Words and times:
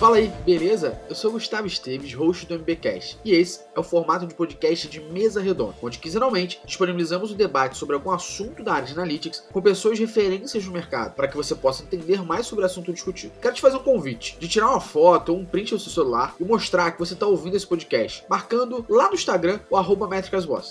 Fala 0.00 0.16
aí, 0.16 0.32
beleza? 0.46 0.98
Eu 1.10 1.14
sou 1.14 1.32
Gustavo 1.32 1.66
Esteves, 1.66 2.14
host 2.14 2.46
do 2.46 2.54
MBcast, 2.54 3.18
e 3.22 3.32
esse 3.32 3.60
é 3.76 3.78
o 3.78 3.82
formato 3.82 4.26
de 4.26 4.32
podcast 4.32 4.88
de 4.88 4.98
mesa 4.98 5.42
redonda, 5.42 5.74
onde 5.82 5.98
quinzenalmente 5.98 6.58
disponibilizamos 6.64 7.30
o 7.30 7.34
um 7.34 7.36
debate 7.36 7.76
sobre 7.76 7.94
algum 7.96 8.10
assunto 8.10 8.62
da 8.62 8.72
área 8.72 8.86
de 8.86 8.94
analytics 8.94 9.44
com 9.52 9.60
pessoas 9.60 9.98
referências 9.98 10.64
no 10.64 10.72
mercado, 10.72 11.14
para 11.14 11.28
que 11.28 11.36
você 11.36 11.54
possa 11.54 11.82
entender 11.82 12.24
mais 12.24 12.46
sobre 12.46 12.64
o 12.64 12.66
assunto 12.66 12.94
discutido. 12.94 13.34
Quero 13.42 13.54
te 13.54 13.60
fazer 13.60 13.76
um 13.76 13.82
convite 13.82 14.38
de 14.40 14.48
tirar 14.48 14.70
uma 14.70 14.80
foto 14.80 15.34
ou 15.34 15.38
um 15.38 15.44
print 15.44 15.74
do 15.74 15.78
seu 15.78 15.92
celular 15.92 16.34
e 16.40 16.44
mostrar 16.44 16.92
que 16.92 16.98
você 16.98 17.12
está 17.12 17.26
ouvindo 17.26 17.58
esse 17.58 17.66
podcast, 17.66 18.24
marcando 18.26 18.86
lá 18.88 19.08
no 19.08 19.14
Instagram 19.14 19.60
o 19.68 19.76
arroba. 19.76 20.08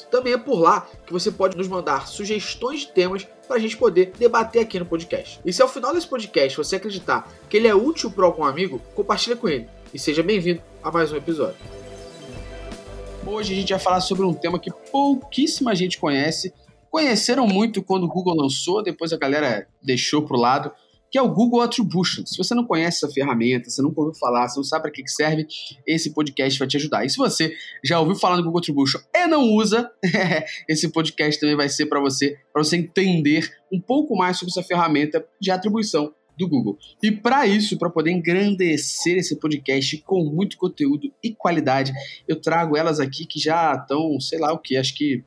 Também 0.10 0.34
é 0.34 0.40
por 0.40 0.60
lá 0.60 0.88
que 1.06 1.14
você 1.14 1.30
pode 1.30 1.56
nos 1.56 1.68
mandar 1.68 2.08
sugestões 2.08 2.80
de 2.80 2.88
temas 2.94 3.28
para 3.50 3.58
a 3.58 3.60
gente 3.60 3.76
poder 3.76 4.14
debater 4.16 4.62
aqui 4.62 4.78
no 4.78 4.86
podcast. 4.86 5.42
E 5.44 5.52
se 5.52 5.60
ao 5.60 5.68
final 5.68 5.92
desse 5.92 6.06
podcast 6.06 6.56
você 6.56 6.76
acreditar 6.76 7.28
que 7.50 7.58
ele 7.58 7.68
é 7.68 7.74
útil 7.74 8.12
para 8.12 8.24
algum 8.24 8.44
amigo, 8.44 8.80
compartilha 8.94 9.36
com 9.36 9.50
ele. 9.50 9.68
E 9.92 9.98
seja 9.98 10.22
bem-vindo 10.22 10.62
a 10.84 10.92
mais 10.92 11.12
um 11.12 11.16
episódio. 11.16 11.58
Hoje 13.26 13.54
a 13.54 13.56
gente 13.56 13.74
vai 13.74 13.80
falar 13.80 14.02
sobre 14.02 14.24
um 14.24 14.36
tema 14.36 14.60
que 14.60 14.70
pouquíssima 14.92 15.74
gente 15.74 15.98
conhece. 15.98 16.54
Conheceram 16.92 17.48
muito 17.48 17.82
quando 17.82 18.04
o 18.04 18.08
Google 18.08 18.36
lançou, 18.36 18.84
depois 18.84 19.12
a 19.12 19.18
galera 19.18 19.68
deixou 19.82 20.22
pro 20.22 20.38
lado 20.38 20.72
que 21.12 21.18
é 21.18 21.22
o 21.22 21.30
Google 21.30 21.62
Attribution. 21.62 22.26
Se 22.26 22.38
você 22.38 22.54
não 22.54 22.66
conhece 22.66 22.98
essa 22.98 23.14
ferramenta, 23.14 23.70
você 23.70 23.82
nunca 23.82 24.02
ouviu 24.02 24.16
falar, 24.20 24.48
você 24.48 24.60
não 24.60 24.64
sabe 24.64 24.84
para 24.84 24.92
que, 24.92 25.08
serve, 25.08 25.48
esse 25.86 26.14
podcast 26.14 26.58
vai 26.58 26.68
te 26.68 26.78
ajudar. 26.78 27.06
E 27.06 27.10
se 27.10 27.18
você 27.18 27.54
já 27.84 28.00
ouviu 28.00 28.16
falar 28.16 28.38
no 28.38 28.44
Google 28.44 28.60
Attribution 28.60 29.00
e 29.16 29.28
não 29.28 29.44
usa, 29.54 29.90
esse 30.68 30.90
podcast 30.90 31.40
também 31.40 31.56
vai 31.56 31.70
ser 31.70 31.88
para 31.88 32.00
você, 32.00 32.38
para 32.54 32.64
você 32.64 32.78
entender 32.78 33.50
um 33.72 33.80
pouco 33.80 34.16
mais 34.16 34.38
sobre 34.38 34.52
essa 34.52 34.64
ferramenta 34.64 35.26
de 35.42 35.52
atribuição 35.52 36.14
do 36.40 36.48
Google. 36.48 36.78
E 37.04 37.12
para 37.12 37.46
isso, 37.46 37.78
para 37.78 37.90
poder 37.90 38.12
engrandecer 38.12 39.18
esse 39.18 39.38
podcast 39.38 39.98
com 40.04 40.24
muito 40.24 40.58
conteúdo 40.58 41.12
e 41.22 41.32
qualidade, 41.32 41.92
eu 42.28 42.40
trago 42.40 42.78
elas 42.78 43.00
aqui 43.00 43.26
que 43.26 43.38
já 43.38 43.76
estão, 43.76 44.20
sei 44.22 44.40
lá 44.40 44.54
o 44.54 44.58
que, 44.58 44.78
acho 44.78 44.96
que 44.96 45.22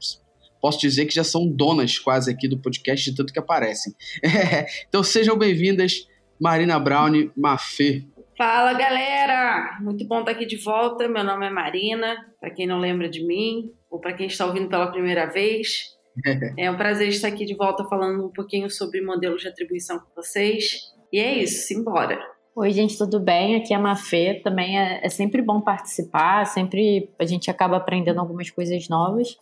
posso 0.62 0.78
dizer 0.78 1.06
que 1.06 1.14
já 1.14 1.24
são 1.24 1.44
donas 1.44 1.98
quase 1.98 2.30
aqui 2.30 2.48
do 2.48 2.56
podcast, 2.56 3.10
de 3.10 3.16
tanto 3.16 3.32
que 3.32 3.38
aparecem. 3.38 3.92
então 4.88 5.02
sejam 5.02 5.36
bem-vindas, 5.36 6.06
Marina 6.40 6.78
Brown, 6.78 7.30
Mafê. 7.36 8.04
Fala 8.38 8.72
galera! 8.72 9.78
Muito 9.82 10.06
bom 10.06 10.20
estar 10.20 10.30
aqui 10.30 10.46
de 10.46 10.56
volta. 10.56 11.08
Meu 11.08 11.24
nome 11.24 11.46
é 11.46 11.50
Marina, 11.50 12.16
para 12.40 12.50
quem 12.50 12.66
não 12.66 12.78
lembra 12.78 13.08
de 13.08 13.26
mim, 13.26 13.72
ou 13.90 13.98
para 13.98 14.12
quem 14.12 14.28
está 14.28 14.46
ouvindo 14.46 14.68
pela 14.68 14.86
primeira 14.86 15.26
vez. 15.26 15.96
é 16.56 16.70
um 16.70 16.76
prazer 16.76 17.08
estar 17.08 17.28
aqui 17.28 17.44
de 17.44 17.56
volta 17.56 17.84
falando 17.84 18.24
um 18.24 18.32
pouquinho 18.32 18.70
sobre 18.70 19.00
modelos 19.00 19.42
de 19.42 19.48
atribuição 19.48 19.98
com 19.98 20.06
vocês. 20.14 20.92
E 21.12 21.18
é 21.18 21.42
isso, 21.42 21.66
simbora! 21.66 22.20
Oi, 22.54 22.70
gente, 22.70 22.96
tudo 22.96 23.18
bem? 23.18 23.56
Aqui 23.56 23.72
é 23.72 23.76
a 23.76 23.80
Mafê. 23.80 24.40
Também 24.44 24.78
é, 24.78 25.00
é 25.04 25.08
sempre 25.08 25.42
bom 25.42 25.60
participar, 25.60 26.44
sempre 26.44 27.10
a 27.18 27.24
gente 27.24 27.50
acaba 27.50 27.78
aprendendo 27.78 28.20
algumas 28.20 28.50
coisas 28.50 28.88
novas. 28.88 29.36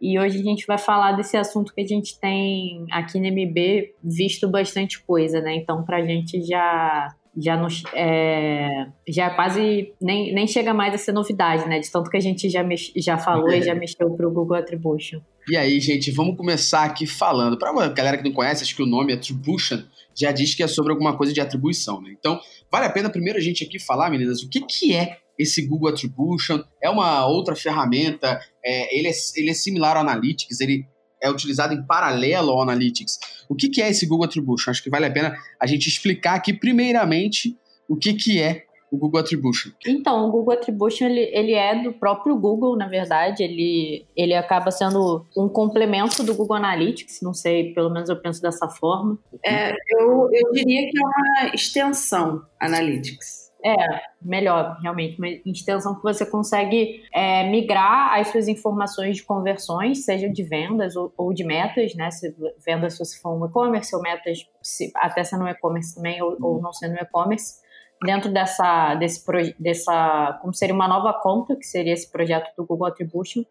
E 0.00 0.18
hoje 0.18 0.38
a 0.38 0.42
gente 0.42 0.66
vai 0.66 0.78
falar 0.78 1.12
desse 1.12 1.36
assunto 1.36 1.74
que 1.74 1.80
a 1.80 1.86
gente 1.86 2.18
tem 2.20 2.86
aqui 2.90 3.18
no 3.18 3.26
MB 3.26 3.94
visto 4.02 4.48
bastante 4.48 5.02
coisa, 5.02 5.40
né? 5.40 5.56
Então, 5.56 5.84
pra 5.84 6.04
gente 6.04 6.40
já 6.42 7.08
já 7.40 7.56
não, 7.56 7.68
é, 7.94 8.88
já 9.06 9.30
quase 9.30 9.92
nem, 10.00 10.34
nem 10.34 10.46
chega 10.46 10.74
mais 10.74 10.92
a 10.94 10.98
ser 10.98 11.12
novidade, 11.12 11.68
né? 11.68 11.78
De 11.78 11.90
tanto 11.90 12.10
que 12.10 12.16
a 12.16 12.20
gente 12.20 12.48
já, 12.50 12.64
mex, 12.64 12.92
já 12.96 13.16
falou 13.16 13.50
e 13.50 13.62
já 13.62 13.74
mexeu 13.74 14.10
para 14.10 14.26
o 14.26 14.32
Google 14.32 14.56
Attribution. 14.56 15.20
E 15.48 15.56
aí, 15.56 15.78
gente, 15.78 16.10
vamos 16.10 16.36
começar 16.36 16.84
aqui 16.84 17.06
falando. 17.06 17.56
Para 17.56 17.70
a 17.70 17.88
galera 17.88 18.18
que 18.18 18.24
não 18.24 18.32
conhece, 18.32 18.64
acho 18.64 18.74
que 18.74 18.82
o 18.82 18.86
nome 18.86 19.12
Attribution 19.12 19.82
já 20.16 20.32
diz 20.32 20.54
que 20.54 20.62
é 20.62 20.66
sobre 20.66 20.92
alguma 20.92 21.16
coisa 21.16 21.32
de 21.32 21.40
atribuição, 21.40 22.00
né? 22.00 22.12
Então, 22.18 22.40
vale 22.70 22.86
a 22.86 22.90
pena 22.90 23.08
primeiro 23.08 23.38
a 23.38 23.42
gente 23.42 23.62
aqui 23.62 23.78
falar, 23.78 24.10
meninas, 24.10 24.42
o 24.42 24.50
que, 24.50 24.60
que 24.60 24.94
é 24.94 25.18
esse 25.38 25.66
Google 25.66 25.90
Attribution? 25.90 26.62
É 26.82 26.90
uma 26.90 27.26
outra 27.26 27.54
ferramenta, 27.54 28.40
é, 28.64 28.98
ele, 28.98 29.08
é, 29.08 29.12
ele 29.36 29.50
é 29.50 29.54
similar 29.54 29.96
ao 29.96 30.02
Analytics, 30.02 30.60
ele 30.60 30.84
é 31.22 31.30
utilizado 31.30 31.74
em 31.74 31.84
paralelo 31.84 32.50
ao 32.50 32.62
Analytics. 32.62 33.18
O 33.48 33.54
que, 33.54 33.68
que 33.68 33.82
é 33.82 33.90
esse 33.90 34.06
Google 34.06 34.26
Attribution? 34.26 34.70
Acho 34.70 34.82
que 34.82 34.90
vale 34.90 35.06
a 35.06 35.10
pena 35.10 35.36
a 35.60 35.66
gente 35.66 35.88
explicar 35.88 36.34
aqui, 36.34 36.52
primeiramente, 36.52 37.56
o 37.88 37.96
que, 37.96 38.14
que 38.14 38.40
é 38.40 38.64
o 38.90 38.96
Google 38.96 39.20
Attribution? 39.20 39.70
Então, 39.86 40.28
o 40.28 40.30
Google 40.30 40.54
Attribution 40.54 41.06
ele, 41.06 41.30
ele 41.32 41.52
é 41.52 41.82
do 41.82 41.92
próprio 41.92 42.36
Google, 42.36 42.76
na 42.76 42.88
verdade. 42.88 43.42
Ele, 43.42 44.06
ele 44.16 44.34
acaba 44.34 44.70
sendo 44.70 45.26
um 45.36 45.48
complemento 45.48 46.22
do 46.22 46.34
Google 46.34 46.56
Analytics, 46.56 47.20
não 47.22 47.34
sei, 47.34 47.72
pelo 47.74 47.90
menos 47.90 48.08
eu 48.08 48.20
penso 48.20 48.40
dessa 48.40 48.68
forma. 48.68 49.18
É, 49.44 49.72
eu, 49.72 50.28
eu 50.32 50.52
diria 50.52 50.88
que 50.88 50.98
é 50.98 51.02
uma 51.04 51.54
extensão 51.54 52.42
Analytics. 52.60 53.47
É, 53.64 53.74
melhor, 54.22 54.78
realmente. 54.80 55.18
Uma 55.18 55.28
extensão 55.52 55.94
que 55.96 56.02
você 56.02 56.24
consegue 56.24 57.02
é, 57.12 57.48
migrar 57.50 58.18
as 58.18 58.28
suas 58.28 58.46
informações 58.46 59.16
de 59.16 59.24
conversões, 59.24 60.04
seja 60.04 60.28
de 60.28 60.42
vendas 60.44 60.94
ou, 60.94 61.12
ou 61.16 61.32
de 61.34 61.44
metas, 61.44 61.94
né? 61.94 62.10
Se 62.10 62.34
vendas 62.64 62.94
se 62.94 63.04
você 63.04 63.18
for 63.20 63.34
um 63.34 63.46
e-commerce, 63.46 63.94
ou 63.94 64.00
metas 64.00 64.46
se, 64.62 64.92
até 64.94 65.24
sendo 65.24 65.44
um 65.44 65.48
e-commerce 65.48 65.94
também, 65.94 66.22
ou, 66.22 66.36
ou 66.40 66.62
não 66.62 66.72
sendo 66.72 66.92
um 66.92 67.02
e-commerce, 67.02 67.60
dentro 68.04 68.32
dessa, 68.32 68.94
desse, 68.94 69.24
dessa, 69.58 70.38
como 70.40 70.54
seria 70.54 70.74
uma 70.74 70.86
nova 70.86 71.12
conta, 71.12 71.56
que 71.56 71.66
seria 71.66 71.92
esse 71.92 72.10
projeto 72.10 72.54
do 72.56 72.64
Google 72.64 72.86
Attribution. 72.86 73.42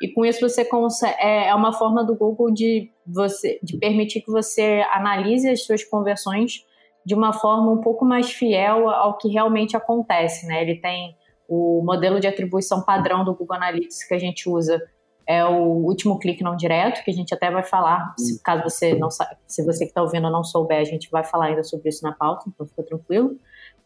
E 0.00 0.12
com 0.12 0.24
isso 0.24 0.40
você 0.40 0.64
consegue, 0.64 1.16
é, 1.18 1.48
é 1.48 1.54
uma 1.54 1.72
forma 1.72 2.04
do 2.04 2.14
Google 2.14 2.52
de, 2.52 2.90
você, 3.04 3.58
de 3.62 3.78
permitir 3.78 4.20
que 4.20 4.30
você 4.30 4.84
analise 4.92 5.48
as 5.48 5.64
suas 5.64 5.82
conversões 5.82 6.64
de 7.06 7.14
uma 7.14 7.32
forma 7.32 7.70
um 7.70 7.80
pouco 7.80 8.04
mais 8.04 8.32
fiel 8.32 8.90
ao 8.90 9.16
que 9.16 9.28
realmente 9.28 9.76
acontece, 9.76 10.44
né? 10.44 10.60
Ele 10.60 10.74
tem 10.80 11.16
o 11.48 11.80
modelo 11.84 12.18
de 12.18 12.26
atribuição 12.26 12.82
padrão 12.82 13.24
do 13.24 13.32
Google 13.32 13.54
Analytics 13.54 14.02
que 14.02 14.12
a 14.12 14.18
gente 14.18 14.48
usa 14.48 14.82
é 15.24 15.44
o 15.44 15.84
último 15.84 16.18
clique 16.18 16.42
não 16.42 16.56
direto, 16.56 17.02
que 17.04 17.10
a 17.10 17.14
gente 17.14 17.34
até 17.34 17.50
vai 17.50 17.62
falar, 17.62 18.14
se, 18.16 18.40
caso 18.42 18.62
você 18.62 18.94
não 18.94 19.08
se 19.10 19.64
você 19.64 19.84
que 19.84 19.90
está 19.90 20.02
ouvindo 20.02 20.30
não 20.30 20.44
souber, 20.44 20.80
a 20.80 20.84
gente 20.84 21.08
vai 21.10 21.24
falar 21.24 21.46
ainda 21.46 21.64
sobre 21.64 21.88
isso 21.88 22.02
na 22.04 22.12
pauta, 22.12 22.44
então 22.48 22.66
fica 22.66 22.82
tranquilo. 22.82 23.36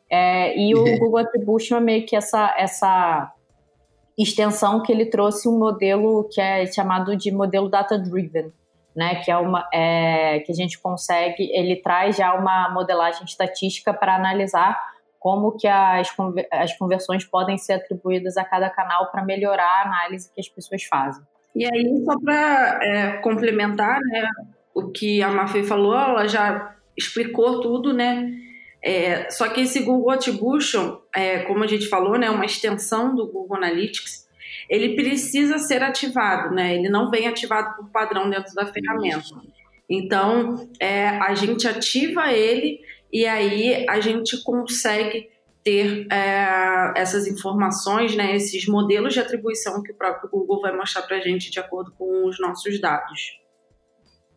É, 0.08 0.58
e 0.58 0.74
o 0.74 0.84
Google 0.98 1.18
Attribution 1.18 1.76
é 1.76 1.80
meio 1.80 2.06
que 2.06 2.14
essa, 2.14 2.54
essa 2.58 3.32
extensão 4.18 4.82
que 4.82 4.92
ele 4.92 5.06
trouxe 5.06 5.48
um 5.48 5.58
modelo 5.58 6.28
que 6.30 6.40
é 6.40 6.66
chamado 6.66 7.16
de 7.16 7.30
modelo 7.30 7.70
data 7.70 7.98
driven, 7.98 8.52
né, 8.94 9.16
que 9.16 9.30
é 9.30 9.36
uma 9.36 9.68
é, 9.72 10.40
que 10.40 10.52
a 10.52 10.54
gente 10.54 10.78
consegue, 10.80 11.50
ele 11.52 11.76
traz 11.76 12.16
já 12.16 12.34
uma 12.34 12.70
modelagem 12.70 13.24
estatística 13.24 13.92
para 13.92 14.14
analisar 14.16 14.78
como 15.18 15.56
que 15.56 15.68
as, 15.68 16.08
as 16.50 16.76
conversões 16.76 17.24
podem 17.24 17.58
ser 17.58 17.74
atribuídas 17.74 18.36
a 18.36 18.44
cada 18.44 18.70
canal 18.70 19.10
para 19.10 19.22
melhorar 19.22 19.82
a 19.82 19.86
análise 19.86 20.32
que 20.34 20.40
as 20.40 20.48
pessoas 20.48 20.82
fazem. 20.84 21.22
E 21.54 21.64
aí, 21.64 22.04
só 22.04 22.18
para 22.18 22.80
é, 22.82 23.12
complementar 23.18 23.98
né, 24.00 24.28
o 24.74 24.90
que 24.90 25.22
a 25.22 25.28
Mafê 25.28 25.62
falou, 25.62 25.94
ela 25.94 26.26
já 26.26 26.74
explicou 26.96 27.60
tudo, 27.60 27.92
né? 27.92 28.30
É, 28.82 29.28
só 29.30 29.48
que 29.48 29.60
esse 29.60 29.82
Google 29.82 30.10
Attribution, 30.10 30.98
é, 31.14 31.40
como 31.40 31.62
a 31.62 31.66
gente 31.66 31.86
falou, 31.86 32.18
né, 32.18 32.28
é 32.28 32.30
uma 32.30 32.46
extensão 32.46 33.14
do 33.14 33.26
Google 33.30 33.58
Analytics, 33.58 34.26
ele 34.70 34.94
precisa 34.94 35.58
ser 35.58 35.82
ativado, 35.82 36.54
né? 36.54 36.76
Ele 36.76 36.88
não 36.88 37.10
vem 37.10 37.26
ativado 37.26 37.76
por 37.76 37.90
padrão 37.90 38.30
dentro 38.30 38.54
da 38.54 38.64
ferramenta. 38.64 39.26
Então, 39.88 40.70
é, 40.78 41.08
a 41.08 41.34
gente 41.34 41.66
ativa 41.66 42.32
ele 42.32 42.78
e 43.12 43.26
aí 43.26 43.84
a 43.88 43.98
gente 43.98 44.40
consegue 44.44 45.28
ter 45.64 46.06
é, 46.10 46.92
essas 46.96 47.26
informações, 47.26 48.14
né, 48.14 48.34
esses 48.34 48.66
modelos 48.66 49.12
de 49.12 49.20
atribuição 49.20 49.82
que 49.82 49.90
o 49.90 49.94
próprio 49.94 50.30
Google 50.30 50.62
vai 50.62 50.74
mostrar 50.74 51.02
para 51.02 51.16
a 51.16 51.20
gente 51.20 51.50
de 51.50 51.58
acordo 51.58 51.92
com 51.98 52.26
os 52.26 52.38
nossos 52.38 52.80
dados. 52.80 53.38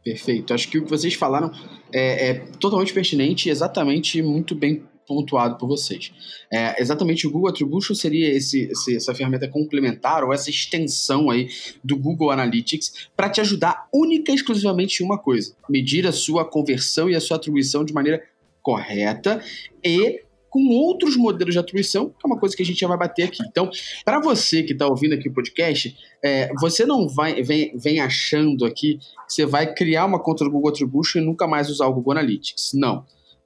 Perfeito. 0.03 0.53
Acho 0.53 0.67
que 0.67 0.79
o 0.79 0.83
que 0.83 0.89
vocês 0.89 1.13
falaram 1.13 1.51
é, 1.93 2.29
é 2.29 2.33
totalmente 2.59 2.91
pertinente 2.91 3.47
e 3.47 3.51
exatamente 3.51 4.22
muito 4.22 4.53
bem 4.53 4.83
pontuado 5.08 5.58
por 5.58 5.68
vocês. 5.68 6.12
É, 6.52 6.81
exatamente 6.81 7.28
o 7.28 7.31
Google 7.31 7.50
Attribution 7.50 7.94
seria 7.94 8.29
esse, 8.29 8.70
esse, 8.72 8.96
essa 8.96 9.14
ferramenta 9.14 9.47
complementar 9.47 10.23
ou 10.23 10.34
essa 10.34 10.50
extensão 10.50 11.29
aí 11.29 11.50
do 11.84 11.97
Google 11.97 12.32
Analytics 12.32 13.09
para 13.16 13.29
te 13.29 13.41
ajudar 13.41 13.88
única 13.94 14.32
e 14.32 14.35
exclusivamente 14.35 15.02
em 15.02 15.05
uma 15.05 15.17
coisa: 15.17 15.55
medir 15.70 16.08
a 16.08 16.11
sua 16.11 16.46
conversão 16.46 17.09
e 17.09 17.16
a 17.16 17.22
sua 17.22 17.38
atribuição 17.38 17.84
de 17.84 17.94
maneira 17.94 18.23
correta 18.61 19.44
e 19.84 20.23
com 20.53 20.67
outros 20.67 21.17
modelos 21.17 21.56
de 21.56 21.59
atribuição, 21.59 22.09
que 22.09 22.23
é 22.23 22.28
uma 22.28 22.40
coisa 22.40 22.56
que 22.56 22.61
a 22.61 22.66
gente 22.66 22.79
já 22.79 22.88
vai 22.88 22.96
bater 22.96 23.23
aqui. 23.23 23.41
Então, 23.49 23.72
para 24.06 24.22
você 24.22 24.61
que 24.61 24.73
está 24.73 24.88
ouvindo 24.88 25.16
aqui 25.16 25.28
o 25.28 25.34
podcast, 25.34 25.97
é, 26.23 26.52
você 26.59 26.85
não 26.85 27.08
vai 27.08 27.41
vem, 27.41 27.76
vem 27.76 27.99
achando 27.99 28.64
aqui 28.64 28.99
que 28.99 29.34
você 29.34 29.47
vai 29.47 29.73
criar 29.73 30.06
uma 30.06 30.22
conta 30.22 30.46
do 30.46 30.52
Google 30.52 30.70
Attribution 30.70 31.20
e 31.20 31.26
nunca 31.26 31.47
mais 31.47 31.72
usar 31.72 31.88
o 31.88 31.94
Google 31.94 32.11
Analytics. 32.11 32.70
Não. 32.76 33.03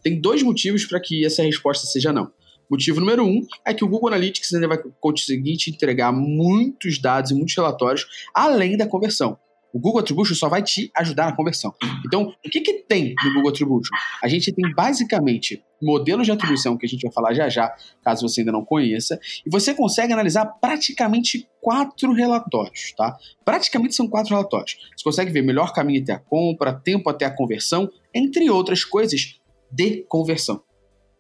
Tem 0.08 0.22
dois 0.22 0.42
motivos 0.42 0.86
para 0.86 1.02
que 1.02 1.26
essa 1.26 1.44
resposta 1.44 1.86
seja 1.86 2.14
não. 2.14 2.32
Motivo 2.72 3.02
número 3.02 3.26
um 3.26 3.42
é 3.66 3.74
que 3.74 3.84
o 3.84 3.88
Google 3.90 4.08
Analytics 4.08 4.54
ainda 4.54 4.66
vai 4.66 4.78
conseguir 5.02 5.58
te 5.58 5.70
entregar 5.70 6.14
muitos 6.14 6.98
dados 6.98 7.32
e 7.32 7.34
muitos 7.34 7.54
relatórios 7.54 8.06
além 8.34 8.78
da 8.78 8.88
conversão. 8.88 9.38
O 9.74 9.80
Google 9.80 10.00
Attribution 10.00 10.34
só 10.34 10.48
vai 10.48 10.64
te 10.64 10.90
ajudar 10.96 11.26
na 11.26 11.36
conversão. 11.36 11.74
Então, 12.06 12.34
o 12.46 12.50
que, 12.50 12.62
que 12.62 12.86
tem 12.88 13.14
no 13.22 13.34
Google 13.34 13.50
Attribution? 13.50 13.94
A 14.24 14.30
gente 14.30 14.50
tem 14.54 14.74
basicamente 14.74 15.62
modelos 15.84 16.26
de 16.26 16.32
atribuição 16.32 16.78
que 16.78 16.86
a 16.86 16.90
gente 16.90 17.02
vai 17.02 17.12
falar 17.12 17.34
já 17.34 17.50
já, 17.50 17.76
caso 18.02 18.28
você 18.28 18.40
ainda 18.40 18.54
não 18.54 18.64
conheça, 18.64 19.20
e 19.46 19.50
você 19.50 19.74
consegue 19.74 20.14
analisar 20.14 20.46
praticamente 20.46 21.50
quatro 21.60 22.14
relatórios, 22.14 22.94
tá? 22.96 23.18
Praticamente 23.44 23.94
são 23.94 24.08
quatro 24.08 24.34
relatórios. 24.34 24.78
Você 24.96 25.04
consegue 25.04 25.32
ver 25.32 25.42
melhor 25.42 25.74
caminho 25.74 26.02
até 26.02 26.14
a 26.14 26.20
compra, 26.20 26.72
tempo 26.72 27.10
até 27.10 27.26
a 27.26 27.30
conversão, 27.30 27.92
entre 28.16 28.50
outras 28.50 28.86
coisas 28.86 29.38
de 29.72 30.04
conversão. 30.08 30.62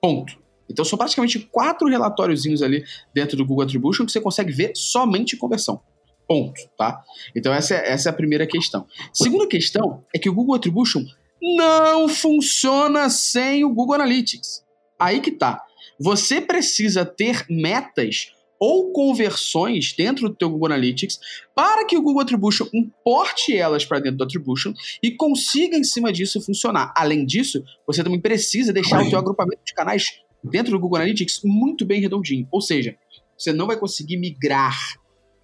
Ponto. 0.01 0.38
Então 0.69 0.83
são 0.83 0.97
praticamente 0.97 1.39
quatro 1.39 1.88
relatóriozinhos 1.88 2.61
ali 2.61 2.83
dentro 3.13 3.38
do 3.38 3.45
Google 3.45 3.63
Attribution 3.63 4.05
que 4.05 4.11
você 4.11 4.21
consegue 4.21 4.51
ver 4.51 4.71
somente 4.75 5.38
conversão. 5.38 5.81
Ponto, 6.27 6.59
tá? 6.77 7.01
Então 7.35 7.53
essa 7.53 7.75
é, 7.75 7.91
essa 7.91 8.09
é 8.09 8.11
a 8.11 8.15
primeira 8.15 8.45
questão. 8.45 8.85
Segunda 9.13 9.47
questão 9.47 10.03
é 10.13 10.19
que 10.19 10.29
o 10.29 10.33
Google 10.33 10.55
Attribution 10.55 11.03
não 11.41 12.09
funciona 12.09 13.09
sem 13.09 13.63
o 13.63 13.73
Google 13.73 13.95
Analytics. 13.95 14.63
Aí 14.99 15.21
que 15.21 15.31
tá. 15.31 15.63
Você 15.99 16.41
precisa 16.41 17.05
ter 17.05 17.45
metas 17.49 18.33
ou 18.59 18.92
conversões 18.92 19.94
dentro 19.94 20.30
do 20.30 20.36
teu 20.36 20.50
Google 20.50 20.68
Analytics 20.68 21.19
para 21.56 21.86
que 21.86 21.98
o 21.98 22.01
Google 22.01 22.21
Attribution 22.21 22.65
importe 22.74 23.56
elas 23.56 23.86
para 23.86 24.00
dentro 24.00 24.18
do 24.18 24.24
Attribution 24.24 24.74
e 25.01 25.12
consiga 25.12 25.77
em 25.77 25.83
cima 25.83 26.12
disso 26.12 26.42
funcionar. 26.42 26.94
Além 26.95 27.25
disso, 27.25 27.63
você 27.86 28.04
também 28.04 28.19
precisa 28.19 28.74
deixar 28.74 29.04
o 29.04 29.09
teu 29.09 29.19
agrupamento 29.19 29.62
de 29.65 29.74
canais 29.74 30.19
dentro 30.44 30.71
do 30.71 30.80
Google 30.80 30.98
Analytics 30.98 31.42
muito 31.44 31.86
bem 31.86 32.01
redondinho. 32.01 32.48
Ou 32.51 32.62
seja, 32.62 32.95
você 33.38 33.54
não 33.54 33.68
vai 33.68 33.77
conseguir 33.77 34.18
migrar 34.18 34.77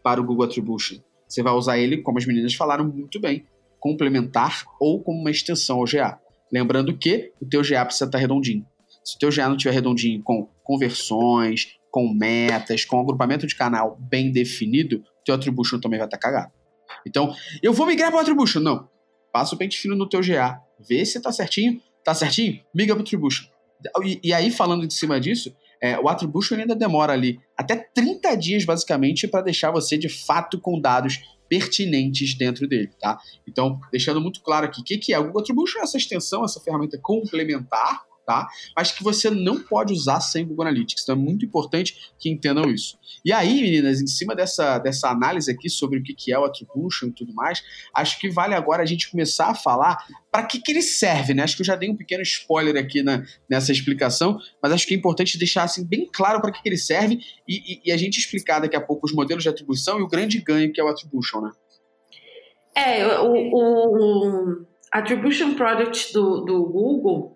para 0.03 0.19
o 0.19 0.23
Google 0.23 0.45
Attribution. 0.45 0.97
Você 1.27 1.41
vai 1.41 1.53
usar 1.53 1.77
ele, 1.77 2.01
como 2.01 2.17
as 2.17 2.25
meninas 2.25 2.53
falaram 2.53 2.85
muito 2.85 3.19
bem, 3.19 3.45
complementar 3.79 4.63
ou 4.79 5.01
como 5.01 5.19
uma 5.19 5.31
extensão 5.31 5.79
ao 5.79 5.85
GA. 5.85 6.19
Lembrando 6.51 6.95
que 6.97 7.31
o 7.41 7.45
teu 7.45 7.61
GA 7.61 7.85
precisa 7.85 8.05
estar 8.05 8.17
redondinho. 8.17 8.65
Se 9.03 9.15
o 9.15 9.19
teu 9.19 9.29
GA 9.29 9.47
não 9.47 9.55
estiver 9.55 9.73
redondinho 9.73 10.21
com 10.23 10.47
conversões, 10.63 11.75
com 11.93 12.11
metas, 12.11 12.83
com 12.83 12.99
agrupamento 12.99 13.45
de 13.45 13.55
canal 13.55 13.95
bem 13.99 14.31
definido, 14.31 15.03
teu 15.23 15.35
attribution 15.35 15.79
também 15.79 15.99
vai 15.99 16.07
estar 16.07 16.17
cagado. 16.17 16.51
Então, 17.05 17.35
eu 17.61 17.71
vou 17.71 17.85
migrar 17.85 18.09
para 18.09 18.17
o 18.17 18.21
attribution. 18.21 18.61
Não. 18.61 18.89
Passa 19.31 19.53
o 19.53 19.57
pente 19.59 19.77
fino 19.77 19.95
no 19.95 20.09
teu 20.09 20.19
GA, 20.21 20.59
vê 20.79 21.05
se 21.05 21.19
está 21.19 21.31
certinho. 21.31 21.79
Tá 22.03 22.15
certinho? 22.15 22.59
Migra 22.73 22.95
para 22.95 23.01
o 23.01 23.03
attribution. 23.03 23.45
E, 24.03 24.19
e, 24.23 24.33
aí, 24.33 24.49
falando 24.49 24.87
de 24.87 24.93
cima 24.95 25.19
disso, 25.19 25.55
é, 25.79 25.99
o 25.99 26.09
attribution 26.09 26.55
ainda 26.55 26.75
demora 26.75 27.13
ali 27.13 27.39
até 27.55 27.75
30 27.75 28.35
dias, 28.37 28.65
basicamente, 28.65 29.27
para 29.27 29.43
deixar 29.43 29.69
você 29.69 29.95
de 29.95 30.09
fato 30.09 30.59
com 30.59 30.81
dados 30.81 31.21
pertinentes 31.47 32.35
dentro 32.35 32.67
dele, 32.67 32.89
tá? 32.99 33.19
Então, 33.47 33.79
deixando 33.91 34.19
muito 34.19 34.41
claro 34.41 34.65
aqui, 34.65 34.81
o 34.81 34.83
que, 34.83 34.97
que 34.97 35.13
é 35.13 35.19
o 35.19 35.25
Google 35.25 35.41
Attribution? 35.41 35.79
É 35.79 35.83
essa 35.83 35.97
extensão, 35.97 36.43
essa 36.43 36.59
ferramenta 36.59 36.97
complementar 36.99 38.01
tá? 38.25 38.47
Mas 38.75 38.91
que 38.91 39.03
você 39.03 39.29
não 39.29 39.61
pode 39.61 39.93
usar 39.93 40.19
sem 40.21 40.45
Google 40.45 40.65
Analytics. 40.65 41.03
Então 41.03 41.15
é 41.15 41.17
muito 41.17 41.45
importante 41.45 42.11
que 42.19 42.29
entendam 42.29 42.69
isso. 42.69 42.97
E 43.23 43.31
aí, 43.31 43.61
meninas, 43.61 44.01
em 44.01 44.07
cima 44.07 44.35
dessa, 44.35 44.79
dessa 44.79 45.09
análise 45.09 45.51
aqui 45.51 45.69
sobre 45.69 45.99
o 45.99 46.03
que 46.03 46.31
é 46.31 46.39
o 46.39 46.45
attribution 46.45 47.07
e 47.07 47.11
tudo 47.11 47.33
mais, 47.33 47.63
acho 47.93 48.19
que 48.19 48.29
vale 48.29 48.53
agora 48.53 48.83
a 48.83 48.85
gente 48.85 49.09
começar 49.09 49.47
a 49.47 49.55
falar 49.55 49.97
para 50.31 50.43
que, 50.45 50.59
que 50.59 50.71
ele 50.71 50.81
serve, 50.81 51.33
né? 51.33 51.43
Acho 51.43 51.55
que 51.55 51.61
eu 51.61 51.65
já 51.65 51.75
dei 51.75 51.89
um 51.89 51.95
pequeno 51.95 52.23
spoiler 52.23 52.75
aqui 52.75 53.03
na, 53.03 53.23
nessa 53.49 53.71
explicação, 53.71 54.37
mas 54.61 54.71
acho 54.71 54.87
que 54.87 54.93
é 54.93 54.97
importante 54.97 55.37
deixar 55.37 55.63
assim 55.63 55.85
bem 55.85 56.09
claro 56.11 56.41
para 56.41 56.51
que, 56.51 56.61
que 56.61 56.69
ele 56.69 56.77
serve 56.77 57.19
e, 57.47 57.73
e, 57.73 57.81
e 57.85 57.91
a 57.91 57.97
gente 57.97 58.19
explicar 58.19 58.59
daqui 58.59 58.75
a 58.75 58.81
pouco 58.81 59.05
os 59.05 59.13
modelos 59.13 59.43
de 59.43 59.49
atribuição 59.49 59.99
e 59.99 60.01
o 60.01 60.07
grande 60.07 60.39
ganho 60.39 60.71
que 60.71 60.81
é 60.81 60.83
o 60.83 60.87
attribution, 60.87 61.41
né? 61.41 61.51
É, 62.75 63.19
o, 63.19 63.31
o 63.53 64.65
Attribution 64.91 65.55
Product 65.55 66.13
do, 66.13 66.41
do 66.41 66.63
Google, 66.65 67.32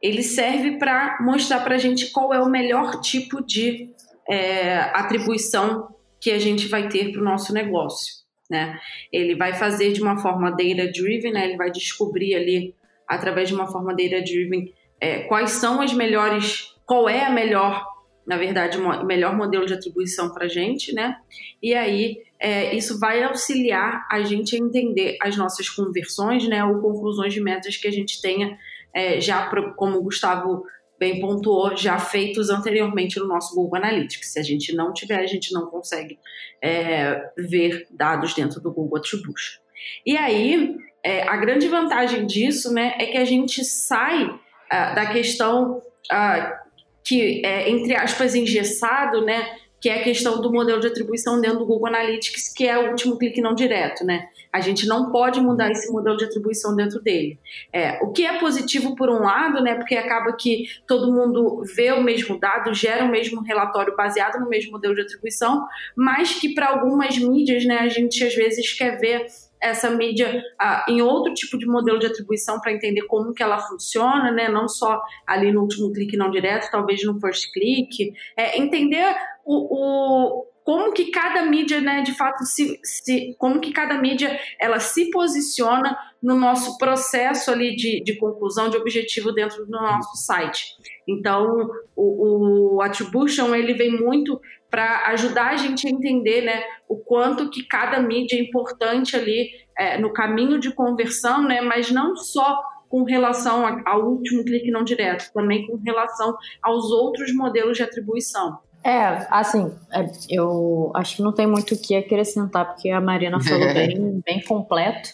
ele 0.00 0.22
serve 0.22 0.78
para 0.78 1.18
mostrar 1.20 1.60
para 1.60 1.74
a 1.74 1.78
gente 1.78 2.10
qual 2.10 2.32
é 2.32 2.40
o 2.40 2.48
melhor 2.48 3.00
tipo 3.00 3.44
de 3.44 3.90
é, 4.28 4.78
atribuição 4.94 5.94
que 6.20 6.30
a 6.30 6.38
gente 6.38 6.68
vai 6.68 6.88
ter 6.88 7.12
para 7.12 7.20
o 7.20 7.24
nosso 7.24 7.52
negócio. 7.52 8.20
Né? 8.48 8.78
Ele 9.12 9.34
vai 9.36 9.54
fazer 9.54 9.92
de 9.92 10.02
uma 10.02 10.18
forma 10.18 10.50
data-driven, 10.50 11.32
né? 11.32 11.46
ele 11.46 11.56
vai 11.56 11.70
descobrir 11.70 12.34
ali, 12.34 12.74
através 13.06 13.48
de 13.48 13.54
uma 13.54 13.66
forma 13.66 13.94
data-driven, 13.94 14.72
é, 15.00 15.20
quais 15.20 15.52
são 15.52 15.80
as 15.80 15.92
melhores, 15.92 16.74
qual 16.84 17.08
é 17.08 17.24
a 17.24 17.30
melhor, 17.30 17.84
na 18.26 18.36
verdade, 18.36 18.78
o 18.78 19.04
melhor 19.04 19.36
modelo 19.36 19.66
de 19.66 19.74
atribuição 19.74 20.32
para 20.32 20.44
a 20.44 20.48
gente, 20.48 20.92
né? 20.92 21.16
E 21.62 21.74
aí 21.74 22.18
é, 22.38 22.74
isso 22.74 22.98
vai 22.98 23.22
auxiliar 23.22 24.06
a 24.10 24.22
gente 24.22 24.54
a 24.54 24.58
entender 24.58 25.16
as 25.22 25.36
nossas 25.36 25.68
conversões, 25.70 26.46
né? 26.46 26.64
Ou 26.64 26.80
conclusões 26.80 27.32
de 27.32 27.40
metas 27.40 27.76
que 27.76 27.88
a 27.88 27.90
gente 27.90 28.20
tenha 28.20 28.58
é, 28.94 29.20
já, 29.20 29.50
como 29.76 29.98
o 29.98 30.02
Gustavo 30.02 30.64
bem 30.98 31.18
pontuou, 31.18 31.74
já 31.74 31.98
feitos 31.98 32.50
anteriormente 32.50 33.18
no 33.18 33.26
nosso 33.26 33.54
Google 33.54 33.78
Analytics. 33.78 34.32
Se 34.32 34.38
a 34.38 34.42
gente 34.42 34.74
não 34.74 34.92
tiver, 34.92 35.18
a 35.18 35.26
gente 35.26 35.52
não 35.52 35.66
consegue 35.66 36.18
é, 36.62 37.30
ver 37.38 37.86
dados 37.90 38.34
dentro 38.34 38.60
do 38.60 38.70
Google 38.70 38.98
Attribution. 38.98 39.60
E 40.04 40.16
aí, 40.16 40.76
é, 41.02 41.22
a 41.22 41.36
grande 41.36 41.66
vantagem 41.68 42.26
disso 42.26 42.72
né, 42.72 42.94
é 42.98 43.06
que 43.06 43.16
a 43.16 43.24
gente 43.24 43.64
sai 43.64 44.24
uh, 44.24 44.94
da 44.94 45.06
questão 45.06 45.78
uh, 45.78 46.70
que 47.02 47.44
é, 47.44 47.70
entre 47.70 47.96
aspas, 47.96 48.34
engessado, 48.34 49.24
né, 49.24 49.56
que 49.80 49.88
é 49.88 50.00
a 50.00 50.04
questão 50.04 50.40
do 50.40 50.52
modelo 50.52 50.80
de 50.80 50.86
atribuição 50.86 51.40
dentro 51.40 51.60
do 51.60 51.66
Google 51.66 51.88
Analytics, 51.88 52.52
que 52.52 52.66
é 52.66 52.78
o 52.78 52.90
último 52.90 53.16
clique 53.18 53.40
não 53.40 53.54
direto, 53.54 54.04
né? 54.04 54.28
A 54.52 54.60
gente 54.60 54.86
não 54.86 55.10
pode 55.10 55.40
mudar 55.40 55.70
esse 55.70 55.90
modelo 55.92 56.16
de 56.16 56.24
atribuição 56.24 56.74
dentro 56.74 57.00
dele. 57.00 57.38
É, 57.72 58.02
o 58.02 58.10
que 58.10 58.24
é 58.24 58.38
positivo 58.38 58.96
por 58.96 59.08
um 59.08 59.20
lado, 59.20 59.62
né? 59.62 59.74
Porque 59.74 59.94
acaba 59.94 60.32
que 60.32 60.64
todo 60.86 61.12
mundo 61.12 61.62
vê 61.74 61.92
o 61.92 62.02
mesmo 62.02 62.38
dado, 62.38 62.74
gera 62.74 63.04
o 63.04 63.10
mesmo 63.10 63.42
relatório 63.42 63.94
baseado 63.96 64.40
no 64.40 64.48
mesmo 64.48 64.72
modelo 64.72 64.94
de 64.94 65.02
atribuição, 65.02 65.66
mas 65.96 66.34
que 66.34 66.54
para 66.54 66.68
algumas 66.68 67.18
mídias, 67.18 67.64
né, 67.64 67.78
a 67.78 67.88
gente 67.88 68.22
às 68.24 68.34
vezes 68.34 68.72
quer 68.72 68.98
ver 68.98 69.26
essa 69.60 69.90
mídia 69.90 70.42
ah, 70.58 70.86
em 70.88 71.02
outro 71.02 71.34
tipo 71.34 71.58
de 71.58 71.66
modelo 71.66 71.98
de 71.98 72.06
atribuição 72.06 72.58
para 72.60 72.72
entender 72.72 73.02
como 73.02 73.34
que 73.34 73.42
ela 73.42 73.58
funciona, 73.58 74.30
né? 74.32 74.48
Não 74.48 74.66
só 74.66 75.00
ali 75.26 75.52
no 75.52 75.60
último 75.60 75.92
clique 75.92 76.16
não 76.16 76.30
direto, 76.30 76.70
talvez 76.70 77.04
no 77.04 77.20
first 77.20 77.52
click. 77.52 78.14
É, 78.36 78.58
entender 78.58 79.14
o, 79.44 79.66
o, 79.70 80.46
como 80.70 80.92
que 80.92 81.10
cada 81.10 81.44
mídia, 81.46 81.80
né, 81.80 82.00
de 82.02 82.14
fato, 82.14 82.44
se, 82.44 82.78
se, 82.84 83.34
como 83.36 83.58
que 83.58 83.72
cada 83.72 84.00
mídia 84.00 84.38
ela 84.56 84.78
se 84.78 85.10
posiciona 85.10 85.98
no 86.22 86.36
nosso 86.36 86.78
processo 86.78 87.50
ali 87.50 87.74
de, 87.74 88.00
de 88.04 88.16
conclusão 88.16 88.70
de 88.70 88.76
objetivo 88.76 89.32
dentro 89.32 89.66
do 89.66 89.72
nosso 89.72 90.14
site. 90.24 90.76
Então, 91.08 91.68
o, 91.96 92.76
o 92.76 92.82
attribution 92.82 93.52
ele 93.52 93.74
vem 93.74 94.00
muito 94.00 94.40
para 94.70 95.08
ajudar 95.08 95.48
a 95.48 95.56
gente 95.56 95.88
a 95.88 95.90
entender, 95.90 96.42
né, 96.42 96.62
o 96.88 96.98
quanto 96.98 97.50
que 97.50 97.64
cada 97.64 97.98
mídia 97.98 98.36
é 98.36 98.40
importante 98.40 99.16
ali 99.16 99.50
é, 99.76 99.98
no 99.98 100.12
caminho 100.12 100.60
de 100.60 100.72
conversão, 100.72 101.42
né, 101.42 101.60
mas 101.60 101.90
não 101.90 102.14
só 102.14 102.62
com 102.88 103.02
relação 103.02 103.82
ao 103.84 104.08
último 104.08 104.44
clique 104.44 104.70
não 104.70 104.84
direto, 104.84 105.32
também 105.32 105.66
com 105.66 105.78
relação 105.78 106.36
aos 106.62 106.92
outros 106.92 107.34
modelos 107.34 107.76
de 107.76 107.82
atribuição. 107.82 108.60
É, 108.82 109.26
assim, 109.30 109.74
é, 109.92 110.06
eu 110.30 110.90
acho 110.94 111.16
que 111.16 111.22
não 111.22 111.32
tem 111.32 111.46
muito 111.46 111.74
o 111.74 111.78
que 111.78 111.94
acrescentar, 111.94 112.64
porque 112.66 112.88
a 112.88 113.00
Marina 113.00 113.38
falou 113.40 113.66
bem, 113.74 114.22
bem 114.24 114.42
completo, 114.42 115.10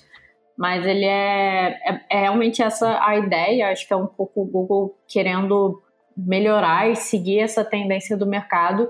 mas 0.56 0.86
ele 0.86 1.04
é, 1.04 1.78
é, 1.84 2.00
é, 2.10 2.20
realmente 2.20 2.62
essa 2.62 2.98
a 3.04 3.16
ideia, 3.16 3.70
acho 3.70 3.86
que 3.86 3.92
é 3.92 3.96
um 3.96 4.06
pouco 4.06 4.42
o 4.42 4.46
Google 4.46 4.96
querendo 5.08 5.82
melhorar 6.16 6.88
e 6.90 6.96
seguir 6.96 7.40
essa 7.40 7.64
tendência 7.64 8.16
do 8.16 8.26
mercado, 8.26 8.88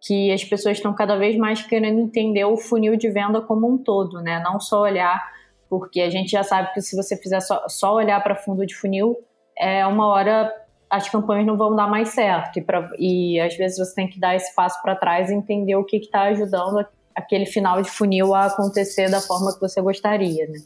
que 0.00 0.30
as 0.30 0.44
pessoas 0.44 0.76
estão 0.76 0.94
cada 0.94 1.16
vez 1.16 1.36
mais 1.36 1.62
querendo 1.62 2.00
entender 2.00 2.44
o 2.44 2.56
funil 2.56 2.96
de 2.96 3.10
venda 3.10 3.40
como 3.40 3.68
um 3.68 3.76
todo, 3.76 4.22
né? 4.22 4.40
Não 4.42 4.60
só 4.60 4.82
olhar, 4.82 5.20
porque 5.68 6.00
a 6.00 6.08
gente 6.08 6.30
já 6.30 6.42
sabe 6.42 6.72
que 6.72 6.80
se 6.80 6.96
você 6.96 7.16
fizer 7.16 7.40
só, 7.40 7.68
só 7.68 7.94
olhar 7.94 8.22
para 8.22 8.36
fundo 8.36 8.64
de 8.64 8.74
funil, 8.74 9.16
é 9.58 9.84
uma 9.86 10.06
hora 10.06 10.50
as 10.90 11.08
campanhas 11.08 11.46
não 11.46 11.56
vão 11.56 11.74
dar 11.76 11.88
mais 11.88 12.08
certo. 12.08 12.58
E, 12.58 12.62
pra, 12.62 12.90
e 12.98 13.38
às 13.38 13.56
vezes 13.56 13.78
você 13.78 13.94
tem 13.94 14.08
que 14.08 14.18
dar 14.18 14.34
esse 14.34 14.52
passo 14.54 14.82
para 14.82 14.96
trás 14.96 15.30
e 15.30 15.34
entender 15.34 15.76
o 15.76 15.84
que 15.84 15.98
está 15.98 16.22
ajudando 16.22 16.84
aquele 17.14 17.46
final 17.46 17.80
de 17.80 17.88
funil 17.88 18.34
a 18.34 18.46
acontecer 18.46 19.08
da 19.08 19.20
forma 19.20 19.54
que 19.54 19.60
você 19.60 19.80
gostaria, 19.80 20.46
né? 20.46 20.58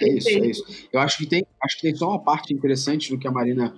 É 0.00 0.08
isso, 0.08 0.28
é 0.28 0.46
isso. 0.46 0.88
Eu 0.92 1.00
acho 1.00 1.18
que 1.18 1.26
tem, 1.26 1.46
acho 1.62 1.76
que 1.76 1.82
tem 1.82 1.94
só 1.94 2.08
uma 2.08 2.22
parte 2.22 2.52
interessante 2.52 3.10
do 3.10 3.18
que 3.18 3.26
a 3.26 3.30
Marina 3.30 3.74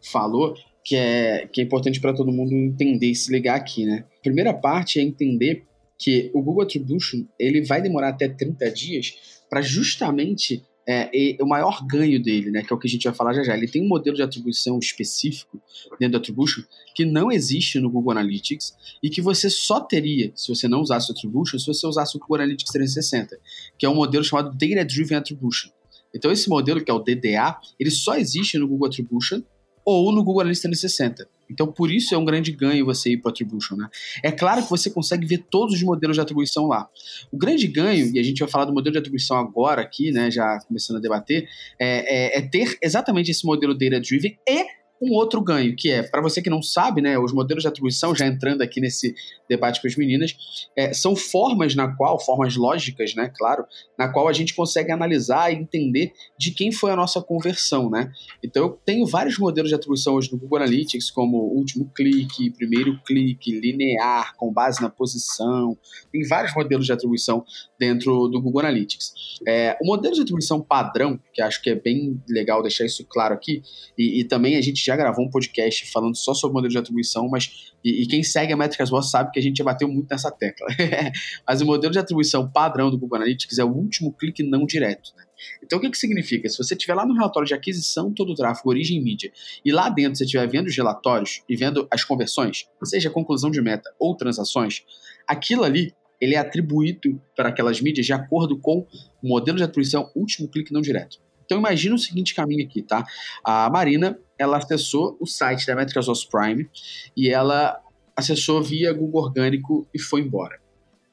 falou, 0.00 0.54
que 0.84 0.96
é, 0.96 1.46
que 1.46 1.60
é 1.60 1.64
importante 1.64 2.00
para 2.00 2.14
todo 2.14 2.32
mundo 2.32 2.52
entender 2.52 3.06
e 3.06 3.14
se 3.14 3.30
ligar 3.30 3.56
aqui, 3.56 3.84
né? 3.84 4.04
A 4.18 4.22
primeira 4.22 4.52
parte 4.52 4.98
é 4.98 5.02
entender 5.02 5.64
que 5.98 6.30
o 6.34 6.42
Google 6.42 6.64
Attribution 6.64 7.24
ele 7.38 7.64
vai 7.64 7.80
demorar 7.80 8.08
até 8.08 8.28
30 8.28 8.70
dias 8.70 9.14
para 9.48 9.62
justamente 9.62 10.62
é, 10.88 11.36
o 11.40 11.46
maior 11.46 11.86
ganho 11.86 12.20
dele, 12.20 12.50
né, 12.50 12.62
que 12.62 12.72
é 12.72 12.76
o 12.76 12.78
que 12.78 12.88
a 12.88 12.90
gente 12.90 13.04
vai 13.04 13.14
falar 13.14 13.32
já 13.32 13.42
já, 13.42 13.56
ele 13.56 13.68
tem 13.68 13.82
um 13.82 13.88
modelo 13.88 14.16
de 14.16 14.22
atribuição 14.22 14.78
específico 14.78 15.60
dentro 15.98 16.12
do 16.12 16.16
Attribution 16.18 16.62
que 16.94 17.04
não 17.04 17.30
existe 17.30 17.78
no 17.78 17.90
Google 17.90 18.12
Analytics 18.12 18.74
e 19.02 19.08
que 19.08 19.22
você 19.22 19.48
só 19.48 19.80
teria 19.80 20.32
se 20.34 20.48
você 20.48 20.66
não 20.66 20.80
usasse 20.80 21.10
o 21.10 21.12
Attribution, 21.12 21.58
se 21.58 21.66
você 21.66 21.86
usasse 21.86 22.16
o 22.16 22.20
Google 22.20 22.36
Analytics 22.36 22.72
360, 22.72 23.38
que 23.78 23.86
é 23.86 23.88
um 23.88 23.94
modelo 23.94 24.24
chamado 24.24 24.50
Data 24.50 24.84
Driven 24.84 25.18
Attribution. 25.18 25.70
Então 26.14 26.30
esse 26.30 26.48
modelo, 26.48 26.84
que 26.84 26.90
é 26.90 26.94
o 26.94 26.98
DDA, 26.98 27.58
ele 27.78 27.90
só 27.90 28.16
existe 28.16 28.58
no 28.58 28.68
Google 28.68 28.88
Attribution 28.88 29.42
ou 29.84 30.12
no 30.12 30.22
Google 30.22 30.42
Analytics 30.42 30.62
360. 30.62 31.28
Então, 31.52 31.70
por 31.70 31.90
isso 31.90 32.14
é 32.14 32.18
um 32.18 32.24
grande 32.24 32.52
ganho 32.52 32.84
você 32.84 33.12
ir 33.12 33.18
para 33.18 33.28
o 33.28 33.30
Attribution. 33.30 33.76
Né? 33.76 33.88
É 34.22 34.32
claro 34.32 34.62
que 34.62 34.70
você 34.70 34.90
consegue 34.90 35.26
ver 35.26 35.44
todos 35.50 35.74
os 35.74 35.82
modelos 35.82 36.16
de 36.16 36.20
atribuição 36.20 36.66
lá. 36.66 36.88
O 37.30 37.36
grande 37.36 37.66
ganho, 37.66 38.10
e 38.14 38.18
a 38.18 38.22
gente 38.22 38.38
vai 38.40 38.48
falar 38.48 38.64
do 38.64 38.72
modelo 38.72 38.92
de 38.92 38.98
atribuição 38.98 39.36
agora 39.36 39.82
aqui, 39.82 40.10
né, 40.10 40.30
já 40.30 40.58
começando 40.66 40.96
a 40.96 41.00
debater, 41.00 41.48
é, 41.78 42.36
é, 42.36 42.38
é 42.38 42.42
ter 42.42 42.78
exatamente 42.82 43.30
esse 43.30 43.44
modelo 43.44 43.74
Data 43.74 44.00
Driven 44.00 44.36
e 44.48 44.81
um 45.02 45.14
outro 45.14 45.42
ganho, 45.42 45.74
que 45.74 45.90
é, 45.90 46.02
para 46.02 46.22
você 46.22 46.40
que 46.40 46.48
não 46.48 46.62
sabe, 46.62 47.02
né, 47.02 47.18
os 47.18 47.32
modelos 47.32 47.62
de 47.62 47.68
atribuição, 47.68 48.14
já 48.14 48.24
entrando 48.24 48.62
aqui 48.62 48.80
nesse 48.80 49.12
debate 49.48 49.82
com 49.82 49.88
as 49.88 49.96
meninas, 49.96 50.36
é, 50.76 50.92
são 50.92 51.16
formas 51.16 51.74
na 51.74 51.94
qual, 51.96 52.20
formas 52.20 52.54
lógicas, 52.54 53.12
né, 53.16 53.30
claro, 53.36 53.64
na 53.98 54.08
qual 54.08 54.28
a 54.28 54.32
gente 54.32 54.54
consegue 54.54 54.92
analisar 54.92 55.52
e 55.52 55.56
entender 55.56 56.12
de 56.38 56.52
quem 56.52 56.70
foi 56.70 56.92
a 56.92 56.96
nossa 56.96 57.20
conversão, 57.20 57.90
né. 57.90 58.12
Então 58.44 58.62
eu 58.62 58.78
tenho 58.84 59.04
vários 59.04 59.36
modelos 59.38 59.70
de 59.70 59.74
atribuição 59.74 60.14
hoje 60.14 60.30
no 60.30 60.38
Google 60.38 60.58
Analytics, 60.58 61.10
como 61.10 61.36
último 61.36 61.90
clique, 61.94 62.50
primeiro 62.50 63.02
clique, 63.02 63.58
linear, 63.58 64.36
com 64.36 64.52
base 64.52 64.80
na 64.80 64.88
posição, 64.88 65.76
tem 66.12 66.22
vários 66.28 66.54
modelos 66.54 66.86
de 66.86 66.92
atribuição 66.92 67.44
dentro 67.76 68.28
do 68.28 68.40
Google 68.40 68.60
Analytics. 68.60 69.12
É, 69.48 69.76
o 69.82 69.86
modelo 69.86 70.14
de 70.14 70.22
atribuição 70.22 70.60
padrão, 70.60 71.18
que 71.32 71.42
acho 71.42 71.60
que 71.60 71.70
é 71.70 71.74
bem 71.74 72.22
legal 72.28 72.62
deixar 72.62 72.84
isso 72.84 73.04
claro 73.08 73.34
aqui, 73.34 73.62
e, 73.98 74.20
e 74.20 74.24
também 74.24 74.56
a 74.56 74.60
gente 74.60 74.84
já 74.84 74.91
já 74.92 74.96
gravou 74.96 75.24
um 75.24 75.30
podcast 75.30 75.90
falando 75.90 76.16
só 76.16 76.34
sobre 76.34 76.54
modelo 76.54 76.70
de 76.70 76.78
atribuição, 76.78 77.28
mas 77.28 77.72
e, 77.82 78.02
e 78.02 78.06
quem 78.06 78.22
segue 78.22 78.52
a 78.52 78.56
Métricas 78.56 78.90
Boas 78.90 79.10
sabe 79.10 79.30
que 79.30 79.38
a 79.38 79.42
gente 79.42 79.56
já 79.56 79.64
bateu 79.64 79.88
muito 79.88 80.08
nessa 80.10 80.30
tecla. 80.30 80.66
mas 81.46 81.60
o 81.60 81.66
modelo 81.66 81.92
de 81.92 81.98
atribuição 81.98 82.48
padrão 82.50 82.90
do 82.90 82.98
Google 82.98 83.16
Analytics 83.16 83.58
é 83.58 83.64
o 83.64 83.70
último 83.70 84.12
clique 84.12 84.42
não 84.42 84.66
direto. 84.66 85.12
Né? 85.16 85.24
Então, 85.62 85.78
o 85.78 85.82
que, 85.82 85.90
que 85.90 85.98
significa? 85.98 86.48
Se 86.48 86.58
você 86.58 86.74
estiver 86.74 86.94
lá 86.94 87.06
no 87.06 87.14
relatório 87.14 87.48
de 87.48 87.54
aquisição 87.54 88.12
todo 88.12 88.32
o 88.32 88.34
tráfego, 88.34 88.68
origem 88.68 88.98
e 88.98 89.02
mídia, 89.02 89.32
e 89.64 89.72
lá 89.72 89.88
dentro 89.88 90.16
você 90.16 90.24
estiver 90.24 90.46
vendo 90.46 90.66
os 90.66 90.76
relatórios 90.76 91.42
e 91.48 91.56
vendo 91.56 91.88
as 91.90 92.04
conversões, 92.04 92.68
seja 92.84 93.10
conclusão 93.10 93.50
de 93.50 93.60
meta 93.60 93.92
ou 93.98 94.14
transações, 94.16 94.84
aquilo 95.26 95.64
ali 95.64 95.94
ele 96.20 96.36
é 96.36 96.38
atribuído 96.38 97.20
para 97.34 97.48
aquelas 97.48 97.80
mídias 97.80 98.06
de 98.06 98.12
acordo 98.12 98.56
com 98.56 98.86
o 99.20 99.28
modelo 99.28 99.58
de 99.58 99.64
atribuição 99.64 100.08
último 100.14 100.46
clique 100.46 100.72
não 100.72 100.80
direto. 100.80 101.18
Então 101.44 101.58
imagina 101.58 101.94
o 101.94 101.98
seguinte 101.98 102.34
caminho 102.34 102.64
aqui, 102.64 102.80
tá? 102.80 103.04
A 103.44 103.68
Marina, 103.68 104.18
ela 104.42 104.58
acessou 104.58 105.16
o 105.20 105.26
site 105.26 105.66
da 105.66 105.74
Métricas 105.74 106.06
Prime 106.24 106.68
e 107.16 107.28
ela 107.30 107.80
acessou 108.16 108.62
via 108.62 108.92
Google 108.92 109.22
Orgânico 109.22 109.88
e 109.94 109.98
foi 109.98 110.20
embora. 110.20 110.60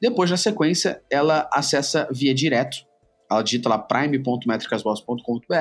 Depois, 0.00 0.30
na 0.30 0.36
sequência, 0.36 1.02
ela 1.10 1.48
acessa 1.52 2.08
via 2.10 2.34
direto. 2.34 2.78
Ela 3.30 3.42
digita 3.42 3.68
lá 3.68 3.78
prime.metricasboss.com.br 3.78 5.54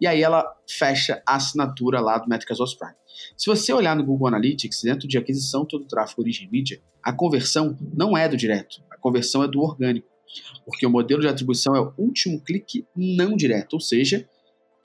e 0.00 0.06
aí 0.06 0.22
ela 0.22 0.44
fecha 0.68 1.22
a 1.26 1.36
assinatura 1.36 2.00
lá 2.00 2.18
do 2.18 2.28
Métricas 2.28 2.58
Prime. 2.74 2.94
Se 3.36 3.46
você 3.46 3.72
olhar 3.72 3.96
no 3.96 4.04
Google 4.04 4.28
Analytics, 4.28 4.82
dentro 4.82 5.08
de 5.08 5.16
aquisição 5.16 5.64
todo 5.64 5.82
o 5.82 5.88
tráfego 5.88 6.20
origem 6.20 6.48
mídia, 6.50 6.80
a 7.02 7.12
conversão 7.12 7.76
não 7.94 8.16
é 8.16 8.28
do 8.28 8.36
direto, 8.36 8.82
a 8.90 8.98
conversão 8.98 9.42
é 9.42 9.48
do 9.48 9.60
orgânico 9.60 10.06
porque 10.64 10.86
o 10.86 10.90
modelo 10.90 11.20
de 11.20 11.28
atribuição 11.28 11.74
é 11.74 11.80
o 11.80 11.92
último 11.96 12.40
clique 12.40 12.86
não 12.94 13.36
direto, 13.36 13.74
ou 13.74 13.80
seja, 13.80 14.28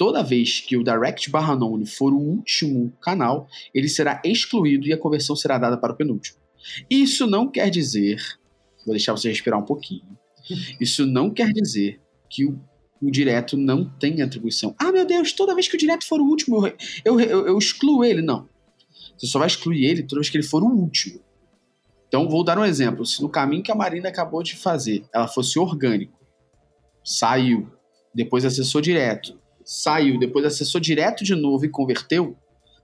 toda 0.01 0.23
vez 0.23 0.59
que 0.59 0.75
o 0.75 0.83
direct 0.83 1.29
barra 1.29 1.55
none 1.55 1.85
for 1.85 2.11
o 2.11 2.17
último 2.17 2.91
canal, 2.99 3.47
ele 3.71 3.87
será 3.87 4.19
excluído 4.25 4.87
e 4.87 4.93
a 4.93 4.97
conversão 4.97 5.35
será 5.35 5.59
dada 5.59 5.77
para 5.77 5.93
o 5.93 5.95
penúltimo. 5.95 6.39
Isso 6.89 7.27
não 7.27 7.47
quer 7.47 7.69
dizer, 7.69 8.19
vou 8.83 8.95
deixar 8.95 9.11
você 9.11 9.29
respirar 9.29 9.59
um 9.59 9.63
pouquinho, 9.63 10.17
isso 10.79 11.05
não 11.05 11.29
quer 11.29 11.49
dizer 11.49 12.01
que 12.27 12.43
o, 12.43 12.59
o 12.99 13.11
direto 13.11 13.55
não 13.55 13.87
tem 13.87 14.23
atribuição. 14.23 14.73
Ah, 14.79 14.91
meu 14.91 15.05
Deus, 15.05 15.33
toda 15.33 15.53
vez 15.53 15.67
que 15.67 15.75
o 15.75 15.79
direto 15.79 16.07
for 16.07 16.19
o 16.19 16.25
último, 16.25 16.65
eu, 16.65 16.73
eu, 17.05 17.19
eu, 17.19 17.47
eu 17.49 17.57
excluo 17.59 18.03
ele. 18.03 18.23
Não. 18.23 18.49
Você 19.15 19.27
só 19.27 19.37
vai 19.37 19.49
excluir 19.49 19.85
ele 19.85 20.01
toda 20.01 20.19
vez 20.19 20.31
que 20.31 20.37
ele 20.37 20.43
for 20.43 20.63
o 20.63 20.67
último. 20.67 21.21
Então, 22.07 22.27
vou 22.27 22.43
dar 22.43 22.57
um 22.57 22.65
exemplo. 22.65 23.05
Se 23.05 23.21
no 23.21 23.29
caminho 23.29 23.61
que 23.61 23.71
a 23.71 23.75
Marina 23.75 24.09
acabou 24.09 24.41
de 24.41 24.55
fazer, 24.55 25.05
ela 25.13 25.27
fosse 25.27 25.59
orgânico, 25.59 26.19
saiu, 27.03 27.71
depois 28.15 28.43
acessou 28.43 28.81
direto, 28.81 29.39
saiu, 29.71 30.19
depois 30.19 30.43
acessou 30.43 30.81
direto 30.81 31.23
de 31.23 31.33
novo 31.33 31.63
e 31.63 31.69
converteu, 31.69 32.35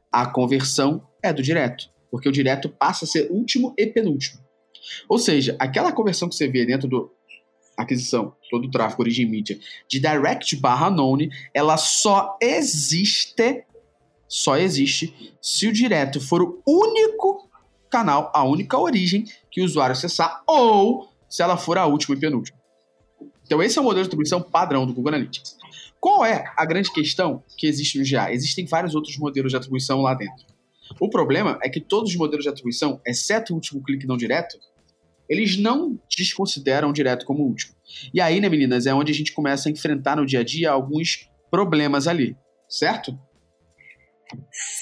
a 0.10 0.26
conversão 0.26 1.06
é 1.22 1.34
do 1.34 1.44
direto, 1.44 1.90
porque 2.10 2.30
o 2.30 2.32
direto 2.32 2.70
passa 2.70 3.04
a 3.04 3.08
ser 3.08 3.30
último 3.30 3.74
e 3.78 3.86
penúltimo. 3.86 4.40
Ou 5.10 5.20
seja, 5.20 5.54
aquela 5.60 5.92
conversão 5.92 6.30
que 6.30 6.36
você 6.36 6.48
vê 6.48 6.66
dentro 6.66 6.88
do 6.88 7.12
aquisição, 7.76 8.34
todo 8.50 8.66
o 8.66 8.72
tráfego 8.72 9.04
origem 9.04 9.30
mídia, 9.30 9.60
de 9.88 10.00
direct 10.00 10.56
barra 10.56 10.90
known, 10.90 11.28
ela 11.54 11.76
só 11.76 12.38
existe, 12.42 13.66
só 14.26 14.56
existe 14.58 15.36
se 15.42 15.68
o 15.68 15.74
direto 15.74 16.22
for 16.22 16.42
o 16.42 16.64
único 16.66 17.50
canal 17.90 18.32
a 18.34 18.44
única 18.46 18.78
origem 18.78 19.26
que 19.52 19.62
o 19.62 19.66
usuário 19.66 19.94
acessar 19.94 20.42
ou 20.48 21.10
se 21.30 21.44
ela 21.44 21.58
for 21.58 21.78
a 21.78 21.86
última 21.86 22.16
e 22.16 22.20
penúltima. 22.20 22.58
Então 23.46 23.62
esse 23.62 23.78
é 23.78 23.82
o 23.82 23.84
modelo 23.84 24.04
de 24.04 24.08
atribuição 24.08 24.42
padrão 24.42 24.86
do 24.86 24.94
Google 24.94 25.14
Analytics. 25.14 25.58
Qual 26.00 26.26
é 26.26 26.46
a 26.56 26.66
grande 26.66 26.92
questão 26.92 27.44
que 27.58 27.68
existe 27.68 27.98
no 27.98 28.06
GA? 28.06 28.32
Existem 28.32 28.66
vários 28.66 28.96
outros 28.96 29.18
modelos 29.18 29.52
de 29.52 29.58
atribuição 29.58 30.02
lá 30.02 30.14
dentro. 30.14 30.46
O 31.00 31.10
problema 31.10 31.60
é 31.64 31.70
que 31.70 31.82
todos 31.82 32.12
os 32.12 32.16
modelos 32.16 32.44
de 32.44 32.50
atribuição, 32.50 33.02
exceto 33.06 33.54
o 33.54 33.56
último 33.56 33.84
clique 33.84 34.08
não 34.08 34.16
direto, 34.16 34.58
eles 35.30 35.58
não 35.58 36.00
desconsideram 36.16 36.94
direto 36.94 37.26
como 37.26 37.44
último. 37.44 37.76
E 38.14 38.22
aí, 38.22 38.40
né, 38.40 38.48
meninas, 38.48 38.86
é 38.86 38.94
onde 38.94 39.12
a 39.12 39.16
gente 39.16 39.34
começa 39.34 39.68
a 39.68 39.72
enfrentar 39.72 40.16
no 40.16 40.26
dia 40.26 40.40
a 40.40 40.44
dia 40.44 40.72
alguns 40.72 41.30
problemas 41.52 42.08
ali, 42.08 42.38
certo? 42.70 43.18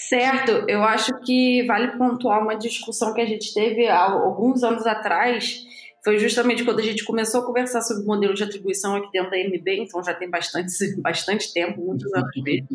Certo, 0.10 0.52
eu 0.68 0.84
acho 0.84 1.12
que 1.24 1.64
vale 1.64 1.98
pontuar 1.98 2.42
uma 2.42 2.56
discussão 2.56 3.14
que 3.14 3.22
a 3.22 3.26
gente 3.26 3.54
teve 3.54 3.88
há 3.88 4.04
alguns 4.04 4.64
anos 4.64 4.86
atrás. 4.88 5.64
Foi 6.06 6.20
justamente 6.20 6.64
quando 6.64 6.80
a 6.80 6.84
gente 6.84 7.04
começou 7.04 7.42
a 7.42 7.46
conversar 7.46 7.82
sobre 7.82 8.04
o 8.04 8.06
modelo 8.06 8.36
de 8.36 8.44
atribuição 8.44 8.96
aqui 8.96 9.10
dentro 9.12 9.32
da 9.32 9.38
MB, 9.38 9.64
então 9.80 10.04
já 10.04 10.14
tem 10.14 10.30
bastante, 10.30 10.72
bastante 11.02 11.52
tempo, 11.52 11.82
muitos 11.82 12.14
anos 12.14 12.30
mesmo. 12.44 12.68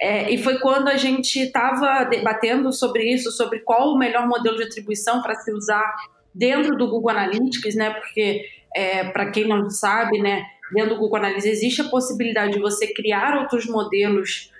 É, 0.00 0.28
e 0.34 0.36
foi 0.36 0.58
quando 0.58 0.88
a 0.88 0.96
gente 0.96 1.38
estava 1.38 2.02
debatendo 2.02 2.72
sobre 2.72 3.04
isso, 3.04 3.30
sobre 3.30 3.60
qual 3.60 3.92
o 3.92 3.98
melhor 3.98 4.26
modelo 4.26 4.56
de 4.56 4.64
atribuição 4.64 5.22
para 5.22 5.36
se 5.36 5.52
usar 5.52 5.94
dentro 6.34 6.76
do 6.76 6.90
Google 6.90 7.10
Analytics, 7.10 7.76
né? 7.76 7.90
Porque, 7.90 8.44
é, 8.74 9.04
para 9.04 9.30
quem 9.30 9.46
não 9.46 9.70
sabe, 9.70 10.18
né, 10.18 10.44
dentro 10.72 10.96
do 10.96 11.00
Google 11.00 11.18
Analytics 11.18 11.46
existe 11.46 11.82
a 11.82 11.88
possibilidade 11.88 12.54
de 12.54 12.58
você 12.58 12.92
criar 12.92 13.38
outros 13.38 13.64
modelos 13.66 14.50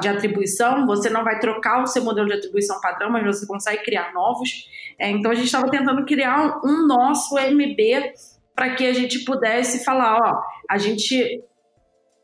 de 0.00 0.08
atribuição, 0.08 0.86
você 0.86 1.10
não 1.10 1.24
vai 1.24 1.40
trocar 1.40 1.82
o 1.82 1.86
seu 1.86 2.04
modelo 2.04 2.28
de 2.28 2.34
atribuição 2.34 2.80
padrão, 2.80 3.10
mas 3.10 3.24
você 3.24 3.46
consegue 3.46 3.82
criar 3.82 4.12
novos. 4.12 4.68
É, 4.98 5.10
então 5.10 5.30
a 5.30 5.34
gente 5.34 5.46
estava 5.46 5.68
tentando 5.68 6.04
criar 6.04 6.60
um, 6.64 6.68
um 6.68 6.86
nosso 6.86 7.34
MB 7.36 8.12
para 8.54 8.74
que 8.76 8.86
a 8.86 8.92
gente 8.92 9.24
pudesse 9.24 9.84
falar, 9.84 10.16
ó, 10.16 10.42
a 10.70 10.78
gente 10.78 11.42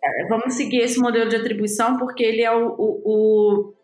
é, 0.02 0.28
vamos 0.28 0.54
seguir 0.54 0.78
esse 0.78 0.98
modelo 0.98 1.28
de 1.28 1.36
atribuição 1.36 1.98
porque 1.98 2.22
ele 2.22 2.42
é 2.42 2.52
o, 2.52 2.68
o, 2.68 3.02
o, 3.04 3.74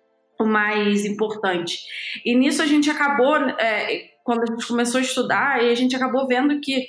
o 0.41 0.47
mais 0.47 1.05
importante. 1.05 1.79
E 2.25 2.35
nisso 2.35 2.63
a 2.63 2.67
gente 2.67 2.89
acabou, 2.89 3.37
é, 3.37 4.11
quando 4.25 4.43
a 4.43 4.47
gente 4.47 4.67
começou 4.67 4.99
a 4.99 5.03
estudar, 5.03 5.63
e 5.63 5.71
a 5.71 5.75
gente 5.75 5.95
acabou 5.95 6.27
vendo 6.27 6.61
que 6.61 6.87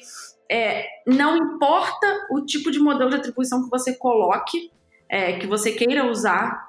é, 0.49 0.85
não 1.05 1.35
importa 1.35 2.07
o 2.31 2.45
tipo 2.45 2.71
de 2.71 2.79
modelo 2.79 3.09
de 3.09 3.17
atribuição 3.17 3.63
que 3.63 3.69
você 3.69 3.95
coloque, 3.95 4.71
é, 5.09 5.33
que 5.33 5.47
você 5.47 5.71
queira 5.71 6.05
usar, 6.09 6.66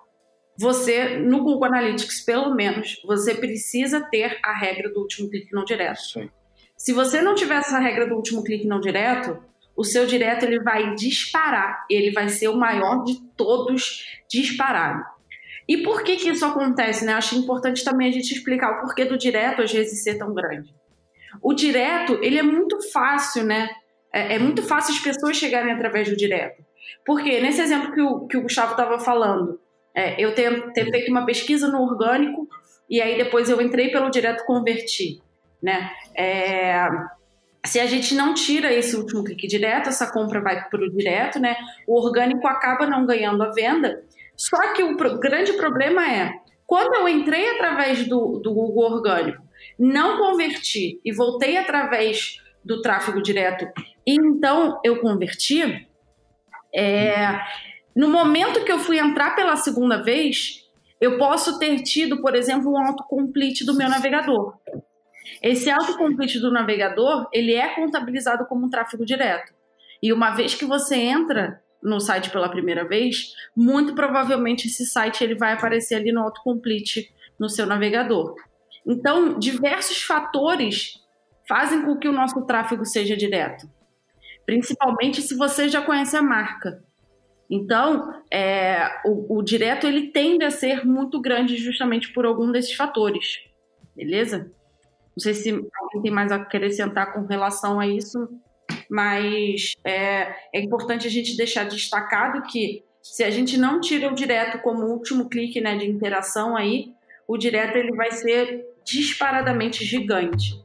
você, 0.59 1.17
no 1.19 1.45
Google 1.45 1.67
Analytics, 1.67 2.25
pelo 2.25 2.53
menos, 2.53 3.01
você 3.05 3.33
precisa 3.35 4.01
ter 4.01 4.39
a 4.43 4.53
regra 4.53 4.93
do 4.93 5.01
último 5.01 5.31
clique 5.31 5.53
não 5.53 5.65
direto. 5.65 6.01
Sim. 6.01 6.29
Se 6.77 6.93
você 6.93 7.23
não 7.23 7.35
tiver 7.35 7.59
essa 7.59 7.79
regra 7.79 8.09
do 8.09 8.17
último 8.17 8.43
clique 8.43 8.67
não 8.67 8.81
direto, 8.81 9.39
o 9.77 9.85
seu 9.85 10.05
direto 10.05 10.45
ele 10.45 10.61
vai 10.61 10.97
disparar, 10.97 11.87
ele 11.89 12.11
vai 12.11 12.29
ser 12.29 12.49
o 12.49 12.57
maior 12.57 13.05
de 13.05 13.21
todos 13.37 14.05
disparado. 14.29 15.05
E 15.69 15.79
por 15.79 16.03
que 16.03 16.17
que 16.17 16.29
isso 16.29 16.45
acontece, 16.45 17.05
né? 17.05 17.13
Acho 17.13 17.37
importante 17.37 17.85
também 17.85 18.09
a 18.09 18.13
gente 18.13 18.35
explicar 18.35 18.73
o 18.73 18.81
porquê 18.81 19.05
do 19.05 19.17
direto 19.17 19.63
às 19.63 19.73
vezes 19.73 20.03
ser 20.03 20.19
tão 20.19 20.35
grande. 20.35 20.75
O 21.41 21.55
direto, 21.55 22.19
ele 22.21 22.39
é 22.39 22.43
muito 22.43 22.81
fácil, 22.91 23.45
né? 23.45 23.69
É, 24.13 24.35
é 24.35 24.39
muito 24.41 24.63
fácil 24.63 24.95
as 24.95 25.01
pessoas 25.01 25.37
chegarem 25.37 25.73
através 25.73 26.09
do 26.09 26.17
direto. 26.17 26.65
Porque 27.07 27.41
nesse 27.41 27.61
exemplo 27.61 27.93
que 27.93 28.01
o, 28.01 28.27
que 28.27 28.37
o 28.37 28.43
Gustavo 28.43 28.73
estava 28.73 28.99
falando, 28.99 29.61
é, 29.99 30.15
eu 30.17 30.33
ter, 30.33 30.73
ter 30.73 30.89
feito 30.89 31.11
uma 31.11 31.27
pesquisa 31.27 31.67
no 31.67 31.83
orgânico 31.83 32.49
e 32.89 33.03
aí 33.03 33.19
depois 33.19 33.51
eu 33.51 33.61
entrei 33.61 33.91
pelo 33.91 34.11
direto 34.11 34.45
converti, 34.47 35.21
né? 35.61 35.91
É, 36.17 36.89
se 37.67 37.81
a 37.81 37.87
gente 37.87 38.15
não 38.15 38.33
tira 38.33 38.73
esse 38.73 38.95
último 38.95 39.25
clique 39.25 39.49
direto, 39.49 39.89
essa 39.89 40.11
compra 40.13 40.41
vai 40.41 40.69
para 40.69 40.81
o 40.81 40.91
direto, 40.91 41.41
né? 41.41 41.57
O 41.85 41.99
orgânico 41.99 42.47
acaba 42.47 42.87
não 42.87 43.05
ganhando 43.05 43.43
a 43.43 43.51
venda. 43.51 44.05
Só 44.37 44.73
que 44.73 44.85
o 44.85 44.97
pro, 44.97 45.19
grande 45.19 45.53
problema 45.55 46.07
é 46.07 46.33
quando 46.65 46.95
eu 46.95 47.09
entrei 47.09 47.57
através 47.57 48.07
do, 48.07 48.39
do 48.39 48.55
Google 48.55 48.93
orgânico, 48.93 49.43
não 49.77 50.17
converti 50.17 51.01
e 51.05 51.13
voltei 51.13 51.57
através 51.57 52.41
do 52.65 52.81
tráfego 52.81 53.21
direto, 53.21 53.67
e 54.07 54.15
então 54.15 54.81
eu 54.85 55.01
converti. 55.01 55.89
É, 56.73 57.41
no 57.99 58.09
momento 58.09 58.65
que 58.65 58.71
eu 58.71 58.79
fui 58.79 58.97
entrar 58.97 59.35
pela 59.35 59.57
segunda 59.57 60.01
vez, 60.01 60.65
eu 61.01 61.19
posso 61.19 61.59
ter 61.59 61.83
tido, 61.83 62.21
por 62.23 62.33
exemplo, 62.37 62.71
um 62.71 62.79
autocomplete 62.79 63.67
do 63.67 63.75
meu 63.75 63.89
navegador. 63.89 64.57
Esse 65.43 65.69
autocomplete 65.69 66.39
do 66.39 66.53
navegador, 66.53 67.29
ele 67.33 67.55
é 67.55 67.75
contabilizado 67.75 68.47
como 68.47 68.67
um 68.67 68.71
tráfego 68.71 69.05
direto. 69.05 69.53
E 70.01 70.13
uma 70.13 70.31
vez 70.31 70.55
que 70.55 70.65
você 70.65 70.95
entra 70.95 71.61
no 71.83 71.99
site 71.99 72.31
pela 72.31 72.49
primeira 72.49 72.87
vez, 72.87 73.33
muito 73.57 73.93
provavelmente 73.97 74.69
esse 74.69 74.87
site 74.87 75.25
ele 75.25 75.35
vai 75.35 75.55
aparecer 75.55 75.97
ali 75.97 76.13
no 76.13 76.21
autocomplete 76.21 77.13
no 77.37 77.49
seu 77.49 77.67
navegador. 77.67 78.37
Então, 78.87 79.37
diversos 79.41 80.05
fatores 80.05 81.01
fazem 81.49 81.83
com 81.83 81.97
que 81.97 82.07
o 82.07 82.13
nosso 82.13 82.47
tráfego 82.47 82.85
seja 82.85 83.17
direto. 83.17 83.69
Principalmente 84.47 85.21
se 85.21 85.35
você 85.35 85.69
já 85.69 85.83
conhece 85.83 86.17
a 86.17 86.23
marca. 86.23 86.87
Então, 87.51 88.15
é, 88.31 89.01
o, 89.05 89.39
o 89.39 89.43
direto 89.43 89.87
ele 89.87 90.09
tende 90.09 90.45
a 90.45 90.51
ser 90.51 90.85
muito 90.85 91.21
grande 91.21 91.57
justamente 91.57 92.13
por 92.13 92.27
algum 92.27 92.53
desses 92.53 92.75
fatores. 92.75 93.41
Beleza? 93.97 94.53
Não 95.17 95.23
sei 95.23 95.35
se 95.35 95.51
alguém 95.51 96.03
tem 96.03 96.11
mais 96.11 96.31
a 96.31 96.37
acrescentar 96.37 97.13
com 97.13 97.27
relação 97.27 97.81
a 97.81 97.87
isso, 97.87 98.29
mas 98.89 99.73
é, 99.85 100.35
é 100.53 100.61
importante 100.61 101.07
a 101.07 101.11
gente 101.11 101.37
deixar 101.37 101.65
destacado 101.65 102.43
que 102.43 102.85
se 103.03 103.25
a 103.25 103.31
gente 103.31 103.57
não 103.57 103.81
tira 103.81 104.11
o 104.11 104.15
direto 104.15 104.59
como 104.59 104.87
último 104.87 105.29
clique 105.29 105.61
né, 105.61 105.77
de 105.77 105.87
interação 105.87 106.57
aí, 106.57 106.93
o 107.27 107.37
direto 107.37 107.77
ele 107.77 107.93
vai 107.97 108.13
ser 108.13 108.65
disparadamente 108.85 109.85
gigante. 109.85 110.63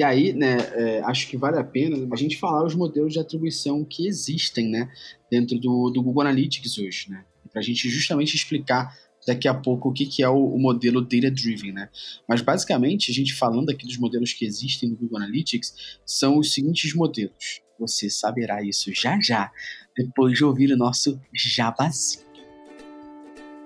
E 0.00 0.02
aí, 0.02 0.32
né, 0.32 0.56
é, 0.76 1.02
acho 1.02 1.28
que 1.28 1.36
vale 1.36 1.58
a 1.58 1.62
pena 1.62 1.94
a 2.10 2.16
gente 2.16 2.38
falar 2.38 2.64
os 2.64 2.74
modelos 2.74 3.12
de 3.12 3.18
atribuição 3.18 3.84
que 3.84 4.06
existem, 4.06 4.66
né, 4.66 4.90
dentro 5.30 5.58
do, 5.58 5.90
do 5.90 6.02
Google 6.02 6.22
Analytics 6.22 6.78
hoje, 6.78 7.10
né, 7.10 7.22
para 7.52 7.60
a 7.60 7.62
gente 7.62 7.86
justamente 7.90 8.34
explicar 8.34 8.96
daqui 9.26 9.46
a 9.46 9.52
pouco 9.52 9.90
o 9.90 9.92
que, 9.92 10.06
que 10.06 10.22
é 10.22 10.28
o, 10.30 10.54
o, 10.54 10.58
modelo 10.58 11.02
Data 11.02 11.30
Driven, 11.30 11.72
né? 11.72 11.90
Mas 12.26 12.40
basicamente, 12.40 13.10
a 13.10 13.14
gente 13.14 13.34
falando 13.34 13.68
aqui 13.68 13.84
dos 13.84 13.98
modelos 13.98 14.32
que 14.32 14.46
existem 14.46 14.88
no 14.88 14.96
Google 14.96 15.18
Analytics, 15.18 16.00
são 16.06 16.38
os 16.38 16.54
seguintes 16.54 16.94
modelos. 16.94 17.60
Você 17.78 18.08
saberá 18.08 18.64
isso 18.64 18.90
já 18.94 19.20
já, 19.20 19.52
depois 19.94 20.32
de 20.32 20.42
ouvir 20.42 20.72
o 20.72 20.78
nosso 20.78 21.20
jabazinho. 21.34 22.29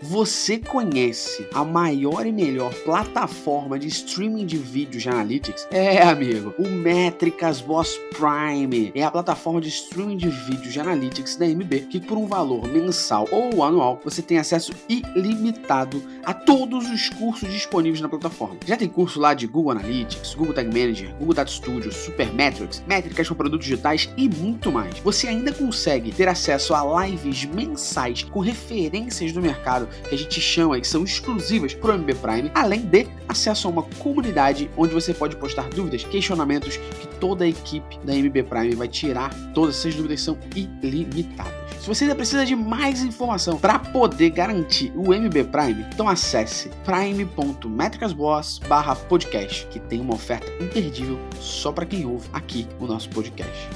Você 0.05 0.59
conhece 0.59 1.49
a 1.55 1.65
maior 1.65 2.27
e 2.27 2.33
melhor 2.33 2.75
plataforma 2.85 3.79
de 3.79 3.89
streaming 3.89 4.45
de 4.45 4.59
vídeos 4.59 5.03
de 5.03 5.09
analytics? 5.09 5.67
É, 5.71 6.03
amigo, 6.03 6.53
o 6.59 6.69
Métricas 6.69 7.63
Boss 7.63 7.99
Prime 8.11 8.93
é 8.95 9.03
a 9.03 9.11
plataforma 9.11 9.63
de 9.63 9.71
streaming 9.71 10.19
de 10.19 10.29
vídeos 10.29 10.75
de 10.75 10.79
analytics 10.79 11.37
da 11.37 11.47
MB 11.47 11.87
que 11.89 11.99
por 11.99 12.19
um 12.19 12.27
valor 12.27 12.69
mensal 12.69 13.27
ou 13.33 13.65
anual 13.65 13.99
você 14.05 14.21
tem 14.21 14.37
acesso 14.37 14.73
ilimitado 14.91 16.03
a 16.23 16.35
todos 16.35 16.91
os 16.91 17.09
cursos 17.09 17.51
disponíveis 17.51 18.03
na 18.03 18.09
plataforma. 18.09 18.59
Já 18.67 18.77
tem 18.77 18.91
curso 18.91 19.19
lá 19.19 19.33
de 19.33 19.47
Google 19.47 19.73
Analytics, 19.73 20.35
Google 20.35 20.53
Tag 20.53 20.69
Manager, 20.69 21.15
Google 21.15 21.35
Data 21.35 21.51
Studio, 21.51 21.91
Supermetrics, 21.91 22.85
métricas 22.87 23.27
para 23.27 23.37
produtos 23.37 23.67
digitais 23.67 24.11
e 24.19 24.29
muito 24.29 24.71
mais. 24.71 24.99
Você 24.99 25.29
ainda 25.29 25.51
consegue 25.51 26.13
ter 26.13 26.29
acesso 26.29 26.75
a 26.75 27.07
lives 27.07 27.47
mensais 27.47 28.23
com 28.23 28.41
referências 28.41 29.33
do 29.33 29.41
mercado 29.41 29.94
que 30.09 30.15
a 30.15 30.19
gente 30.19 30.41
chama 30.41 30.79
e 30.79 30.81
que 30.81 30.89
são 30.89 31.05
exclusivas 31.05 31.75
para 31.75 31.95
o 31.95 31.99
MB 31.99 32.15
Prime, 32.15 32.51
além 32.55 32.81
de 32.81 33.07
acesso 33.29 33.69
a 33.69 33.71
uma 33.71 33.83
comunidade 33.83 34.71
onde 34.77 34.93
você 34.93 35.15
pode 35.15 35.37
postar 35.37 35.71
dúvidas, 35.71 36.05
questionamentos 36.05 36.77
que 36.77 37.07
toda 37.19 37.45
a 37.45 37.49
equipe 37.49 37.99
da 38.05 38.13
MB 38.15 38.43
Prime 38.45 38.75
vai 38.75 38.89
tirar. 38.89 39.31
Todas 39.55 39.79
essas 39.79 39.95
dúvidas 39.95 40.21
são 40.21 40.37
ilimitadas. 40.55 41.55
Se 41.81 41.89
você 41.89 42.05
ainda 42.05 42.15
precisa 42.17 42.45
de 42.47 42.57
mais 42.57 43.03
informação 43.03 43.59
para 43.59 43.79
poder 43.79 44.31
garantir 44.31 44.91
o 44.97 45.13
MB 45.13 45.45
Prime, 45.45 45.85
então 45.93 46.09
acesse 46.09 46.71
prime.metricasboss/podcast, 46.85 49.67
que 49.67 49.79
tem 49.79 50.01
uma 50.01 50.15
oferta 50.15 50.51
imperdível 50.63 51.19
só 51.39 51.71
para 51.73 51.85
quem 51.85 52.07
ouve 52.07 52.27
aqui 52.33 52.67
o 52.81 52.87
nosso 52.87 53.11
podcast. 53.11 53.69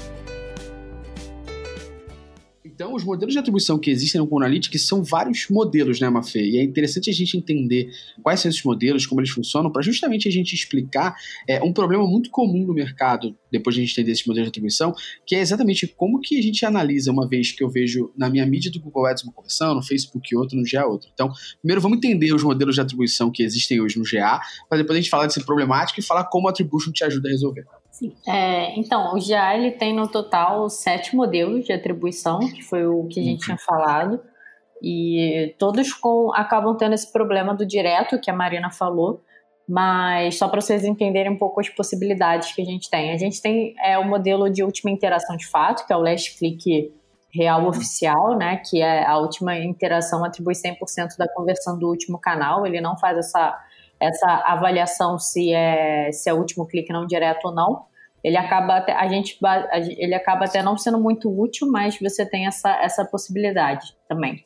Então, 2.79 2.95
os 2.95 3.03
modelos 3.03 3.33
de 3.33 3.39
atribuição 3.39 3.77
que 3.77 3.91
existem 3.91 4.19
no 4.19 4.25
Google 4.25 4.45
Analytics 4.45 4.87
são 4.87 5.03
vários 5.03 5.47
modelos, 5.49 5.99
né, 5.99 6.09
Mafê? 6.09 6.39
E 6.39 6.57
é 6.59 6.63
interessante 6.63 7.09
a 7.09 7.13
gente 7.13 7.35
entender 7.35 7.89
quais 8.23 8.39
são 8.39 8.49
esses 8.49 8.63
modelos, 8.63 9.05
como 9.05 9.19
eles 9.19 9.31
funcionam, 9.31 9.69
para 9.69 9.81
justamente 9.81 10.29
a 10.29 10.31
gente 10.31 10.55
explicar 10.55 11.13
é, 11.45 11.61
um 11.61 11.73
problema 11.73 12.07
muito 12.07 12.29
comum 12.29 12.65
no 12.65 12.73
mercado, 12.73 13.35
depois 13.51 13.75
de 13.75 13.81
a 13.81 13.85
gente 13.85 13.91
entender 13.91 14.13
esses 14.13 14.25
modelos 14.25 14.45
de 14.45 14.51
atribuição, 14.51 14.93
que 15.27 15.35
é 15.35 15.41
exatamente 15.41 15.87
como 15.87 16.21
que 16.21 16.39
a 16.39 16.41
gente 16.41 16.65
analisa 16.65 17.11
uma 17.11 17.27
vez 17.27 17.51
que 17.51 17.61
eu 17.61 17.69
vejo 17.69 18.13
na 18.17 18.29
minha 18.29 18.45
mídia 18.45 18.71
do 18.71 18.79
Google 18.79 19.07
Ads 19.07 19.25
uma 19.25 19.33
conversão, 19.33 19.75
no 19.75 19.83
Facebook 19.83 20.33
outra, 20.37 20.57
no 20.57 20.63
GA 20.63 20.85
outra. 20.85 21.09
Então, 21.13 21.33
primeiro 21.61 21.81
vamos 21.81 21.97
entender 21.97 22.33
os 22.33 22.43
modelos 22.43 22.75
de 22.75 22.81
atribuição 22.81 23.29
que 23.29 23.43
existem 23.43 23.81
hoje 23.81 23.99
no 23.99 24.05
GA, 24.05 24.39
para 24.69 24.77
depois 24.77 24.97
a 24.97 25.01
gente 25.01 25.09
falar 25.09 25.27
desse 25.27 25.43
problemático 25.43 25.99
e 25.99 26.03
falar 26.03 26.23
como 26.29 26.47
o 26.47 26.49
Attribution 26.49 26.93
te 26.93 27.03
ajuda 27.03 27.27
a 27.27 27.31
resolver. 27.31 27.65
Sim. 27.99 28.15
É, 28.25 28.79
então, 28.79 29.13
o 29.13 29.19
GA 29.19 29.57
ele 29.57 29.71
tem 29.71 29.93
no 29.93 30.07
total 30.07 30.69
sete 30.69 31.13
modelos 31.13 31.65
de 31.65 31.73
atribuição, 31.73 32.39
que 32.39 32.61
foi 32.61 32.87
o 32.87 33.05
que 33.07 33.19
a 33.19 33.23
gente 33.23 33.43
tinha 33.43 33.57
falado, 33.57 34.21
e 34.81 35.53
todos 35.59 35.93
com, 35.93 36.33
acabam 36.33 36.77
tendo 36.77 36.93
esse 36.95 37.11
problema 37.11 37.53
do 37.53 37.65
direto 37.65 38.17
que 38.17 38.31
a 38.31 38.33
Marina 38.33 38.71
falou, 38.71 39.21
mas 39.67 40.37
só 40.37 40.47
para 40.47 40.61
vocês 40.61 40.85
entenderem 40.85 41.33
um 41.33 41.37
pouco 41.37 41.59
as 41.59 41.67
possibilidades 41.67 42.53
que 42.55 42.61
a 42.61 42.65
gente 42.65 42.89
tem. 42.89 43.11
A 43.11 43.17
gente 43.17 43.41
tem 43.41 43.75
é, 43.83 43.97
o 43.97 44.05
modelo 44.07 44.49
de 44.49 44.63
última 44.63 44.89
interação 44.89 45.35
de 45.35 45.45
fato, 45.45 45.85
que 45.85 45.91
é 45.91 45.97
o 45.97 46.01
last 46.01 46.37
click 46.37 46.93
real 47.31 47.67
oficial, 47.67 48.37
né, 48.37 48.61
que 48.65 48.81
é 48.81 49.05
a 49.05 49.17
última 49.17 49.59
interação 49.59 50.23
atribui 50.23 50.53
100% 50.53 51.17
da 51.17 51.27
conversão 51.27 51.77
do 51.77 51.87
último 51.87 52.17
canal, 52.17 52.65
ele 52.65 52.79
não 52.79 52.97
faz 52.97 53.17
essa 53.17 53.59
essa 54.01 54.31
avaliação 54.45 55.19
se 55.19 55.51
é 55.51 56.09
se 56.13 56.29
é 56.29 56.33
o 56.33 56.37
último 56.37 56.65
clique 56.65 56.93
não 56.93 57.05
direto 57.05 57.45
ou 57.45 57.51
não 57.53 57.88
ele 58.23 58.37
acaba 58.37 58.77
até, 58.77 58.93
a 58.93 59.07
gente 59.07 59.37
ele 59.97 60.13
acaba 60.13 60.45
até 60.45 60.61
não 60.61 60.77
sendo 60.77 60.99
muito 60.99 61.29
útil, 61.29 61.69
mas 61.71 61.97
você 61.99 62.25
tem 62.25 62.47
essa, 62.47 62.71
essa 62.81 63.05
possibilidade 63.05 63.95
também. 64.07 64.43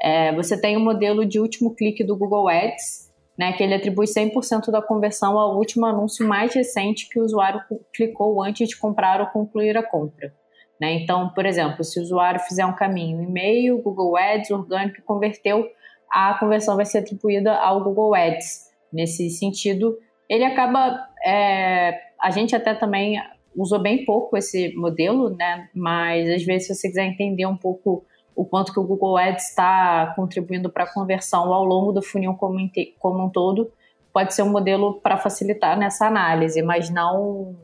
É, 0.00 0.34
você 0.34 0.60
tem 0.60 0.76
o 0.76 0.80
modelo 0.80 1.24
de 1.24 1.38
último 1.38 1.74
clique 1.74 2.02
do 2.02 2.16
Google 2.16 2.48
Ads, 2.48 3.12
né, 3.38 3.52
que 3.52 3.62
ele 3.62 3.74
atribui 3.74 4.06
100% 4.06 4.70
da 4.70 4.82
conversão 4.82 5.38
ao 5.38 5.56
último 5.56 5.86
anúncio 5.86 6.26
mais 6.26 6.54
recente 6.54 7.08
que 7.08 7.18
o 7.18 7.24
usuário 7.24 7.60
clicou 7.94 8.42
antes 8.42 8.68
de 8.68 8.76
comprar 8.76 9.20
ou 9.20 9.26
concluir 9.28 9.76
a 9.76 9.82
compra. 9.82 10.34
Né? 10.80 10.94
Então, 10.94 11.28
por 11.30 11.46
exemplo, 11.46 11.84
se 11.84 11.98
o 12.00 12.02
usuário 12.02 12.40
fizer 12.40 12.66
um 12.66 12.74
caminho 12.74 13.22
e-mail, 13.22 13.80
Google 13.80 14.16
Ads, 14.16 14.50
orgânico 14.50 14.98
e 14.98 15.02
converteu, 15.02 15.64
a 16.10 16.36
conversão 16.38 16.76
vai 16.76 16.84
ser 16.84 16.98
atribuída 16.98 17.54
ao 17.54 17.82
Google 17.84 18.14
Ads. 18.14 18.66
Nesse 18.92 19.30
sentido, 19.30 19.96
ele 20.28 20.44
acaba 20.44 21.08
é, 21.24 21.98
a 22.22 22.30
gente 22.30 22.54
até 22.54 22.74
também 22.74 23.20
usou 23.56 23.80
bem 23.80 24.04
pouco 24.04 24.36
esse 24.36 24.74
modelo, 24.76 25.30
né? 25.30 25.68
Mas 25.74 26.28
às 26.30 26.42
vezes, 26.44 26.68
se 26.68 26.74
você 26.74 26.88
quiser 26.88 27.04
entender 27.04 27.46
um 27.46 27.56
pouco 27.56 28.04
o 28.34 28.44
quanto 28.44 28.72
que 28.72 28.80
o 28.80 28.84
Google 28.84 29.18
Ads 29.18 29.50
está 29.50 30.12
contribuindo 30.16 30.70
para 30.70 30.84
a 30.84 30.92
conversão 30.92 31.52
ao 31.52 31.64
longo 31.64 31.92
do 31.92 32.00
funil 32.00 32.34
como, 32.34 32.58
como 32.98 33.26
um 33.26 33.28
todo, 33.28 33.70
pode 34.12 34.34
ser 34.34 34.42
um 34.42 34.50
modelo 34.50 34.94
para 35.00 35.18
facilitar 35.18 35.78
nessa 35.78 36.06
análise, 36.06 36.62
mas 36.62 36.88
não 36.88 37.54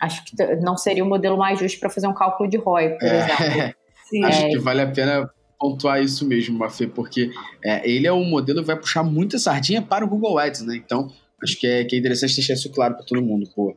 acho 0.00 0.24
que 0.24 0.36
não 0.56 0.76
seria 0.76 1.02
o 1.02 1.08
modelo 1.08 1.38
mais 1.38 1.58
justo 1.58 1.80
para 1.80 1.88
fazer 1.88 2.06
um 2.06 2.14
cálculo 2.14 2.48
de 2.48 2.58
ROI, 2.58 2.90
por 2.98 3.08
é, 3.08 3.18
exemplo. 3.18 3.74
Sim, 4.08 4.24
acho 4.26 4.44
é, 4.44 4.48
que 4.50 4.58
vale 4.58 4.82
a 4.82 4.90
pena 4.90 5.30
pontuar 5.58 6.02
isso 6.02 6.26
mesmo, 6.26 6.58
Mafê, 6.58 6.86
porque 6.86 7.30
é, 7.64 7.88
ele 7.88 8.06
é 8.06 8.12
um 8.12 8.24
modelo 8.24 8.60
que 8.60 8.66
vai 8.66 8.76
puxar 8.76 9.02
muita 9.02 9.38
sardinha 9.38 9.80
para 9.80 10.04
o 10.04 10.08
Google 10.08 10.38
Ads, 10.38 10.62
né? 10.62 10.76
Então, 10.76 11.10
Acho 11.42 11.58
que 11.58 11.66
é, 11.66 11.84
que 11.84 11.96
é 11.96 11.98
interessante 11.98 12.34
deixar 12.34 12.54
isso 12.54 12.70
claro 12.72 12.94
para 12.94 13.04
todo 13.04 13.22
mundo, 13.22 13.48
pô. 13.54 13.76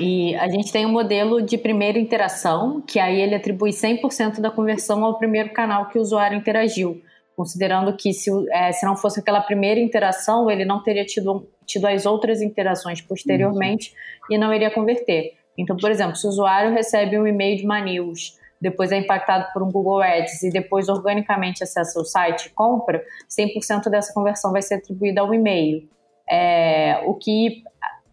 E 0.00 0.34
a 0.36 0.48
gente 0.48 0.72
tem 0.72 0.86
um 0.86 0.92
modelo 0.92 1.42
de 1.42 1.58
primeira 1.58 1.98
interação, 1.98 2.80
que 2.80 2.98
aí 2.98 3.20
ele 3.20 3.34
atribui 3.34 3.70
100% 3.70 4.40
da 4.40 4.50
conversão 4.50 5.04
ao 5.04 5.18
primeiro 5.18 5.52
canal 5.52 5.88
que 5.88 5.98
o 5.98 6.00
usuário 6.00 6.36
interagiu, 6.36 7.02
considerando 7.36 7.94
que 7.94 8.12
se, 8.12 8.30
é, 8.50 8.72
se 8.72 8.86
não 8.86 8.96
fosse 8.96 9.20
aquela 9.20 9.40
primeira 9.40 9.80
interação, 9.80 10.50
ele 10.50 10.64
não 10.64 10.82
teria 10.82 11.04
tido, 11.04 11.46
tido 11.66 11.86
as 11.86 12.06
outras 12.06 12.40
interações 12.40 13.00
posteriormente 13.02 13.92
uhum. 14.30 14.36
e 14.36 14.38
não 14.38 14.54
iria 14.54 14.70
converter. 14.70 15.34
Então, 15.58 15.76
por 15.76 15.90
exemplo, 15.90 16.16
se 16.16 16.26
o 16.26 16.30
usuário 16.30 16.72
recebe 16.72 17.18
um 17.18 17.26
e-mail 17.26 17.58
de 17.58 17.66
Manils, 17.66 18.38
depois 18.62 18.92
é 18.92 18.96
impactado 18.96 19.52
por 19.52 19.62
um 19.62 19.70
Google 19.70 20.00
Ads 20.00 20.42
e 20.44 20.50
depois 20.50 20.88
organicamente 20.88 21.62
acessa 21.62 22.00
o 22.00 22.04
site 22.04 22.46
e 22.46 22.50
compra, 22.50 23.04
100% 23.28 23.90
dessa 23.90 24.14
conversão 24.14 24.52
vai 24.52 24.62
ser 24.62 24.76
atribuída 24.76 25.20
ao 25.20 25.34
e-mail. 25.34 25.88
É, 26.32 27.02
o 27.04 27.14
que 27.14 27.62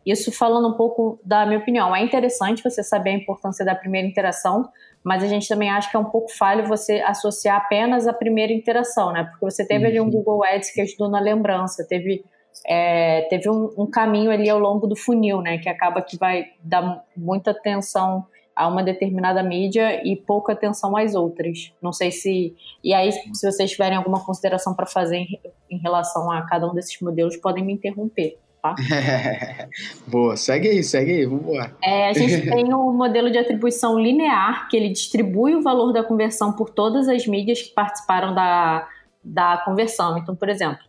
isso 0.06 0.30
falando 0.30 0.68
um 0.68 0.74
pouco 0.74 1.20
da 1.24 1.46
minha 1.46 1.60
opinião, 1.60 1.96
é 1.96 2.04
interessante 2.04 2.62
você 2.62 2.84
saber 2.84 3.12
a 3.12 3.14
importância 3.14 3.64
da 3.64 3.74
primeira 3.74 4.06
interação, 4.06 4.68
mas 5.02 5.24
a 5.24 5.28
gente 5.28 5.48
também 5.48 5.70
acha 5.70 5.90
que 5.90 5.96
é 5.96 6.00
um 6.00 6.06
pouco 6.06 6.30
falho 6.36 6.68
você 6.68 7.00
associar 7.00 7.58
apenas 7.58 8.08
a 8.08 8.14
primeira 8.14 8.52
interação, 8.52 9.14
né? 9.14 9.24
Porque 9.24 9.46
você 9.46 9.66
teve 9.66 9.86
uhum. 9.86 9.90
ali 9.90 10.02
um. 10.02 10.10
Google 10.10 10.44
Ads 10.44 10.72
que 10.72 10.82
ajudou 10.82 11.10
na 11.10 11.22
lembrança, 11.22 11.86
teve, 11.88 12.26
é, 12.68 13.22
teve 13.30 13.50
um, 13.50 13.74
um, 13.78 13.86
caminho 13.86 14.32
ali 14.32 14.50
ao 14.50 14.60
longo 14.60 14.86
do 14.86 14.98
funil, 14.98 15.42
né? 15.42 15.58
Que 15.58 15.70
acaba 15.70 16.02
que 16.02 16.18
vai 16.18 16.48
dar 16.62 17.06
muita 17.16 17.52
atenção 17.52 18.26
a 18.60 18.68
uma 18.68 18.84
determinada 18.84 19.42
mídia 19.42 20.06
e 20.06 20.18
pouca 20.18 20.52
atenção 20.52 20.98
às 20.98 21.16
outras. 21.16 21.72
Não 21.82 21.94
sei 21.94 22.12
se. 22.12 22.54
E 22.84 22.94
aí, 22.94 23.10
se 23.10 23.50
vocês 23.50 23.72
tiverem 23.72 23.98
alguma 23.98 24.20
consideração 24.20 24.76
para 24.76 24.86
fazer 24.86 25.16
em, 25.16 25.40
em 25.72 25.78
relação 25.78 26.30
a 26.30 26.42
cada 26.42 26.70
um 26.70 26.74
desses 26.74 27.00
modelos, 27.02 27.38
podem 27.38 27.64
me 27.64 27.74
interromper 27.74 28.38
tá? 28.62 28.76
Boa, 30.06 30.36
segue 30.36 30.68
aí, 30.68 30.84
segue 30.84 31.12
aí, 31.12 31.26
vamos 31.26 31.46
embora. 31.46 31.74
É, 31.82 32.10
a 32.10 32.14
gente 32.14 32.42
tem 32.52 32.74
o 32.74 32.90
um 32.90 32.94
modelo 32.94 33.32
de 33.32 33.38
atribuição 33.38 33.98
linear, 33.98 34.68
que 34.68 34.76
ele 34.76 34.90
distribui 34.90 35.56
o 35.56 35.62
valor 35.62 35.94
da 35.94 36.04
conversão 36.04 36.52
por 36.52 36.70
todas 36.70 37.08
as 37.08 37.26
mídias 37.26 37.62
que 37.62 37.74
participaram 37.74 38.36
da, 38.36 38.86
da 39.24 39.62
conversão. 39.64 40.18
Então, 40.18 40.36
por 40.36 40.50
exemplo, 40.50 40.84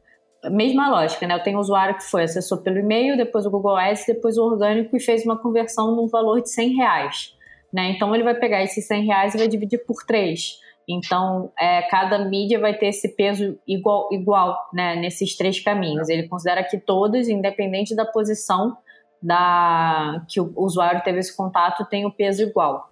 mesma 0.50 0.88
lógica, 0.88 1.24
né? 1.24 1.34
Eu 1.34 1.42
tenho 1.44 1.58
um 1.58 1.60
usuário 1.60 1.96
que 1.96 2.02
foi, 2.02 2.24
acessou 2.24 2.58
pelo 2.58 2.78
e-mail, 2.78 3.16
depois 3.16 3.46
o 3.46 3.50
Google 3.50 3.76
Ads, 3.76 4.06
depois 4.06 4.36
o 4.36 4.44
orgânico 4.44 4.96
e 4.96 5.00
fez 5.00 5.24
uma 5.24 5.38
conversão 5.38 5.94
num 5.94 6.08
valor 6.08 6.40
de 6.40 6.50
100 6.50 6.74
reais. 6.74 7.39
Né? 7.72 7.90
Então, 7.90 8.14
ele 8.14 8.24
vai 8.24 8.34
pegar 8.34 8.62
esses 8.62 8.86
100 8.86 9.04
reais 9.04 9.34
e 9.34 9.38
vai 9.38 9.48
dividir 9.48 9.84
por 9.86 10.04
3. 10.04 10.58
Então, 10.88 11.52
é, 11.58 11.82
cada 11.82 12.18
mídia 12.18 12.58
vai 12.58 12.76
ter 12.76 12.86
esse 12.86 13.08
peso 13.14 13.56
igual, 13.66 14.08
igual 14.12 14.56
né, 14.72 14.96
nesses 14.96 15.36
três 15.36 15.60
caminhos. 15.60 16.08
Ele 16.08 16.26
considera 16.26 16.64
que 16.64 16.78
todos, 16.78 17.28
independente 17.28 17.94
da 17.94 18.04
posição 18.04 18.76
da 19.22 20.24
que 20.28 20.40
o 20.40 20.52
usuário 20.56 21.02
teve 21.04 21.18
esse 21.18 21.36
contato, 21.36 21.84
tem 21.88 22.06
o 22.06 22.10
peso 22.10 22.42
igual. 22.42 22.90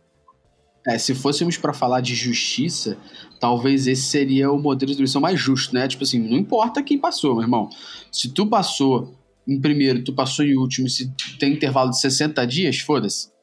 É, 0.86 0.96
se 0.96 1.12
fôssemos 1.14 1.56
para 1.56 1.72
falar 1.72 2.00
de 2.00 2.14
justiça, 2.14 2.96
talvez 3.40 3.86
esse 3.88 4.02
seria 4.02 4.50
o 4.52 4.56
modelo 4.56 4.78
de 4.78 4.86
distribuição 4.86 5.20
mais 5.20 5.38
justo, 5.40 5.74
né? 5.74 5.88
Tipo 5.88 6.04
assim, 6.04 6.20
não 6.20 6.36
importa 6.36 6.82
quem 6.82 6.98
passou, 6.98 7.34
meu 7.34 7.42
irmão. 7.42 7.68
Se 8.12 8.32
tu 8.32 8.46
passou 8.46 9.14
em 9.46 9.60
primeiro, 9.60 10.04
tu 10.04 10.14
passou 10.14 10.44
em 10.44 10.56
último, 10.56 10.88
se 10.88 11.12
tem 11.38 11.54
intervalo 11.54 11.90
de 11.90 11.98
60 11.98 12.46
dias, 12.46 12.78
foda-se 12.78 13.37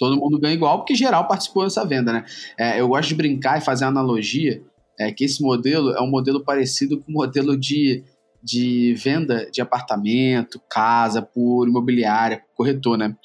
todo 0.00 0.16
mundo 0.16 0.40
ganha 0.40 0.54
igual, 0.54 0.78
porque 0.78 0.94
geral 0.94 1.28
participou 1.28 1.62
dessa 1.62 1.84
venda, 1.84 2.10
né? 2.10 2.24
É, 2.58 2.80
eu 2.80 2.88
gosto 2.88 3.10
de 3.10 3.14
brincar 3.14 3.58
e 3.58 3.60
fazer 3.60 3.84
analogia 3.84 4.62
é, 4.98 5.12
que 5.12 5.24
esse 5.26 5.42
modelo 5.42 5.90
é 5.90 6.00
um 6.00 6.08
modelo 6.08 6.42
parecido 6.42 6.98
com 6.98 7.12
o 7.12 7.14
modelo 7.14 7.54
de 7.54 8.02
de 8.42 8.94
venda 8.94 9.50
de 9.50 9.60
apartamento, 9.60 10.60
casa, 10.68 11.20
por 11.20 11.68
imobiliária, 11.68 12.38
por 12.38 12.56
corretor, 12.56 12.96
né? 12.96 13.16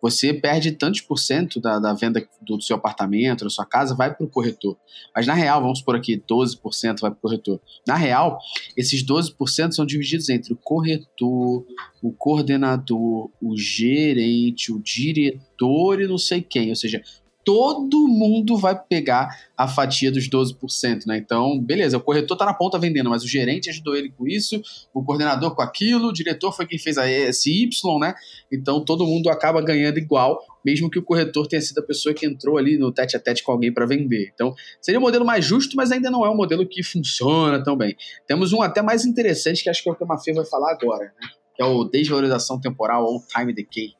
Você 0.00 0.32
perde 0.32 0.72
tantos 0.72 1.00
por 1.00 1.18
cento 1.18 1.60
da, 1.60 1.78
da 1.78 1.92
venda 1.92 2.26
do 2.40 2.60
seu 2.60 2.76
apartamento, 2.76 3.44
da 3.44 3.50
sua 3.50 3.64
casa, 3.64 3.94
vai 3.94 4.14
para 4.14 4.24
o 4.24 4.28
corretor. 4.28 4.76
Mas 5.14 5.26
na 5.26 5.34
real, 5.34 5.60
vamos 5.60 5.80
por 5.80 5.96
aqui, 5.96 6.16
12% 6.16 7.00
vai 7.00 7.10
para 7.10 7.18
o 7.18 7.20
corretor. 7.20 7.60
Na 7.86 7.96
real, 7.96 8.38
esses 8.76 9.04
12% 9.04 9.72
são 9.72 9.86
divididos 9.86 10.28
entre 10.28 10.52
o 10.52 10.56
corretor, 10.56 11.64
o 12.02 12.12
coordenador, 12.12 13.30
o 13.40 13.56
gerente, 13.56 14.72
o 14.72 14.80
diretor 14.80 16.00
e 16.00 16.06
não 16.06 16.18
sei 16.18 16.42
quem. 16.42 16.70
Ou 16.70 16.76
seja, 16.76 17.02
todo 17.44 18.08
mundo 18.08 18.56
vai 18.56 18.74
pegar 18.76 19.28
a 19.56 19.68
fatia 19.68 20.10
dos 20.10 20.28
12%, 20.28 21.06
né? 21.06 21.18
Então, 21.18 21.60
beleza, 21.60 21.98
o 21.98 22.00
corretor 22.00 22.36
tá 22.36 22.44
na 22.44 22.54
ponta 22.54 22.78
vendendo, 22.78 23.10
mas 23.10 23.22
o 23.22 23.28
gerente 23.28 23.70
ajudou 23.70 23.94
ele 23.94 24.10
com 24.10 24.26
isso, 24.26 24.60
o 24.92 25.04
coordenador 25.04 25.54
com 25.54 25.62
aquilo, 25.62 26.08
o 26.08 26.12
diretor 26.12 26.52
foi 26.52 26.66
quem 26.66 26.78
fez 26.78 26.96
a 26.96 27.04
SY, 27.32 27.68
né? 28.00 28.14
Então, 28.50 28.84
todo 28.84 29.06
mundo 29.06 29.28
acaba 29.28 29.60
ganhando 29.60 29.98
igual, 29.98 30.40
mesmo 30.64 30.90
que 30.90 30.98
o 30.98 31.02
corretor 31.02 31.46
tenha 31.46 31.60
sido 31.60 31.78
a 31.78 31.82
pessoa 31.82 32.14
que 32.14 32.26
entrou 32.26 32.56
ali 32.56 32.78
no 32.78 32.90
tete 32.90 33.16
a 33.16 33.20
tete 33.20 33.44
com 33.44 33.52
alguém 33.52 33.72
para 33.72 33.84
vender. 33.84 34.30
Então, 34.34 34.54
seria 34.80 34.98
o 34.98 35.02
um 35.02 35.04
modelo 35.04 35.24
mais 35.24 35.44
justo, 35.44 35.76
mas 35.76 35.92
ainda 35.92 36.10
não 36.10 36.24
é 36.24 36.30
um 36.30 36.36
modelo 36.36 36.66
que 36.66 36.82
funciona 36.82 37.62
tão 37.62 37.76
bem. 37.76 37.94
Temos 38.26 38.52
um 38.52 38.62
até 38.62 38.80
mais 38.80 39.04
interessante 39.04 39.62
que 39.62 39.68
acho 39.68 39.82
que 39.82 39.88
é 39.88 39.92
o 39.92 39.94
que 39.94 40.04
a 40.04 40.34
vai 40.34 40.46
falar 40.46 40.72
agora, 40.72 41.04
né? 41.04 41.28
Que 41.54 41.62
é 41.62 41.66
o 41.66 41.84
desvalorização 41.84 42.60
temporal 42.60 43.04
ou 43.04 43.22
time 43.26 43.52
decay. 43.52 43.94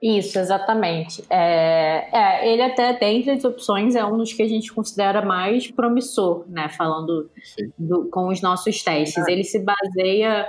Isso, 0.00 0.38
exatamente. 0.38 1.24
É, 1.28 2.08
é, 2.12 2.52
ele 2.52 2.62
até, 2.62 2.92
dentre 2.92 3.32
as 3.32 3.44
opções, 3.44 3.96
é 3.96 4.04
um 4.04 4.16
dos 4.16 4.32
que 4.32 4.42
a 4.42 4.48
gente 4.48 4.72
considera 4.72 5.22
mais 5.22 5.70
promissor, 5.70 6.44
né? 6.48 6.68
Falando 6.68 7.28
do, 7.76 8.08
com 8.08 8.28
os 8.28 8.40
nossos 8.40 8.82
testes. 8.82 9.26
É. 9.26 9.32
Ele 9.32 9.42
se 9.42 9.58
baseia 9.58 10.46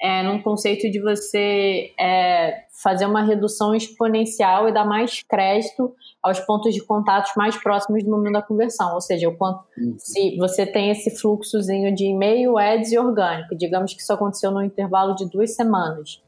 é, 0.00 0.22
num 0.24 0.42
conceito 0.42 0.90
de 0.90 1.00
você 1.00 1.92
é, 1.98 2.64
fazer 2.82 3.06
uma 3.06 3.22
redução 3.22 3.72
exponencial 3.72 4.68
e 4.68 4.72
dar 4.72 4.84
mais 4.84 5.22
crédito 5.22 5.94
aos 6.20 6.40
pontos 6.40 6.74
de 6.74 6.84
contatos 6.84 7.32
mais 7.36 7.56
próximos 7.56 8.02
do 8.02 8.10
momento 8.10 8.34
da 8.34 8.42
conversão. 8.42 8.94
Ou 8.94 9.00
seja, 9.00 9.28
o 9.28 9.36
quanto, 9.36 9.60
uhum. 9.76 9.94
se 9.96 10.36
você 10.36 10.66
tem 10.66 10.90
esse 10.90 11.16
fluxozinho 11.20 11.94
de 11.94 12.06
e-mail, 12.06 12.58
ads 12.58 12.90
e 12.90 12.98
orgânico, 12.98 13.56
digamos 13.56 13.94
que 13.94 14.00
isso 14.00 14.12
aconteceu 14.12 14.50
no 14.50 14.62
intervalo 14.62 15.14
de 15.14 15.28
duas 15.30 15.54
semanas. 15.54 16.20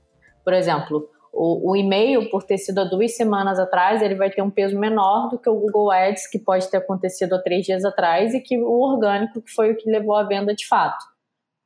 Por 0.44 0.52
exemplo, 0.52 1.08
o, 1.32 1.70
o, 1.70 1.76
e-mail, 1.76 2.28
por 2.28 2.42
ter 2.42 2.58
sido 2.58 2.80
há 2.80 2.84
duas 2.84 3.16
semanas 3.16 3.58
atrás, 3.58 4.02
ele 4.02 4.14
vai 4.14 4.30
ter 4.30 4.42
um 4.42 4.50
peso 4.50 4.78
menor 4.78 5.28
do 5.28 5.38
que 5.38 5.48
o 5.48 5.54
Google 5.54 5.90
Ads, 5.90 6.28
que 6.28 6.38
pode 6.38 6.68
ter 6.70 6.78
acontecido 6.78 7.34
há 7.34 7.42
três 7.42 7.64
dias 7.64 7.84
atrás, 7.84 8.34
e 8.34 8.40
que 8.40 8.58
o 8.58 8.80
orgânico, 8.80 9.40
que 9.40 9.50
foi 9.50 9.72
o 9.72 9.76
que 9.76 9.90
levou 9.90 10.14
à 10.14 10.24
venda 10.24 10.54
de 10.54 10.66
fato. 10.66 11.04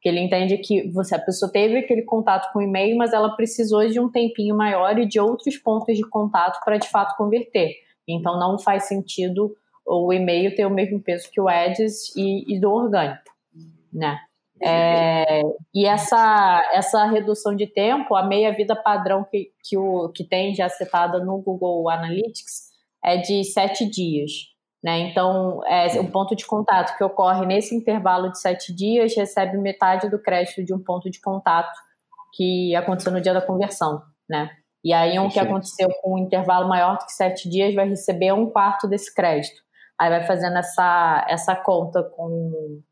Que 0.00 0.08
ele 0.08 0.20
entende 0.20 0.58
que 0.58 0.90
você, 0.90 1.14
a 1.14 1.18
pessoa 1.18 1.50
teve 1.50 1.78
aquele 1.78 2.02
contato 2.02 2.52
com 2.52 2.58
o 2.58 2.62
e-mail, 2.62 2.96
mas 2.96 3.12
ela 3.12 3.34
precisou 3.34 3.86
de 3.88 3.98
um 3.98 4.10
tempinho 4.10 4.54
maior 4.54 4.98
e 4.98 5.06
de 5.06 5.18
outros 5.18 5.56
pontos 5.56 5.96
de 5.96 6.06
contato 6.08 6.62
para 6.64 6.76
de 6.76 6.88
fato 6.88 7.16
converter. 7.16 7.72
Então 8.06 8.38
não 8.38 8.58
faz 8.58 8.84
sentido 8.84 9.56
o 9.86 10.12
e-mail 10.12 10.54
ter 10.54 10.66
o 10.66 10.70
mesmo 10.70 11.00
peso 11.00 11.30
que 11.30 11.40
o 11.40 11.48
Ads 11.48 12.14
e, 12.16 12.54
e 12.54 12.60
do 12.60 12.70
orgânico, 12.70 13.32
né? 13.92 14.18
É, 14.62 15.42
e 15.74 15.84
essa, 15.86 16.62
essa 16.72 17.04
redução 17.06 17.54
de 17.54 17.66
tempo, 17.66 18.14
a 18.14 18.22
meia-vida 18.22 18.76
padrão 18.76 19.24
que, 19.24 19.50
que, 19.62 19.76
o, 19.76 20.08
que 20.10 20.24
tem 20.24 20.54
já 20.54 20.68
citada 20.68 21.18
no 21.18 21.38
Google 21.38 21.88
Analytics 21.90 22.70
é 23.04 23.16
de 23.16 23.44
sete 23.44 23.88
dias. 23.88 24.30
Né? 24.82 24.98
Então, 25.00 25.60
é, 25.66 26.00
um 26.00 26.10
ponto 26.10 26.36
de 26.36 26.46
contato 26.46 26.96
que 26.96 27.04
ocorre 27.04 27.46
nesse 27.46 27.74
intervalo 27.74 28.30
de 28.30 28.38
sete 28.38 28.74
dias 28.74 29.14
recebe 29.16 29.56
metade 29.56 30.10
do 30.10 30.18
crédito 30.18 30.62
de 30.62 30.74
um 30.74 30.82
ponto 30.82 31.10
de 31.10 31.20
contato 31.20 31.74
que 32.34 32.74
aconteceu 32.76 33.12
no 33.12 33.20
dia 33.20 33.32
da 33.32 33.40
conversão. 33.40 34.02
Né? 34.28 34.50
E 34.84 34.92
aí, 34.92 35.18
um 35.18 35.30
que 35.30 35.40
aconteceu 35.40 35.88
com 36.02 36.14
um 36.14 36.18
intervalo 36.18 36.68
maior 36.68 36.98
do 36.98 37.06
que 37.06 37.12
sete 37.12 37.48
dias 37.48 37.74
vai 37.74 37.88
receber 37.88 38.32
um 38.32 38.50
quarto 38.50 38.86
desse 38.86 39.12
crédito. 39.14 39.62
Aí 39.98 40.10
vai 40.10 40.26
fazendo 40.26 40.58
essa, 40.58 41.24
essa 41.28 41.56
conta 41.56 42.02
com 42.02 42.82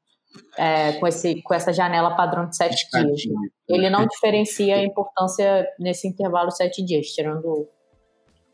é, 0.56 0.92
com, 0.94 1.06
esse, 1.06 1.42
com 1.42 1.54
essa 1.54 1.72
janela 1.72 2.14
padrão 2.14 2.48
de 2.48 2.56
sete 2.56 2.88
dias. 2.90 3.26
Né? 3.26 3.48
Ele 3.68 3.90
não 3.90 4.06
diferencia 4.06 4.76
a 4.76 4.84
importância 4.84 5.66
nesse 5.78 6.06
intervalo 6.08 6.48
de 6.48 6.56
sete 6.56 6.82
dias, 6.84 7.06
tirando 7.08 7.68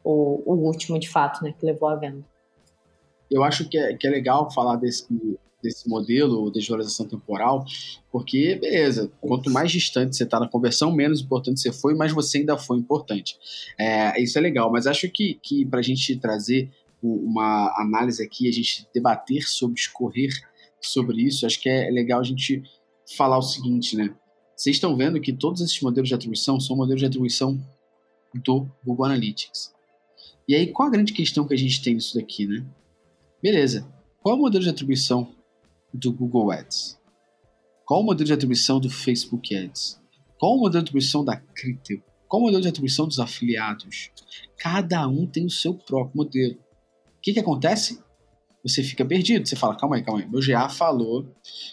o, 0.04 0.42
o 0.46 0.54
último 0.66 0.98
de 0.98 1.08
fato, 1.08 1.42
né, 1.42 1.54
que 1.58 1.64
levou 1.66 1.88
à 1.88 1.96
venda. 1.96 2.24
Eu 3.30 3.44
acho 3.44 3.68
que 3.68 3.78
é, 3.78 3.94
que 3.94 4.06
é 4.06 4.10
legal 4.10 4.50
falar 4.50 4.76
desse, 4.76 5.06
desse 5.62 5.88
modelo 5.88 6.50
de 6.50 6.66
valorização 6.66 7.06
temporal, 7.06 7.64
porque, 8.10 8.54
beleza, 8.54 9.10
quanto 9.20 9.50
mais 9.50 9.70
distante 9.70 10.16
você 10.16 10.24
está 10.24 10.40
na 10.40 10.48
conversão, 10.48 10.90
menos 10.90 11.20
importante 11.20 11.60
você 11.60 11.72
foi, 11.72 11.94
mas 11.94 12.12
você 12.12 12.38
ainda 12.38 12.56
foi 12.56 12.78
importante. 12.78 13.36
É, 13.78 14.20
isso 14.20 14.38
é 14.38 14.40
legal, 14.40 14.70
mas 14.72 14.86
acho 14.86 15.10
que, 15.10 15.38
que 15.42 15.66
para 15.66 15.80
a 15.80 15.82
gente 15.82 16.16
trazer 16.16 16.70
uma 17.02 17.72
análise 17.80 18.22
aqui, 18.22 18.48
a 18.48 18.52
gente 18.52 18.88
debater 18.92 19.42
sobre 19.42 19.78
escorrer 19.78 20.30
sobre 20.80 21.22
isso, 21.22 21.46
acho 21.46 21.60
que 21.60 21.68
é 21.68 21.90
legal 21.90 22.20
a 22.20 22.24
gente 22.24 22.62
falar 23.16 23.38
o 23.38 23.42
seguinte, 23.42 23.96
né? 23.96 24.14
Vocês 24.56 24.76
estão 24.76 24.96
vendo 24.96 25.20
que 25.20 25.32
todos 25.32 25.60
esses 25.60 25.80
modelos 25.80 26.08
de 26.08 26.14
atribuição 26.14 26.58
são 26.58 26.76
modelos 26.76 27.00
de 27.00 27.06
atribuição 27.06 27.60
do 28.34 28.68
Google 28.84 29.06
Analytics. 29.06 29.72
E 30.48 30.54
aí, 30.54 30.66
qual 30.72 30.88
a 30.88 30.90
grande 30.90 31.12
questão 31.12 31.46
que 31.46 31.54
a 31.54 31.58
gente 31.58 31.82
tem 31.82 31.94
nisso 31.94 32.16
daqui, 32.16 32.46
né? 32.46 32.66
Beleza. 33.42 33.86
Qual 34.20 34.34
é 34.34 34.38
o 34.38 34.40
modelo 34.40 34.64
de 34.64 34.70
atribuição 34.70 35.32
do 35.92 36.12
Google 36.12 36.50
Ads? 36.50 36.98
Qual 37.84 38.00
o 38.00 38.04
modelo 38.04 38.26
de 38.26 38.32
atribuição 38.32 38.80
do 38.80 38.90
Facebook 38.90 39.54
Ads? 39.54 40.00
Qual 40.38 40.54
o 40.54 40.58
modelo 40.58 40.82
de 40.82 40.88
atribuição 40.88 41.24
da 41.24 41.36
Crypto? 41.36 42.02
Qual 42.26 42.42
o 42.42 42.44
modelo 42.44 42.62
de 42.62 42.68
atribuição 42.68 43.06
dos 43.06 43.20
afiliados? 43.20 44.10
Cada 44.56 45.06
um 45.06 45.26
tem 45.26 45.46
o 45.46 45.50
seu 45.50 45.72
próprio 45.72 46.16
modelo. 46.16 46.54
O 46.54 47.20
que, 47.22 47.32
que 47.32 47.40
acontece? 47.40 48.02
Você 48.62 48.82
fica 48.82 49.04
perdido. 49.04 49.46
Você 49.46 49.56
fala, 49.56 49.76
calma 49.76 49.96
aí, 49.96 50.02
calma 50.02 50.20
aí. 50.20 50.28
Meu 50.28 50.40
GA 50.40 50.68
falou 50.68 51.26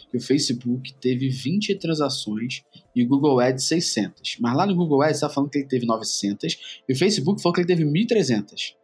que 0.09 0.17
o 0.17 0.21
Facebook 0.21 0.93
teve 0.95 1.29
20 1.29 1.75
transações 1.75 2.63
e 2.95 3.03
o 3.03 3.07
Google 3.07 3.39
Ads 3.39 3.67
600. 3.67 4.37
Mas 4.39 4.55
lá 4.55 4.65
no 4.65 4.75
Google 4.75 5.01
Ads 5.01 5.17
está 5.17 5.29
falando 5.29 5.49
que 5.49 5.59
ele 5.59 5.67
teve 5.67 5.85
900 5.85 6.83
e 6.87 6.93
o 6.93 6.97
Facebook 6.97 7.41
falou 7.41 7.53
que 7.53 7.61
ele 7.61 7.67
teve 7.67 7.83
1.300. 7.83 8.75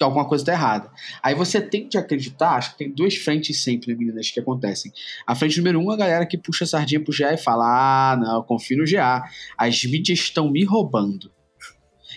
alguma 0.00 0.26
coisa 0.28 0.42
está 0.42 0.52
errada. 0.52 0.90
Aí 1.22 1.34
você 1.34 1.60
tem 1.60 1.88
que 1.88 1.96
acreditar, 1.96 2.56
acho 2.56 2.72
que 2.72 2.78
tem 2.78 2.90
duas 2.90 3.14
frentes 3.14 3.62
sempre, 3.62 3.94
meninas, 3.94 4.30
que 4.30 4.40
acontecem. 4.40 4.92
A 5.24 5.34
frente 5.34 5.58
número 5.58 5.80
um, 5.80 5.90
a 5.92 5.96
galera 5.96 6.26
que 6.26 6.36
puxa 6.36 6.64
a 6.64 6.66
sardinha 6.66 7.00
pro 7.00 7.16
GA 7.16 7.32
e 7.32 7.38
fala: 7.38 8.12
ah, 8.12 8.16
não, 8.16 8.36
eu 8.36 8.42
confio 8.42 8.78
no 8.78 8.84
GA, 8.84 9.22
as 9.56 9.84
mídias 9.84 10.18
estão 10.18 10.50
me 10.50 10.64
roubando. 10.64 11.30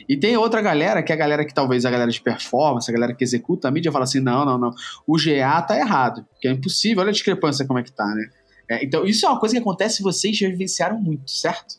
E 0.08 0.18
tem 0.18 0.38
outra 0.38 0.62
galera, 0.62 1.02
que 1.04 1.12
é 1.12 1.16
a 1.16 1.18
galera 1.18 1.46
que 1.46 1.54
talvez 1.54 1.86
a 1.86 1.92
galera 1.92 2.12
de 2.12 2.22
performance, 2.22 2.90
a 2.90 2.94
galera 2.94 3.14
que 3.14 3.24
executa 3.24 3.68
a 3.68 3.72
mídia, 3.72 3.92
fala 3.92 4.04
assim: 4.04 4.20
não, 4.20 4.46
não, 4.46 4.58
não, 4.58 4.72
o 5.08 5.16
GA 5.18 5.62
tá 5.62 5.78
errado, 5.78 6.26
que 6.40 6.48
é 6.48 6.52
impossível, 6.52 7.02
olha 7.02 7.10
a 7.10 7.14
discrepância 7.14 7.66
como 7.66 7.80
é 7.80 7.84
que 7.84 7.92
tá, 7.92 8.06
né? 8.06 8.30
É, 8.70 8.84
então, 8.84 9.06
isso 9.06 9.26
é 9.26 9.30
uma 9.30 9.40
coisa 9.40 9.56
que 9.56 9.62
acontece 9.62 10.02
e 10.02 10.04
vocês 10.04 10.36
já 10.36 10.48
vivenciaram 10.50 11.00
muito, 11.00 11.30
certo? 11.30 11.76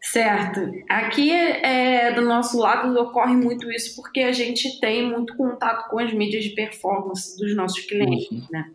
Certo. 0.00 0.60
Aqui, 0.88 1.32
é, 1.32 2.12
do 2.12 2.22
nosso 2.22 2.58
lado, 2.58 2.96
ocorre 3.00 3.34
muito 3.34 3.70
isso 3.72 3.96
porque 3.96 4.20
a 4.20 4.30
gente 4.30 4.78
tem 4.78 5.04
muito 5.10 5.36
contato 5.36 5.90
com 5.90 5.98
as 5.98 6.12
mídias 6.12 6.44
de 6.44 6.50
performance 6.50 7.36
dos 7.36 7.56
nossos 7.56 7.84
clientes, 7.84 8.30
uhum. 8.30 8.46
né? 8.52 8.70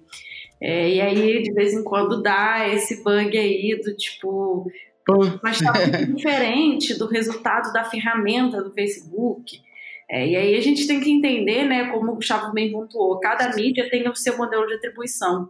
É, 0.62 0.90
e 0.90 1.02
aí, 1.02 1.42
de 1.42 1.54
vez 1.54 1.74
em 1.74 1.84
quando, 1.84 2.22
dá 2.22 2.68
esse 2.68 3.02
bug 3.02 3.36
aí 3.38 3.80
do 3.82 3.96
tipo, 3.96 4.70
mas 5.42 5.60
está 5.60 5.74
muito 5.74 6.16
diferente 6.16 6.98
do 6.98 7.08
resultado 7.08 7.72
da 7.74 7.84
ferramenta 7.84 8.62
do 8.62 8.74
Facebook. 8.74 9.60
É, 10.10 10.28
e 10.28 10.36
aí 10.36 10.56
a 10.56 10.62
gente 10.62 10.86
tem 10.86 11.00
que 11.00 11.10
entender, 11.10 11.64
né, 11.64 11.88
como 11.88 12.12
o 12.12 12.16
Gustavo 12.16 12.52
bem 12.52 12.72
pontuou, 12.72 13.20
cada 13.20 13.56
mídia 13.56 13.90
tem 13.90 14.08
o 14.10 14.16
seu 14.16 14.38
modelo 14.38 14.68
de 14.68 14.74
atribuição. 14.74 15.50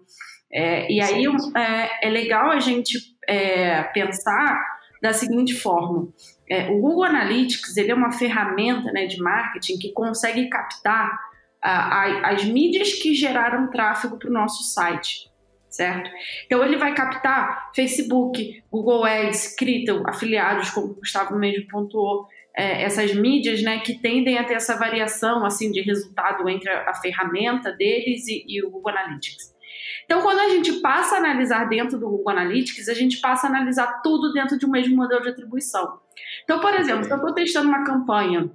É, 0.54 0.92
e 0.92 1.02
aí 1.02 1.26
é, 1.56 2.08
é, 2.08 2.10
legal 2.10 2.52
a 2.52 2.60
gente 2.60 3.00
é, 3.28 3.84
pensar 3.84 4.62
da 5.02 5.14
seguinte 5.14 5.56
forma: 5.56 6.10
é, 6.50 6.70
o 6.70 6.80
Google 6.80 7.06
Analytics 7.06 7.76
ele 7.78 7.92
é 7.92 7.96
uma 7.96 8.12
ferramenta 8.12 8.92
né, 8.92 9.08
de 9.08 9.20
marketing 9.20 9.80
que 9.80 9.92
consegue 9.94 10.48
captar 10.50 11.20
a, 11.62 11.72
a, 11.72 12.30
as 12.32 12.44
mídias 12.44 12.94
que 12.94 13.16
geraram 13.16 13.70
tráfego 13.72 14.20
para 14.20 14.30
o 14.30 14.34
nosso 14.34 14.64
site 14.64 15.31
certo? 15.72 16.12
Então 16.46 16.64
ele 16.64 16.78
vai 16.78 16.94
captar 16.94 17.72
Facebook, 17.74 18.62
Google 18.70 19.06
Ads, 19.06 19.56
Critel, 19.56 20.04
afiliados, 20.06 20.70
como 20.70 20.88
o 20.88 20.96
Gustavo 20.96 21.36
mesmo 21.40 21.66
pontuou, 21.68 22.28
é, 22.56 22.84
essas 22.84 23.14
mídias, 23.16 23.64
né, 23.64 23.80
que 23.80 23.98
tendem 24.00 24.38
a 24.38 24.44
ter 24.44 24.56
essa 24.56 24.76
variação, 24.76 25.46
assim, 25.46 25.72
de 25.72 25.82
resultado 25.82 26.48
entre 26.50 26.70
a, 26.70 26.90
a 26.90 26.94
ferramenta 26.96 27.72
deles 27.72 28.28
e, 28.28 28.44
e, 28.46 28.64
o 28.64 28.70
Google 28.70 28.92
Analytics. 28.92 29.56
Então, 30.04 30.22
quando 30.22 30.40
a 30.40 30.50
gente 30.50 30.74
passa 30.82 31.16
a 31.16 31.20
analisar 31.20 31.70
dentro 31.70 31.98
do 31.98 32.10
Google 32.10 32.30
Analytics, 32.30 32.90
a 32.90 32.94
gente 32.94 33.22
passa 33.22 33.48
a 33.48 33.50
analisar 33.50 34.02
tudo 34.02 34.34
dentro 34.34 34.58
de 34.58 34.66
um 34.66 34.70
mesmo 34.70 34.98
modelo 34.98 35.22
de 35.22 35.30
atribuição. 35.30 36.00
Então, 36.44 36.60
por 36.60 36.74
exemplo, 36.74 37.06
se 37.06 37.12
eu 37.12 37.16
estou 37.16 37.34
testando 37.34 37.70
uma 37.70 37.86
campanha 37.86 38.52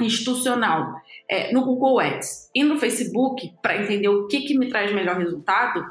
institucional 0.00 0.94
é, 1.28 1.52
no 1.52 1.62
Google 1.62 2.00
Ads 2.00 2.50
e 2.54 2.64
no 2.64 2.78
Facebook 2.78 3.52
para 3.60 3.82
entender 3.82 4.08
o 4.08 4.26
que, 4.26 4.40
que 4.40 4.58
me 4.58 4.68
traz 4.68 4.92
melhor 4.92 5.18
resultado, 5.18 5.84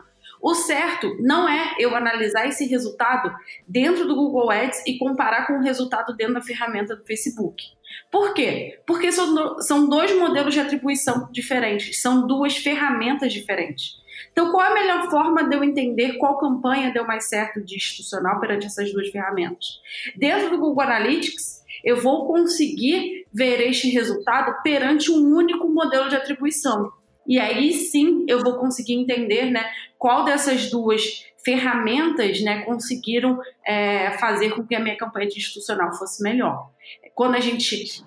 o 0.45 0.53
certo 0.53 1.17
não 1.19 1.49
é 1.49 1.73
eu 1.79 1.95
analisar 1.95 2.47
esse 2.47 2.67
resultado 2.67 3.33
dentro 3.67 4.07
do 4.07 4.13
Google 4.13 4.51
Ads 4.51 4.85
e 4.85 4.99
comparar 4.99 5.47
com 5.47 5.53
o 5.53 5.63
resultado 5.63 6.15
dentro 6.15 6.35
da 6.35 6.41
ferramenta 6.41 6.95
do 6.95 7.03
Facebook. 7.03 7.63
Por 8.11 8.31
quê? 8.35 8.79
Porque 8.85 9.11
são, 9.11 9.89
dois 9.89 10.15
modelos 10.15 10.53
de 10.53 10.59
atribuição 10.59 11.27
diferentes, 11.31 11.99
são 11.99 12.27
duas 12.27 12.55
ferramentas 12.57 13.33
diferentes. 13.33 13.95
Então, 14.31 14.51
qual 14.51 14.63
é 14.63 14.69
a 14.69 14.73
melhor 14.75 15.09
forma 15.09 15.49
de 15.49 15.55
eu 15.55 15.63
entender 15.63 16.19
qual 16.19 16.37
campanha 16.37 16.93
deu 16.93 17.07
mais 17.07 17.27
certo 17.27 17.59
de 17.65 17.77
institucional 17.77 18.39
perante 18.39 18.67
essas 18.67 18.93
duas 18.93 19.09
ferramentas? 19.09 19.79
Dentro 20.15 20.51
do 20.51 20.59
Google 20.59 20.83
Analytics, 20.83 21.63
eu 21.83 21.99
vou 21.99 22.27
conseguir 22.27 23.25
ver 23.33 23.61
este 23.61 23.89
resultado 23.89 24.61
perante 24.61 25.11
um 25.11 25.35
único 25.35 25.67
modelo 25.67 26.07
de 26.07 26.15
atribuição. 26.15 26.91
E 27.27 27.39
aí 27.39 27.73
sim 27.73 28.25
eu 28.27 28.41
vou 28.41 28.57
conseguir 28.57 28.93
entender 28.93 29.49
né, 29.49 29.65
qual 29.97 30.23
dessas 30.23 30.69
duas 30.69 31.25
ferramentas 31.43 32.41
né, 32.41 32.63
conseguiram 32.63 33.39
é, 33.65 34.11
fazer 34.17 34.51
com 34.51 34.65
que 34.65 34.75
a 34.75 34.79
minha 34.79 34.97
campanha 34.97 35.27
institucional 35.27 35.93
fosse 35.93 36.23
melhor. 36.23 36.71
Quando 37.13 37.35
a 37.35 37.39
gente 37.39 38.03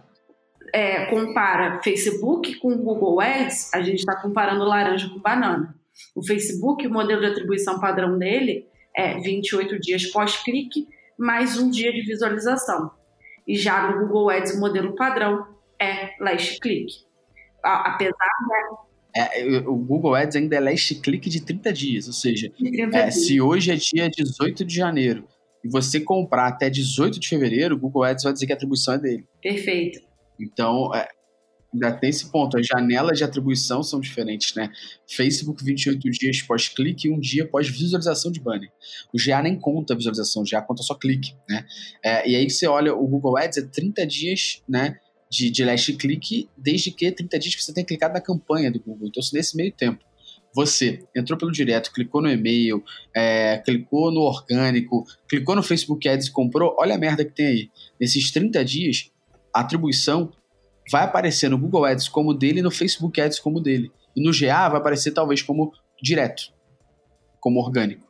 é, 0.73 1.07
compara 1.07 1.81
Facebook 1.83 2.57
com 2.57 2.77
Google 2.77 3.21
Ads, 3.21 3.73
a 3.73 3.81
gente 3.81 4.01
está 4.01 4.21
comparando 4.21 4.65
laranja 4.65 5.09
com 5.09 5.21
banana. 5.21 5.75
O 6.15 6.25
Facebook, 6.25 6.87
o 6.87 6.93
modelo 6.93 7.21
de 7.21 7.27
atribuição 7.27 7.81
padrão 7.81 8.19
dele 8.19 8.67
é 8.95 9.19
28 9.19 9.79
dias 9.81 10.07
pós-clique, 10.07 10.87
mais 11.19 11.59
um 11.59 11.71
dia 11.71 11.93
de 11.93 12.03
visualização. 12.03 12.91
E 13.47 13.57
já 13.57 13.91
no 13.91 14.01
Google 14.01 14.31
Ads, 14.31 14.55
o 14.55 14.61
modelo 14.61 14.95
padrão 14.95 15.47
é 15.81 16.11
last 16.21 16.59
click. 16.61 16.93
Apesar 17.63 18.11
né, 18.49 18.77
é, 19.17 19.47
o 19.67 19.77
Google 19.77 20.15
Ads 20.15 20.37
ainda 20.37 20.57
é 20.57 20.61
last 20.61 20.95
click 20.97 21.29
de 21.29 21.41
30 21.41 21.73
dias, 21.73 22.07
ou 22.07 22.13
seja, 22.13 22.53
é, 22.93 23.11
se 23.11 23.41
hoje 23.41 23.71
é 23.71 23.77
dia 23.77 24.09
18 24.09 24.65
de 24.65 24.75
janeiro 24.75 25.27
e 25.65 25.69
você 25.69 26.01
comprar 26.01 26.47
até 26.49 26.71
18 26.71 27.19
de 27.19 27.29
fevereiro, 27.29 27.75
o 27.75 27.79
Google 27.79 28.05
Ads 28.05 28.25
vai 28.25 28.33
dizer 28.33 28.47
que 28.47 28.53
a 28.53 28.57
atribuição 28.57 28.95
é 28.95 28.99
dele. 28.99 29.27
Perfeito. 29.43 30.01
Então, 30.39 30.95
é, 30.95 31.09
ainda 31.73 31.93
tem 31.93 32.11
esse 32.11 32.31
ponto. 32.31 32.59
As 32.59 32.67
janelas 32.67 33.19
de 33.19 33.25
atribuição 33.25 33.83
são 33.83 34.01
diferentes, 34.01 34.55
né? 34.55 34.71
Facebook 35.07 35.63
28 35.65 36.11
dias 36.11 36.43
pós-clique 36.43 37.09
e 37.09 37.11
um 37.11 37.19
dia 37.19 37.47
pós-visualização 37.47 38.31
de 38.31 38.41
banner. 38.41 38.71
O 39.13 39.19
GA 39.19 39.43
nem 39.43 39.59
conta 39.59 39.95
visualização, 39.95 40.43
o 40.43 40.45
GA 40.49 40.63
conta 40.63 40.83
só 40.83 40.95
clique, 40.95 41.35
né? 41.49 41.65
É, 42.05 42.29
e 42.29 42.37
aí 42.37 42.49
você 42.49 42.67
olha, 42.67 42.95
o 42.95 43.07
Google 43.07 43.37
Ads 43.37 43.59
é 43.59 43.63
30 43.63 44.07
dias, 44.07 44.63
né? 44.69 44.99
De, 45.31 45.51
de 45.51 45.65
last 45.65 45.93
click, 45.95 46.49
desde 46.57 46.91
que 46.91 47.11
30 47.11 47.39
dias 47.39 47.55
que 47.55 47.63
você 47.63 47.73
tenha 47.73 47.87
clicado 47.87 48.15
na 48.15 48.21
campanha 48.21 48.71
do 48.71 48.81
Google. 48.81 49.09
Então, 49.09 49.23
se 49.23 49.35
nesse 49.35 49.57
meio 49.57 49.73
tempo 49.73 50.05
você 50.55 51.05
entrou 51.15 51.39
pelo 51.39 51.53
direto, 51.53 51.93
clicou 51.93 52.23
no 52.23 52.31
e-mail, 52.31 52.83
é, 53.15 53.59
clicou 53.59 54.11
no 54.11 54.21
orgânico, 54.21 55.05
clicou 55.29 55.55
no 55.55 55.63
Facebook 55.63 56.09
Ads 56.09 56.29
e 56.29 56.33
comprou, 56.33 56.75
olha 56.79 56.95
a 56.95 56.99
merda 56.99 57.25
que 57.25 57.33
tem 57.33 57.47
aí. 57.47 57.71
Nesses 58.01 58.31
30 58.33 58.65
dias, 58.65 59.11
a 59.55 59.61
atribuição 59.61 60.33
vai 60.91 61.05
aparecer 61.05 61.49
no 61.51 61.59
Google 61.59 61.85
Ads 61.85 62.09
como 62.09 62.33
dele 62.33 62.61
e 62.61 62.63
no 62.63 62.71
Facebook 62.71 63.21
Ads 63.21 63.39
como 63.39 63.61
dele. 63.61 63.93
E 64.17 64.23
no 64.23 64.33
GA 64.33 64.69
vai 64.69 64.81
aparecer 64.81 65.13
talvez 65.13 65.43
como 65.43 65.73
direto, 66.03 66.53
como 67.41 67.61
orgânico. 67.61 68.09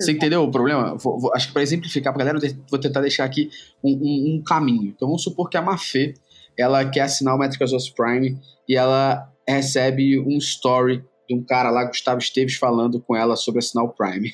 Você 0.00 0.12
entendeu 0.12 0.44
o 0.44 0.50
problema? 0.50 0.96
Vou, 0.96 1.18
vou, 1.18 1.34
acho 1.34 1.48
que 1.48 1.52
para 1.52 1.62
exemplificar 1.62 2.12
para 2.14 2.24
galera, 2.24 2.56
vou 2.70 2.78
tentar 2.78 3.00
deixar 3.00 3.24
aqui 3.24 3.50
um, 3.82 3.90
um, 3.90 4.34
um, 4.34 4.42
caminho. 4.42 4.92
Então 4.94 5.08
vamos 5.08 5.24
supor 5.24 5.48
que 5.48 5.56
a 5.56 5.62
Mafê 5.62 6.14
ela 6.58 6.84
quer 6.84 7.02
assinar 7.02 7.34
o 7.34 7.38
Métricas 7.38 7.88
Prime 7.90 8.38
e 8.68 8.76
ela 8.76 9.30
recebe 9.46 10.18
um 10.18 10.36
story 10.38 11.04
de 11.28 11.34
um 11.34 11.44
cara 11.44 11.70
lá, 11.70 11.84
Gustavo 11.84 12.18
Esteves, 12.18 12.56
falando 12.56 13.00
com 13.00 13.14
ela 13.14 13.36
sobre 13.36 13.58
assinar 13.58 13.84
o 13.84 13.90
Prime. 13.90 14.32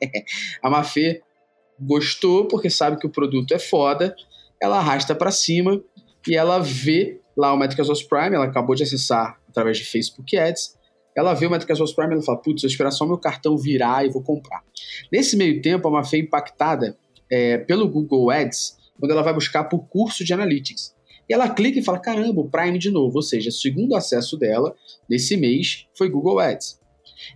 a 0.62 0.70
Mafê 0.70 1.22
gostou 1.80 2.46
porque 2.46 2.70
sabe 2.70 2.98
que 2.98 3.06
o 3.06 3.10
produto 3.10 3.52
é 3.52 3.58
foda, 3.58 4.14
ela 4.62 4.78
arrasta 4.78 5.14
para 5.14 5.30
cima 5.30 5.82
e 6.28 6.36
ela 6.36 6.58
vê 6.58 7.20
lá 7.36 7.52
o 7.52 7.56
Métricas 7.56 8.02
Prime, 8.02 8.36
ela 8.36 8.44
acabou 8.44 8.76
de 8.76 8.82
acessar 8.82 9.38
através 9.48 9.78
de 9.78 9.84
Facebook 9.84 10.36
Ads, 10.36 10.76
ela 11.16 11.34
vê 11.34 11.46
o 11.46 11.50
Métricas 11.50 11.92
Prime 11.92 12.10
e 12.10 12.14
ela 12.14 12.22
fala, 12.22 12.38
putz, 12.38 12.62
vou 12.62 12.68
esperar 12.68 12.90
só 12.90 13.06
meu 13.06 13.18
cartão 13.18 13.56
virar 13.56 14.04
e 14.04 14.10
vou 14.10 14.22
comprar. 14.22 14.62
Nesse 15.12 15.36
meio 15.36 15.60
tempo, 15.62 15.86
a 15.88 15.90
Mafê 15.90 16.16
é 16.16 16.20
impactada 16.20 16.96
é, 17.30 17.58
pelo 17.58 17.88
Google 17.88 18.30
Ads, 18.30 18.76
quando 18.98 19.12
ela 19.12 19.22
vai 19.22 19.32
buscar 19.34 19.64
por 19.64 19.86
curso 19.88 20.24
de 20.24 20.32
Analytics. 20.32 20.93
E 21.28 21.34
ela 21.34 21.48
clica 21.48 21.78
e 21.78 21.84
fala: 21.84 21.98
caramba, 21.98 22.40
o 22.40 22.48
Prime 22.48 22.78
de 22.78 22.90
novo. 22.90 23.16
Ou 23.16 23.22
seja, 23.22 23.48
o 23.48 23.52
segundo 23.52 23.94
acesso 23.94 24.36
dela 24.36 24.74
nesse 25.08 25.36
mês 25.36 25.86
foi 25.96 26.08
Google 26.08 26.38
Ads. 26.38 26.78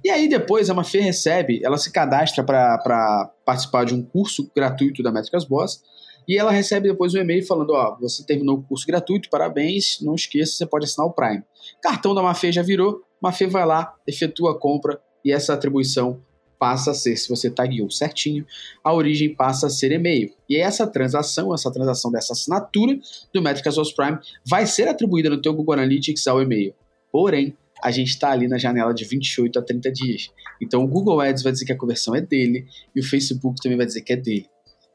E 0.04 0.10
aí 0.10 0.28
depois 0.28 0.68
a 0.68 0.74
Mafê 0.74 1.00
recebe, 1.00 1.60
ela 1.64 1.78
se 1.78 1.90
cadastra 1.90 2.44
para 2.44 3.32
participar 3.44 3.84
de 3.84 3.94
um 3.94 4.02
curso 4.02 4.50
gratuito 4.54 5.02
da 5.02 5.12
Métricas 5.12 5.44
Boss. 5.44 5.82
E 6.26 6.36
ela 6.36 6.50
recebe 6.50 6.88
depois 6.88 7.14
um 7.14 7.18
e-mail 7.18 7.46
falando: 7.46 7.70
Ó, 7.70 7.96
você 7.98 8.24
terminou 8.24 8.58
o 8.58 8.62
curso 8.62 8.86
gratuito, 8.86 9.30
parabéns, 9.30 9.98
não 10.02 10.14
esqueça, 10.14 10.52
você 10.52 10.66
pode 10.66 10.84
assinar 10.84 11.06
o 11.06 11.12
Prime. 11.12 11.42
Cartão 11.82 12.14
da 12.14 12.22
Mafê 12.22 12.52
já 12.52 12.62
virou, 12.62 13.02
Mafê 13.20 13.46
vai 13.46 13.64
lá, 13.64 13.94
efetua 14.06 14.52
a 14.52 14.58
compra 14.58 15.00
e 15.24 15.32
essa 15.32 15.54
atribuição 15.54 16.22
passa 16.58 16.90
a 16.90 16.94
ser, 16.94 17.16
se 17.16 17.28
você 17.28 17.50
tagueou 17.50 17.90
certinho, 17.90 18.44
a 18.82 18.92
origem 18.92 19.34
passa 19.34 19.68
a 19.68 19.70
ser 19.70 19.92
e-mail. 19.92 20.32
E 20.48 20.56
essa 20.56 20.86
transação, 20.86 21.54
essa 21.54 21.70
transação 21.70 22.10
dessa 22.10 22.32
assinatura 22.32 22.98
do 23.32 23.42
Métricas 23.42 23.74
Source 23.74 23.94
Prime 23.94 24.18
vai 24.46 24.66
ser 24.66 24.88
atribuída 24.88 25.30
no 25.30 25.40
teu 25.40 25.54
Google 25.54 25.74
Analytics 25.74 26.26
ao 26.26 26.42
e-mail. 26.42 26.74
Porém, 27.12 27.56
a 27.82 27.90
gente 27.90 28.08
está 28.08 28.30
ali 28.30 28.48
na 28.48 28.58
janela 28.58 28.92
de 28.92 29.04
28 29.04 29.58
a 29.58 29.62
30 29.62 29.92
dias. 29.92 30.30
Então 30.60 30.82
o 30.82 30.88
Google 30.88 31.20
Ads 31.20 31.42
vai 31.42 31.52
dizer 31.52 31.64
que 31.64 31.72
a 31.72 31.76
conversão 31.76 32.14
é 32.14 32.20
dele 32.20 32.66
e 32.94 33.00
o 33.00 33.04
Facebook 33.04 33.60
também 33.62 33.78
vai 33.78 33.86
dizer 33.86 34.02
que 34.02 34.12
é 34.12 34.16
dele. 34.16 34.46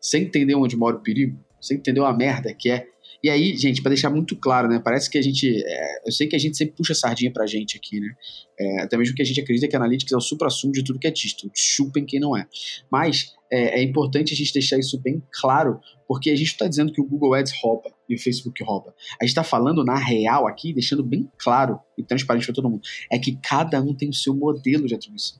Você 0.01 0.19
entendeu 0.19 0.59
onde 0.59 0.75
mora 0.75 0.97
o 0.97 0.99
perigo? 0.99 1.39
Você 1.61 1.75
entendeu 1.75 2.05
a 2.05 2.13
merda 2.13 2.53
que 2.53 2.69
é? 2.69 2.87
E 3.23 3.29
aí, 3.29 3.55
gente, 3.55 3.81
para 3.81 3.91
deixar 3.91 4.09
muito 4.09 4.35
claro, 4.35 4.67
né? 4.67 4.81
Parece 4.83 5.09
que 5.09 5.17
a 5.17 5.21
gente. 5.21 5.49
É, 5.49 6.07
eu 6.07 6.11
sei 6.11 6.27
que 6.27 6.35
a 6.35 6.39
gente 6.39 6.57
sempre 6.57 6.75
puxa 6.75 6.93
sardinha 6.93 7.31
pra 7.31 7.47
gente 7.47 7.77
aqui, 7.77 7.97
né? 8.01 8.13
É, 8.59 8.81
até 8.81 8.97
mesmo 8.97 9.15
que 9.15 9.21
a 9.21 9.25
gente 9.25 9.39
acredita 9.39 9.65
que 9.65 9.75
a 9.75 9.79
Analytics 9.79 10.11
é 10.11 10.17
o 10.17 10.21
supra-sumo 10.21 10.73
de 10.73 10.83
tudo 10.83 10.99
que 10.99 11.07
é 11.07 11.11
disto. 11.11 11.49
Chupem 11.55 12.05
quem 12.05 12.19
não 12.19 12.35
é. 12.35 12.45
Mas 12.91 13.33
é, 13.49 13.79
é, 13.79 13.83
importante 13.83 14.33
a 14.33 14.35
gente 14.35 14.51
deixar 14.51 14.77
isso 14.77 14.99
bem 14.99 15.23
claro, 15.31 15.79
porque 16.05 16.31
a 16.31 16.35
gente 16.35 16.47
está 16.47 16.67
dizendo 16.67 16.91
que 16.91 16.99
o 16.99 17.05
Google 17.05 17.33
Ads 17.33 17.53
rouba 17.61 17.93
e 18.09 18.15
o 18.15 18.19
Facebook 18.19 18.61
rouba. 18.61 18.93
A 19.21 19.23
gente 19.23 19.31
está 19.31 19.43
falando 19.43 19.85
na 19.85 19.95
real 19.95 20.45
aqui, 20.45 20.73
deixando 20.73 21.01
bem 21.01 21.29
claro 21.37 21.79
e 21.97 22.03
transparente 22.03 22.45
para 22.45 22.55
todo 22.55 22.69
mundo, 22.69 22.81
é 23.09 23.17
que 23.17 23.37
cada 23.41 23.81
um 23.81 23.93
tem 23.93 24.09
o 24.09 24.13
seu 24.13 24.35
modelo 24.35 24.85
de 24.85 24.95
atribuição. 24.95 25.39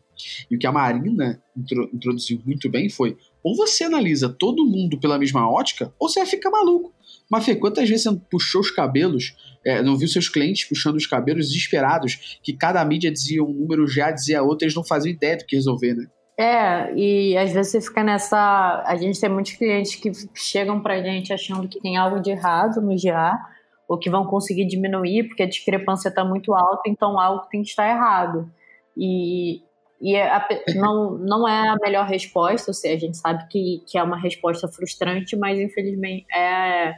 E 0.49 0.55
o 0.55 0.59
que 0.59 0.67
a 0.67 0.71
Marina 0.71 1.41
introduziu 1.93 2.41
muito 2.45 2.69
bem 2.69 2.87
foi: 2.87 3.17
ou 3.43 3.57
você 3.57 3.83
analisa 3.83 4.29
todo 4.29 4.65
mundo 4.65 4.99
pela 4.99 5.17
mesma 5.17 5.51
ótica, 5.51 5.93
ou 5.99 6.07
você 6.07 6.21
vai 6.21 6.29
ficar 6.29 6.49
maluco. 6.49 6.92
Mas, 7.33 7.45
Fê, 7.45 7.55
quantas 7.55 7.89
vezes 7.89 8.03
você 8.03 8.15
puxou 8.29 8.61
os 8.61 8.69
cabelos, 8.69 9.35
é, 9.65 9.81
não 9.81 9.97
viu 9.97 10.07
seus 10.07 10.29
clientes 10.29 10.65
puxando 10.65 10.97
os 10.97 11.07
cabelos 11.07 11.47
desesperados, 11.47 12.37
que 12.43 12.53
cada 12.53 12.85
mídia 12.85 13.11
dizia 13.11 13.43
um 13.43 13.51
número, 13.51 13.87
já 13.87 14.11
dizia 14.11 14.43
outro, 14.43 14.65
eles 14.65 14.75
não 14.75 14.85
faziam 14.85 15.11
ideia 15.11 15.35
do 15.35 15.43
que 15.43 15.55
resolver, 15.55 15.95
né? 15.95 16.05
É, 16.37 16.93
e 16.93 17.35
às 17.35 17.51
vezes 17.51 17.71
você 17.71 17.81
fica 17.81 18.03
nessa. 18.03 18.83
A 18.85 18.95
gente 18.97 19.19
tem 19.19 19.31
muitos 19.31 19.53
clientes 19.53 19.95
que 19.95 20.11
chegam 20.35 20.79
pra 20.79 21.01
gente 21.01 21.33
achando 21.33 21.67
que 21.67 21.81
tem 21.81 21.97
algo 21.97 22.21
de 22.21 22.29
errado 22.29 22.79
no 22.79 22.95
GA, 22.95 23.35
ou 23.87 23.97
que 23.97 24.11
vão 24.11 24.27
conseguir 24.27 24.67
diminuir 24.67 25.23
porque 25.23 25.41
a 25.41 25.49
discrepância 25.49 26.09
está 26.09 26.23
muito 26.23 26.53
alta, 26.53 26.83
então 26.87 27.19
algo 27.19 27.47
tem 27.49 27.63
que 27.63 27.69
estar 27.69 27.89
errado. 27.89 28.47
E, 28.95 29.63
e 29.99 30.13
é 30.13 30.29
a, 30.29 30.47
não, 30.75 31.17
não 31.17 31.47
é 31.47 31.69
a 31.69 31.77
melhor 31.81 32.05
resposta, 32.05 32.69
ou 32.69 32.75
seja, 32.75 32.93
a 32.93 32.99
gente 32.99 33.17
sabe 33.17 33.47
que, 33.47 33.83
que 33.89 33.97
é 33.97 34.03
uma 34.03 34.21
resposta 34.21 34.67
frustrante, 34.67 35.35
mas 35.35 35.59
infelizmente 35.59 36.27
é 36.31 36.93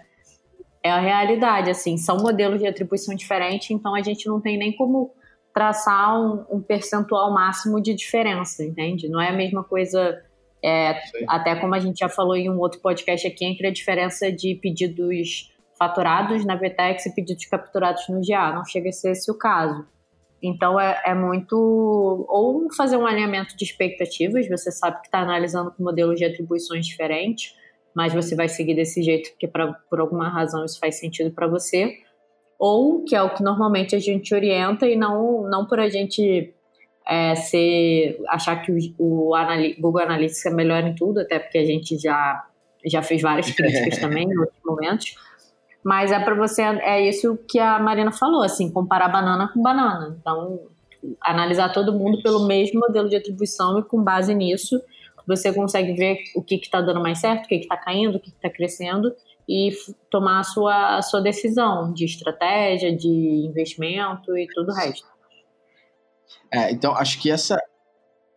é 0.86 0.92
a 0.92 1.00
realidade, 1.00 1.72
assim, 1.72 1.98
são 1.98 2.18
modelos 2.18 2.60
de 2.60 2.68
atribuição 2.68 3.16
diferentes, 3.16 3.72
então 3.72 3.96
a 3.96 4.04
gente 4.04 4.28
não 4.28 4.40
tem 4.40 4.56
nem 4.56 4.72
como 4.72 5.12
traçar 5.52 6.16
um, 6.16 6.46
um 6.48 6.62
percentual 6.62 7.34
máximo 7.34 7.82
de 7.82 7.96
diferença, 7.96 8.64
entende? 8.64 9.10
Não 9.10 9.20
é 9.20 9.30
a 9.30 9.34
mesma 9.34 9.64
coisa, 9.64 10.22
é, 10.64 11.02
até 11.28 11.56
como 11.56 11.74
a 11.74 11.80
gente 11.80 11.98
já 11.98 12.08
falou 12.08 12.36
em 12.36 12.52
um 12.52 12.60
outro 12.60 12.80
podcast 12.82 13.26
aqui, 13.26 13.44
entre 13.46 13.66
a 13.66 13.74
diferença 13.74 14.32
de 14.32 14.54
pedidos 14.62 15.52
faturados 15.76 16.46
na 16.46 16.56
VTEX 16.56 17.08
e 17.08 17.16
pedidos 17.16 17.46
capturados 17.46 18.08
no 18.08 18.22
GA, 18.22 18.54
não 18.54 18.64
chega 18.64 18.90
a 18.90 18.92
ser 18.92 19.14
esse 19.14 19.32
o 19.32 19.36
caso. 19.36 19.88
Então 20.40 20.80
é, 20.80 21.02
é 21.04 21.16
muito. 21.16 21.56
Ou 22.30 22.72
fazer 22.78 22.96
um 22.96 23.08
alinhamento 23.08 23.58
de 23.58 23.66
expectativas, 23.66 24.48
você 24.48 24.72
sabe 24.72 25.02
que 25.02 25.08
está 25.08 25.22
analisando 25.22 25.72
com 25.72 25.84
modelos 25.84 26.20
de 26.20 26.26
atribuições 26.26 26.86
diferentes, 26.86 27.56
mas 27.96 28.14
você 28.14 28.36
vai 28.36 28.50
seguir 28.50 28.76
desse 28.76 29.02
jeito 29.02 29.30
porque 29.32 29.48
pra, 29.48 29.74
por 29.90 30.00
alguma 30.00 30.28
razão 30.28 30.66
isso 30.66 30.80
faz 30.80 31.00
sentido 31.00 31.32
para 31.32 31.48
você, 31.48 31.98
ou 32.60 33.04
que 33.04 33.16
é 33.16 33.22
o 33.22 33.34
que 33.34 33.42
normalmente 33.42 33.96
a 33.96 34.00
gente 34.00 34.34
orienta 34.36 34.86
e 34.88 34.96
não, 34.96 35.50
não 35.50 35.66
por 35.66 35.80
a 35.80 35.90
gente 35.90 36.54
é, 37.08 37.36
ser, 37.36 38.20
achar 38.30 38.62
que 38.62 38.72
o, 38.72 38.78
o 39.00 39.32
Google 39.80 40.02
Analytics 40.02 40.46
é 40.46 40.50
melhor 40.50 40.84
em 40.84 40.96
tudo, 40.96 41.22
até 41.22 41.40
porque 41.40 41.58
a 41.58 41.66
gente 41.66 41.98
já, 41.98 42.46
já 42.86 43.02
fez 43.02 43.22
várias 43.22 43.50
críticas 43.56 43.98
também 44.00 44.26
em 44.26 44.38
outros 44.38 44.60
momentos, 44.66 45.16
mas 45.84 46.12
é 46.12 46.20
para 46.20 46.34
você, 46.36 46.64
é 46.64 47.08
isso 47.08 47.38
que 47.48 47.60
a 47.60 47.78
Marina 47.80 48.12
falou, 48.12 48.42
assim, 48.42 48.72
comparar 48.72 49.08
banana 49.08 49.52
com 49.54 49.62
banana. 49.62 50.18
Então, 50.20 50.60
analisar 51.22 51.72
todo 51.72 51.94
mundo 51.94 52.24
pelo 52.24 52.48
mesmo 52.48 52.80
modelo 52.80 53.08
de 53.08 53.16
atribuição 53.16 53.78
e 53.78 53.84
com 53.84 54.04
base 54.04 54.34
nisso 54.34 54.82
você 55.28 55.54
consegue 55.54 55.94
ver 55.94 56.20
o 56.36 56.44
que 56.44 56.56
está 56.56 56.82
dando 56.82 57.02
mais 57.02 57.20
certo, 57.20 57.46
o 57.46 57.48
que 57.48 57.56
está 57.56 57.78
caindo, 57.78 58.16
o 58.16 58.20
que 58.20 58.30
está 58.30 58.50
crescendo 58.50 59.14
e 59.48 59.72
tomar 60.10 60.40
a 60.40 60.44
sua, 60.44 60.98
a 60.98 61.02
sua 61.02 61.22
decisão 61.22 61.94
de 61.94 62.06
estratégia, 62.06 62.96
de 62.96 63.08
investimento 63.48 64.36
e 64.38 64.48
tudo 64.54 64.72
o 64.72 64.76
resto. 64.76 65.08
É, 66.52 66.72
então, 66.72 66.96
acho 66.96 67.22
que 67.22 67.30
essa, 67.30 67.58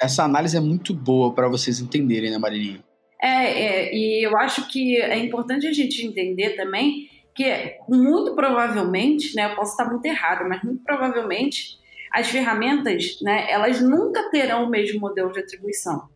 essa 0.01 0.25
análise 0.25 0.57
é 0.57 0.61
muito 0.61 0.95
boa 0.95 1.35
para 1.35 1.49
vocês 1.49 1.81
entenderem, 1.81 2.31
né, 2.31 2.39
Marilinha? 2.39 2.85
É, 3.21 3.29
é, 3.29 3.95
e 3.95 4.25
eu 4.25 4.37
acho 4.37 4.69
que 4.69 4.97
é 4.97 5.19
importante 5.19 5.67
a 5.67 5.73
gente 5.73 6.07
entender 6.07 6.51
também 6.51 7.09
que 7.35 7.77
muito 7.89 8.35
provavelmente, 8.35 9.35
né, 9.35 9.53
eu 9.53 9.57
posso 9.57 9.73
estar 9.73 9.89
muito 9.89 10.05
errado, 10.05 10.49
mas 10.49 10.63
muito 10.63 10.83
provavelmente 10.83 11.79
as 12.13 12.29
ferramentas, 12.29 13.19
né, 13.23 13.47
elas 13.51 13.81
nunca 13.81 14.31
terão 14.31 14.65
o 14.65 14.71
mesmo 14.71 15.01
modelo 15.01 15.31
de 15.31 15.41
atribuição. 15.41 16.09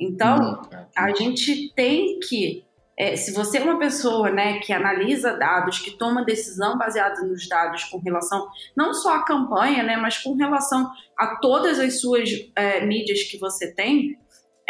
Então, 0.00 0.62
a 0.96 1.14
gente 1.14 1.72
tem 1.74 2.18
que, 2.20 2.64
é, 2.98 3.16
se 3.16 3.32
você 3.34 3.58
é 3.58 3.62
uma 3.62 3.78
pessoa 3.78 4.30
né, 4.30 4.58
que 4.60 4.72
analisa 4.72 5.36
dados, 5.36 5.78
que 5.78 5.90
toma 5.90 6.24
decisão 6.24 6.78
baseada 6.78 7.20
nos 7.22 7.46
dados 7.46 7.84
com 7.84 7.98
relação 7.98 8.48
não 8.74 8.94
só 8.94 9.16
à 9.16 9.24
campanha, 9.24 9.82
né, 9.82 9.98
mas 9.98 10.16
com 10.16 10.34
relação 10.34 10.90
a 11.18 11.36
todas 11.36 11.78
as 11.78 12.00
suas 12.00 12.30
é, 12.56 12.84
mídias 12.86 13.24
que 13.24 13.38
você 13.38 13.74
tem, 13.74 14.18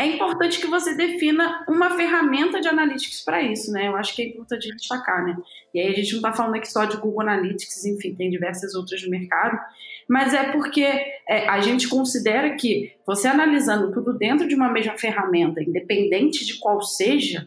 é 0.00 0.06
importante 0.06 0.58
que 0.58 0.66
você 0.66 0.94
defina 0.96 1.62
uma 1.68 1.90
ferramenta 1.90 2.58
de 2.58 2.66
analytics 2.66 3.20
para 3.22 3.42
isso, 3.42 3.70
né? 3.70 3.86
Eu 3.86 3.96
acho 3.96 4.16
que 4.16 4.22
é 4.22 4.28
importante 4.28 4.74
destacar, 4.74 5.22
né? 5.26 5.36
E 5.74 5.78
aí 5.80 5.88
a 5.88 5.94
gente 5.94 6.12
não 6.12 6.20
está 6.20 6.32
falando 6.32 6.54
aqui 6.54 6.72
só 6.72 6.86
de 6.86 6.96
Google 6.96 7.20
Analytics, 7.20 7.84
enfim, 7.84 8.14
tem 8.14 8.30
diversas 8.30 8.74
outras 8.74 9.02
no 9.02 9.10
mercado, 9.10 9.58
mas 10.08 10.32
é 10.32 10.52
porque 10.52 10.84
é, 11.28 11.46
a 11.46 11.60
gente 11.60 11.86
considera 11.86 12.56
que 12.56 12.94
você 13.06 13.28
analisando 13.28 13.92
tudo 13.92 14.14
dentro 14.14 14.48
de 14.48 14.54
uma 14.54 14.72
mesma 14.72 14.96
ferramenta, 14.96 15.62
independente 15.62 16.46
de 16.46 16.58
qual 16.58 16.80
seja, 16.80 17.46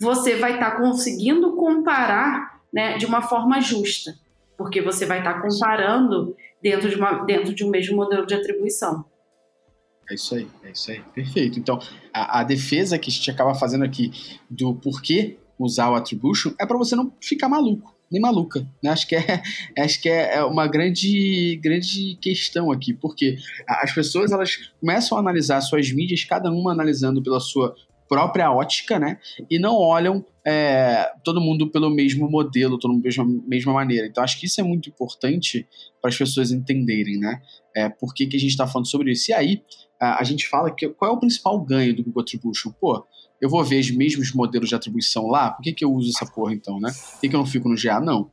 você 0.00 0.34
vai 0.34 0.54
estar 0.54 0.72
tá 0.72 0.76
conseguindo 0.78 1.54
comparar 1.54 2.60
né, 2.72 2.98
de 2.98 3.06
uma 3.06 3.22
forma 3.22 3.60
justa, 3.60 4.16
porque 4.58 4.82
você 4.82 5.06
vai 5.06 5.18
estar 5.18 5.34
tá 5.34 5.48
comparando 5.48 6.34
dentro 6.60 6.88
de, 6.88 6.96
uma, 6.96 7.24
dentro 7.24 7.54
de 7.54 7.64
um 7.64 7.70
mesmo 7.70 7.94
modelo 7.94 8.26
de 8.26 8.34
atribuição. 8.34 9.04
É 10.10 10.14
isso 10.14 10.34
aí, 10.34 10.46
é 10.62 10.70
isso 10.70 10.90
aí. 10.90 11.00
Perfeito. 11.14 11.58
Então, 11.58 11.78
a, 12.12 12.40
a 12.40 12.44
defesa 12.44 12.98
que 12.98 13.10
a 13.10 13.12
gente 13.12 13.30
acaba 13.30 13.54
fazendo 13.54 13.84
aqui 13.84 14.12
do 14.50 14.74
porquê 14.74 15.38
usar 15.58 15.90
o 15.90 15.94
attribution 15.94 16.52
é 16.60 16.66
para 16.66 16.76
você 16.76 16.96
não 16.96 17.12
ficar 17.20 17.48
maluco, 17.48 17.94
nem 18.10 18.20
maluca. 18.20 18.66
Né? 18.82 18.90
Acho 18.90 19.06
que, 19.06 19.16
é, 19.16 19.42
acho 19.78 20.00
que 20.00 20.08
é, 20.08 20.36
é 20.36 20.44
uma 20.44 20.66
grande, 20.66 21.58
grande 21.62 22.18
questão 22.20 22.70
aqui, 22.70 22.92
porque 22.92 23.36
as 23.66 23.92
pessoas 23.92 24.32
elas 24.32 24.56
começam 24.80 25.16
a 25.16 25.20
analisar 25.20 25.60
suas 25.60 25.90
mídias, 25.90 26.24
cada 26.24 26.50
uma 26.50 26.72
analisando 26.72 27.22
pela 27.22 27.40
sua 27.40 27.74
própria 28.08 28.52
ótica, 28.52 28.98
né? 28.98 29.18
E 29.50 29.58
não 29.58 29.76
olham 29.76 30.24
é, 30.46 31.10
todo 31.24 31.40
mundo 31.40 31.70
pelo 31.70 31.88
mesmo 31.90 32.30
modelo, 32.30 32.78
todo 32.78 32.92
mundo 32.92 33.02
pela 33.02 33.24
mesma, 33.24 33.42
mesma 33.46 33.72
maneira. 33.72 34.06
Então, 34.06 34.22
acho 34.22 34.38
que 34.38 34.46
isso 34.46 34.60
é 34.60 34.64
muito 34.64 34.88
importante 34.88 35.66
para 36.00 36.10
as 36.10 36.16
pessoas 36.16 36.52
entenderem, 36.52 37.18
né? 37.18 37.40
É, 37.74 37.88
por 37.88 38.14
que, 38.14 38.26
que 38.26 38.36
a 38.36 38.40
gente 38.40 38.50
está 38.50 38.66
falando 38.66 38.86
sobre 38.86 39.12
isso. 39.12 39.30
E 39.30 39.34
aí, 39.34 39.62
a, 40.12 40.24
gente 40.24 40.48
fala 40.48 40.70
que 40.70 40.88
qual 40.88 41.12
é 41.12 41.14
o 41.14 41.18
principal 41.18 41.60
ganho 41.60 41.94
do 41.94 42.02
Google 42.02 42.22
Attribution? 42.22 42.72
Pô, 42.80 43.04
eu 43.40 43.48
vou 43.48 43.62
ver 43.64 43.80
os 43.80 43.90
mesmos 43.90 44.32
modelos 44.32 44.68
de 44.68 44.74
atribuição 44.74 45.26
lá, 45.28 45.50
por 45.50 45.62
que, 45.62 45.72
que 45.72 45.84
eu 45.84 45.92
uso 45.92 46.10
essa 46.10 46.26
porra 46.26 46.52
então, 46.52 46.80
né? 46.80 46.90
Por 46.92 47.20
que, 47.20 47.28
que 47.28 47.36
eu 47.36 47.38
não 47.38 47.46
fico 47.46 47.68
no 47.68 47.76
GA? 47.76 48.00
Não. 48.00 48.30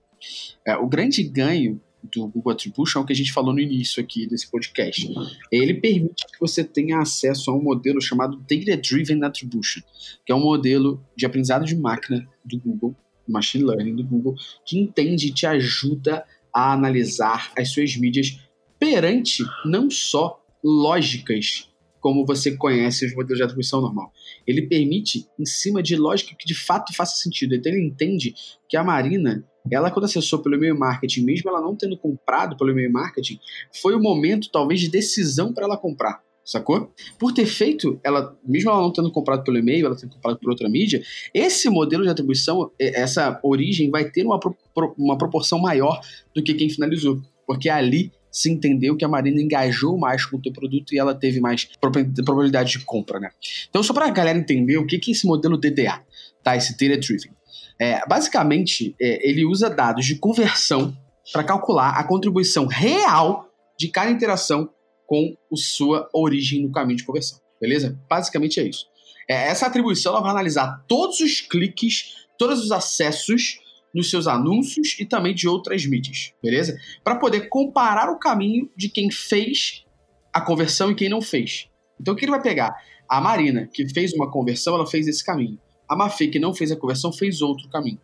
É, 0.66 0.76
o 0.76 0.88
grande 0.88 1.24
ganho 1.24 1.82
do 2.04 2.28
Google 2.28 2.54
Attribution 2.54 3.00
é 3.00 3.04
o 3.04 3.06
que 3.06 3.14
a 3.14 3.16
gente 3.16 3.32
falou 3.32 3.54
no 3.54 3.60
início 3.60 4.02
aqui 4.02 4.28
desse 4.28 4.50
podcast. 4.50 5.08
Ele 5.52 5.76
permite 5.76 6.26
que 6.26 6.40
você 6.40 6.64
tenha 6.64 7.00
acesso 7.00 7.52
a 7.52 7.56
um 7.56 7.62
modelo 7.62 8.02
chamado 8.02 8.38
Data 8.38 8.78
Driven 8.78 9.24
Attribution, 9.24 9.82
que 10.26 10.32
é 10.32 10.36
um 10.36 10.40
modelo 10.40 11.04
de 11.16 11.26
aprendizado 11.26 11.66
de 11.66 11.76
máquina 11.76 12.28
do 12.44 12.60
Google, 12.60 12.96
Machine 13.28 13.64
Learning 13.64 13.96
do 13.96 14.04
Google, 14.04 14.36
que 14.66 14.80
entende 14.80 15.28
e 15.28 15.34
te 15.34 15.46
ajuda 15.46 16.26
a 16.54 16.74
analisar 16.74 17.52
as 17.58 17.70
suas 17.70 17.96
mídias 17.96 18.40
perante 18.80 19.44
não 19.64 19.90
só 19.90 20.41
lógicas 20.63 21.69
como 22.00 22.26
você 22.26 22.58
conhece 22.58 23.06
os 23.06 23.13
modelos 23.13 23.38
de 23.38 23.43
atribuição 23.43 23.80
normal. 23.80 24.12
Ele 24.45 24.63
permite 24.63 25.28
em 25.39 25.45
cima 25.45 25.84
de 25.84 25.95
lógica 25.95 26.36
que 26.38 26.47
de 26.47 26.56
fato 26.56 26.93
faça 26.95 27.15
sentido. 27.15 27.54
Então 27.54 27.71
ele 27.71 27.86
entende 27.86 28.34
que 28.67 28.76
a 28.76 28.84
Marina 28.84 29.45
ela 29.69 29.91
quando 29.91 30.06
acessou 30.06 30.39
pelo 30.39 30.56
e-mail 30.56 30.78
marketing, 30.78 31.24
mesmo 31.24 31.50
ela 31.50 31.62
não 31.62 31.76
tendo 31.76 31.95
comprado 31.95 32.58
pelo 32.58 32.71
e-mail 32.71 32.91
marketing, 32.91 33.39
foi 33.82 33.93
o 33.93 34.02
momento 34.02 34.50
talvez 34.52 34.80
de 34.80 34.89
decisão 34.89 35.54
para 35.54 35.65
ela 35.65 35.78
comprar. 35.78 36.24
Sacou? 36.43 36.91
Por 37.19 37.32
ter 37.32 37.45
feito, 37.45 38.00
ela, 38.04 38.36
mesmo 38.43 38.71
ela 38.71 38.82
não 38.82 38.91
tendo 38.91 39.12
comprado 39.12 39.43
pelo 39.43 39.60
e-mail, 39.60 39.86
ela 39.86 39.95
tendo 39.95 40.15
comprado 40.15 40.39
por 40.39 40.50
outra 40.50 40.67
mídia, 40.67 41.04
esse 41.34 41.69
modelo 41.69 42.04
de 42.04 42.10
atribuição, 42.10 42.71
essa 42.80 43.39
origem 43.43 43.91
vai 43.91 44.10
ter 44.10 44.26
uma, 44.26 44.39
uma 44.97 45.17
proporção 45.17 45.60
maior 45.60 46.02
do 46.34 46.41
que 46.41 46.56
quem 46.56 46.67
finalizou. 46.67 47.21
Porque 47.45 47.69
ali 47.69 48.12
se 48.32 48.50
entendeu 48.50 48.96
que 48.96 49.04
a 49.04 49.10
Marina 49.10 49.41
engajou 49.41 49.98
mais 49.98 50.26
com 50.26 50.38
o 50.38 50.41
teu 50.41 50.54
produto 50.54 50.94
e 50.94 51.00
ela 51.00 51.13
teve 51.13 51.41
mais 51.41 51.67
probabilidade 52.24 52.72
de 52.72 52.86
compra, 52.86 53.20
né? 53.20 53.30
Então, 53.70 53.84
só 53.84 53.94
para 53.94 54.08
a 54.08 54.10
galera 54.10 54.39
entender 54.39 54.78
o 54.78 54.88
que 54.88 54.96
é 54.96 55.12
esse 55.12 55.28
modelo 55.28 55.58
DDA, 55.58 56.02
tá? 56.41 56.56
Esse 56.56 56.72
Data 56.74 57.00
Driven. 57.00 57.34
É, 57.78 58.08
basicamente, 58.08 58.96
é, 59.02 59.28
ele 59.30 59.44
usa 59.44 59.70
dados 59.70 60.06
de 60.06 60.15
conversão 60.15 60.96
para 61.34 61.44
calcular 61.44 61.98
a 61.98 62.04
contribuição 62.04 62.67
real 62.67 63.48
de 63.78 63.89
cada 63.89 64.12
interação 64.12 64.70
com 65.06 65.36
a 65.52 65.56
sua 65.56 66.10
origem 66.13 66.63
no 66.63 66.72
caminho 66.72 66.98
de 66.98 67.04
conversão, 67.04 67.39
beleza? 67.60 68.00
Basicamente 68.10 68.60
é 68.60 68.63
isso. 68.63 68.86
É, 69.28 69.48
essa 69.48 69.65
atribuição 69.65 70.13
ela 70.13 70.22
vai 70.22 70.32
analisar 70.32 70.86
todos 70.88 71.20
os 71.20 71.41
cliques, 71.41 72.15
todos 72.38 72.63
os 72.63 72.72
acessos 72.72 73.60
nos 73.94 74.10
seus 74.10 74.28
anúncios 74.28 74.96
e 75.00 75.06
também 75.06 75.34
de 75.34 75.48
outras 75.48 75.86
mídias, 75.86 76.34
beleza? 76.42 76.78
Para 77.04 77.16
poder 77.16 77.50
comparar 77.50 78.10
o 78.10 78.20
caminho 78.20 78.70
de 78.76 78.90
quem 78.90 79.12
fez 79.12 79.84
a 80.34 80.39
conversão 80.39 80.92
e 80.92 80.96
quem 80.96 81.10
não 81.10 81.22
fez. 81.22 81.68
Então, 82.00 82.14
o 82.14 82.18
que 82.18 82.26
ele 82.26 82.32
vai 82.32 82.42
pegar? 82.42 82.74
A 83.08 83.20
Marina, 83.20 83.68
que 83.72 83.88
fez 83.89 84.14
uma 84.14 84.32
conversão, 84.32 84.76
ela 84.76 84.88
fez 84.88 85.08
esse 85.08 85.24
caminho. 85.24 85.60
A 85.88 85.96
Mafê, 85.96 86.28
que 86.28 86.39
não 86.39 86.54
fez 86.54 86.72
a 86.72 86.76
conversão, 86.76 87.12
fez 87.12 87.42
outro 87.42 87.68
caminho. 87.70 88.00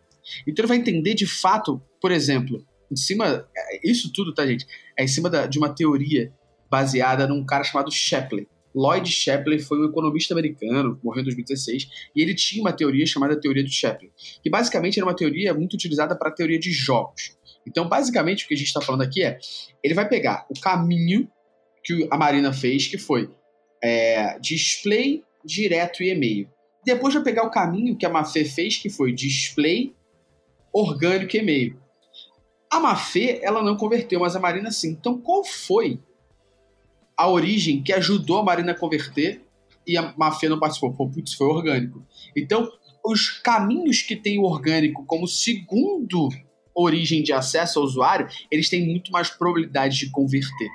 Então, 0.46 0.62
ele 0.62 0.68
vai 0.68 0.76
entender 0.76 1.14
de 1.14 1.26
fato, 1.26 1.80
por 2.00 2.12
exemplo, 2.12 2.62
em 2.90 2.96
cima. 2.96 3.48
É, 3.56 3.90
isso 3.90 4.12
tudo, 4.12 4.34
tá, 4.34 4.46
gente? 4.46 4.66
É 4.96 5.04
em 5.04 5.08
cima 5.08 5.30
da, 5.30 5.46
de 5.46 5.58
uma 5.58 5.74
teoria 5.74 6.32
baseada 6.70 7.26
num 7.26 7.44
cara 7.44 7.64
chamado 7.64 7.90
Shapley. 7.90 8.46
Lloyd 8.74 9.10
Shapley 9.10 9.58
foi 9.58 9.80
um 9.80 9.86
economista 9.86 10.34
americano, 10.34 10.98
morreu 11.02 11.22
em 11.22 11.24
2016, 11.24 11.88
e 12.14 12.22
ele 12.22 12.34
tinha 12.34 12.62
uma 12.62 12.72
teoria 12.72 13.06
chamada 13.06 13.38
teoria 13.38 13.64
do 13.64 13.70
Shapley, 13.70 14.12
que 14.42 14.50
basicamente 14.50 14.98
era 14.98 15.06
uma 15.06 15.16
teoria 15.16 15.54
muito 15.54 15.74
utilizada 15.74 16.16
para 16.16 16.28
a 16.28 16.32
teoria 16.32 16.58
de 16.58 16.70
jogos. 16.70 17.36
Então, 17.66 17.88
basicamente, 17.88 18.44
o 18.44 18.48
que 18.48 18.54
a 18.54 18.56
gente 18.56 18.66
está 18.66 18.80
falando 18.80 19.02
aqui 19.02 19.22
é: 19.22 19.38
ele 19.82 19.94
vai 19.94 20.08
pegar 20.08 20.46
o 20.48 20.58
caminho 20.58 21.28
que 21.84 22.08
a 22.10 22.16
Marina 22.16 22.52
fez, 22.52 22.86
que 22.86 22.98
foi 22.98 23.30
é, 23.82 24.38
display 24.38 25.22
direto 25.44 26.02
e 26.02 26.10
e-mail. 26.10 26.48
Depois 26.84 27.14
vai 27.14 27.22
pegar 27.22 27.44
o 27.44 27.50
caminho 27.50 27.96
que 27.96 28.06
a 28.06 28.08
Mafê 28.08 28.44
fez, 28.44 28.76
que 28.76 28.88
foi 28.88 29.12
display 29.12 29.94
orgânico 30.72 31.36
e 31.36 31.40
e-mail. 31.40 31.80
A 32.70 32.80
Mafê, 32.80 33.40
ela 33.42 33.62
não 33.62 33.76
converteu, 33.76 34.20
mas 34.20 34.36
a 34.36 34.40
Marina 34.40 34.70
sim. 34.70 34.90
Então, 34.90 35.18
qual 35.18 35.44
foi 35.44 36.00
a 37.18 37.28
origem 37.28 37.82
que 37.82 37.92
ajudou 37.92 38.38
a 38.38 38.44
Marina 38.44 38.70
a 38.70 38.78
converter 38.78 39.44
e 39.84 39.96
a 39.96 40.14
Mafia 40.16 40.48
não 40.48 40.60
participou. 40.60 40.94
Pô, 40.94 41.08
putz, 41.08 41.34
foi 41.34 41.48
orgânico. 41.48 42.06
Então, 42.36 42.70
os 43.04 43.28
caminhos 43.28 44.02
que 44.02 44.14
tem 44.14 44.38
o 44.38 44.44
orgânico 44.44 45.04
como 45.04 45.26
segundo 45.26 46.28
origem 46.72 47.24
de 47.24 47.32
acesso 47.32 47.80
ao 47.80 47.84
usuário, 47.84 48.28
eles 48.48 48.68
têm 48.68 48.86
muito 48.86 49.10
mais 49.10 49.28
probabilidade 49.28 49.98
de 49.98 50.10
converter. 50.10 50.68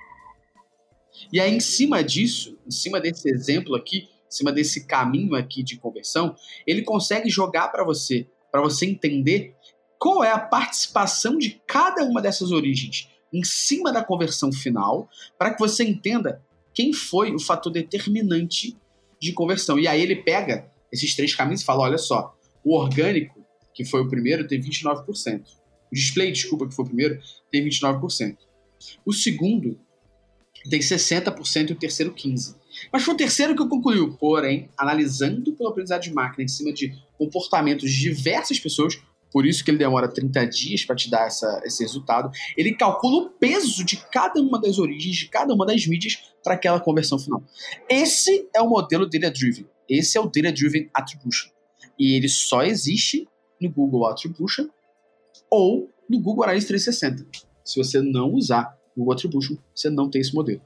E 1.31 1.39
aí, 1.39 1.55
em 1.55 1.61
cima 1.61 2.03
disso, 2.03 2.57
em 2.67 2.71
cima 2.71 2.99
desse 2.99 3.29
exemplo 3.29 3.73
aqui, 3.73 4.09
em 4.27 4.31
cima 4.31 4.51
desse 4.51 4.85
caminho 4.85 5.35
aqui 5.35 5.63
de 5.63 5.77
conversão, 5.77 6.35
ele 6.67 6.81
consegue 6.81 7.29
jogar 7.29 7.69
para 7.69 7.85
você, 7.85 8.27
para 8.51 8.61
você 8.61 8.85
entender 8.85 9.55
qual 9.97 10.21
é 10.21 10.31
a 10.31 10.39
participação 10.39 11.37
de 11.37 11.61
cada 11.65 12.03
uma 12.03 12.21
dessas 12.21 12.51
origens 12.51 13.12
em 13.33 13.43
cima 13.43 13.91
da 13.91 14.03
conversão 14.03 14.51
final, 14.51 15.09
para 15.37 15.53
que 15.53 15.59
você 15.59 15.83
entenda 15.83 16.41
quem 16.73 16.93
foi 16.93 17.33
o 17.33 17.39
fator 17.39 17.71
determinante 17.71 18.77
de 19.19 19.33
conversão. 19.33 19.79
E 19.79 19.87
aí 19.87 20.01
ele 20.01 20.17
pega 20.17 20.71
esses 20.91 21.15
três 21.15 21.35
caminhos 21.35 21.61
e 21.61 21.65
fala: 21.65 21.83
olha 21.83 21.97
só, 21.97 22.37
o 22.63 22.75
orgânico, 22.75 23.43
que 23.73 23.83
foi 23.83 24.01
o 24.01 24.09
primeiro, 24.09 24.47
teve 24.47 24.69
29%. 24.69 25.41
O 25.91 25.95
display, 25.95 26.31
desculpa, 26.31 26.67
que 26.67 26.75
foi 26.75 26.85
o 26.85 26.87
primeiro, 26.87 27.19
teve 27.51 27.69
29%. 27.69 28.37
O 29.05 29.13
segundo 29.13 29.79
tem 30.69 30.79
60% 30.79 31.69
e 31.69 31.73
o 31.73 31.75
terceiro 31.75 32.13
15%. 32.13 32.55
Mas 32.91 33.03
foi 33.03 33.13
o 33.13 33.17
terceiro 33.17 33.55
que 33.55 33.61
eu 33.61 33.67
concluiu. 33.67 34.13
Porém, 34.17 34.69
analisando 34.77 35.53
pelo 35.53 35.69
aprendizado 35.69 36.01
de 36.01 36.13
máquina 36.13 36.43
em 36.43 36.47
cima 36.47 36.73
de 36.73 36.93
comportamentos 37.17 37.91
de 37.91 37.99
diversas 37.99 38.59
pessoas, 38.59 38.99
por 39.33 39.47
isso 39.47 39.65
que 39.65 39.71
ele 39.71 39.79
demora 39.79 40.07
30 40.07 40.45
dias 40.45 40.85
para 40.85 40.95
te 40.95 41.09
dar 41.09 41.25
essa, 41.25 41.59
esse 41.65 41.81
resultado. 41.81 42.29
Ele 42.55 42.75
calcula 42.75 43.23
o 43.23 43.29
peso 43.31 43.83
de 43.83 43.97
cada 43.97 44.39
uma 44.39 44.61
das 44.61 44.77
origens, 44.77 45.15
de 45.15 45.27
cada 45.27 45.51
uma 45.55 45.65
das 45.65 45.87
mídias 45.87 46.19
para 46.43 46.53
aquela 46.53 46.79
conversão 46.79 47.17
final. 47.17 47.43
Esse 47.89 48.47
é 48.55 48.61
o 48.61 48.69
modelo 48.69 49.09
Data 49.09 49.31
Driven. 49.31 49.65
Esse 49.89 50.19
é 50.19 50.21
o 50.21 50.25
Data 50.25 50.51
Driven 50.51 50.87
Attribution. 50.93 51.49
E 51.97 52.13
ele 52.13 52.29
só 52.29 52.61
existe 52.63 53.27
no 53.59 53.71
Google 53.71 54.05
Attribution 54.05 54.67
ou 55.49 55.89
no 56.07 56.19
Google 56.19 56.43
Analytics 56.43 56.67
360. 56.67 57.25
Se 57.65 57.77
você 57.77 58.01
não 58.01 58.31
usar 58.33 58.77
Google 58.95 59.13
Attribution, 59.13 59.57
você 59.73 59.89
não 59.89 60.11
tem 60.11 60.21
esse 60.21 60.35
modelo. 60.35 60.61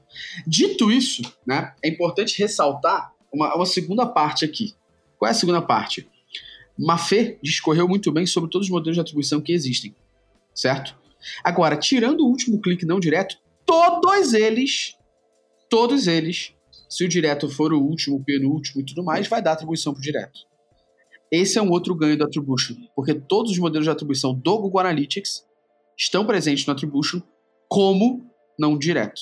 Dito 0.46 0.92
isso, 0.92 1.22
né, 1.46 1.72
é 1.82 1.88
importante 1.88 2.38
ressaltar 2.38 3.14
uma, 3.32 3.54
uma 3.54 3.66
segunda 3.66 4.04
parte 4.04 4.44
aqui. 4.44 4.74
Qual 5.18 5.26
é 5.26 5.32
a 5.32 5.34
segunda 5.34 5.62
parte? 5.62 6.06
Maffei 6.78 7.38
discorreu 7.42 7.88
muito 7.88 8.12
bem 8.12 8.26
sobre 8.26 8.48
todos 8.50 8.68
os 8.68 8.70
modelos 8.70 8.94
de 8.94 9.00
atribuição 9.00 9.40
que 9.40 9.52
existem, 9.52 9.94
certo? 10.54 10.96
Agora, 11.42 11.76
tirando 11.76 12.20
o 12.20 12.28
último 12.28 12.60
clique 12.60 12.86
não 12.86 13.00
direto, 13.00 13.36
todos 13.66 14.32
eles, 14.32 14.96
todos 15.68 16.06
eles, 16.06 16.54
se 16.88 17.04
o 17.04 17.08
direto 17.08 17.48
for 17.50 17.72
o 17.72 17.80
último, 17.80 18.16
o 18.16 18.24
penúltimo 18.24 18.80
e 18.80 18.84
tudo 18.84 19.02
mais, 19.02 19.26
vai 19.26 19.42
dar 19.42 19.52
atribuição 19.52 19.92
para 19.92 20.00
o 20.00 20.02
direto. 20.02 20.46
Esse 21.30 21.58
é 21.58 21.62
um 21.62 21.70
outro 21.70 21.94
ganho 21.94 22.16
do 22.16 22.24
Attribution, 22.24 22.74
porque 22.94 23.14
todos 23.14 23.52
os 23.52 23.58
modelos 23.58 23.84
de 23.84 23.90
atribuição 23.90 24.32
do 24.32 24.58
Google 24.58 24.80
Analytics 24.80 25.44
estão 25.96 26.24
presentes 26.24 26.64
no 26.64 26.72
Attribution 26.72 27.20
como 27.68 28.24
não 28.58 28.78
direto. 28.78 29.20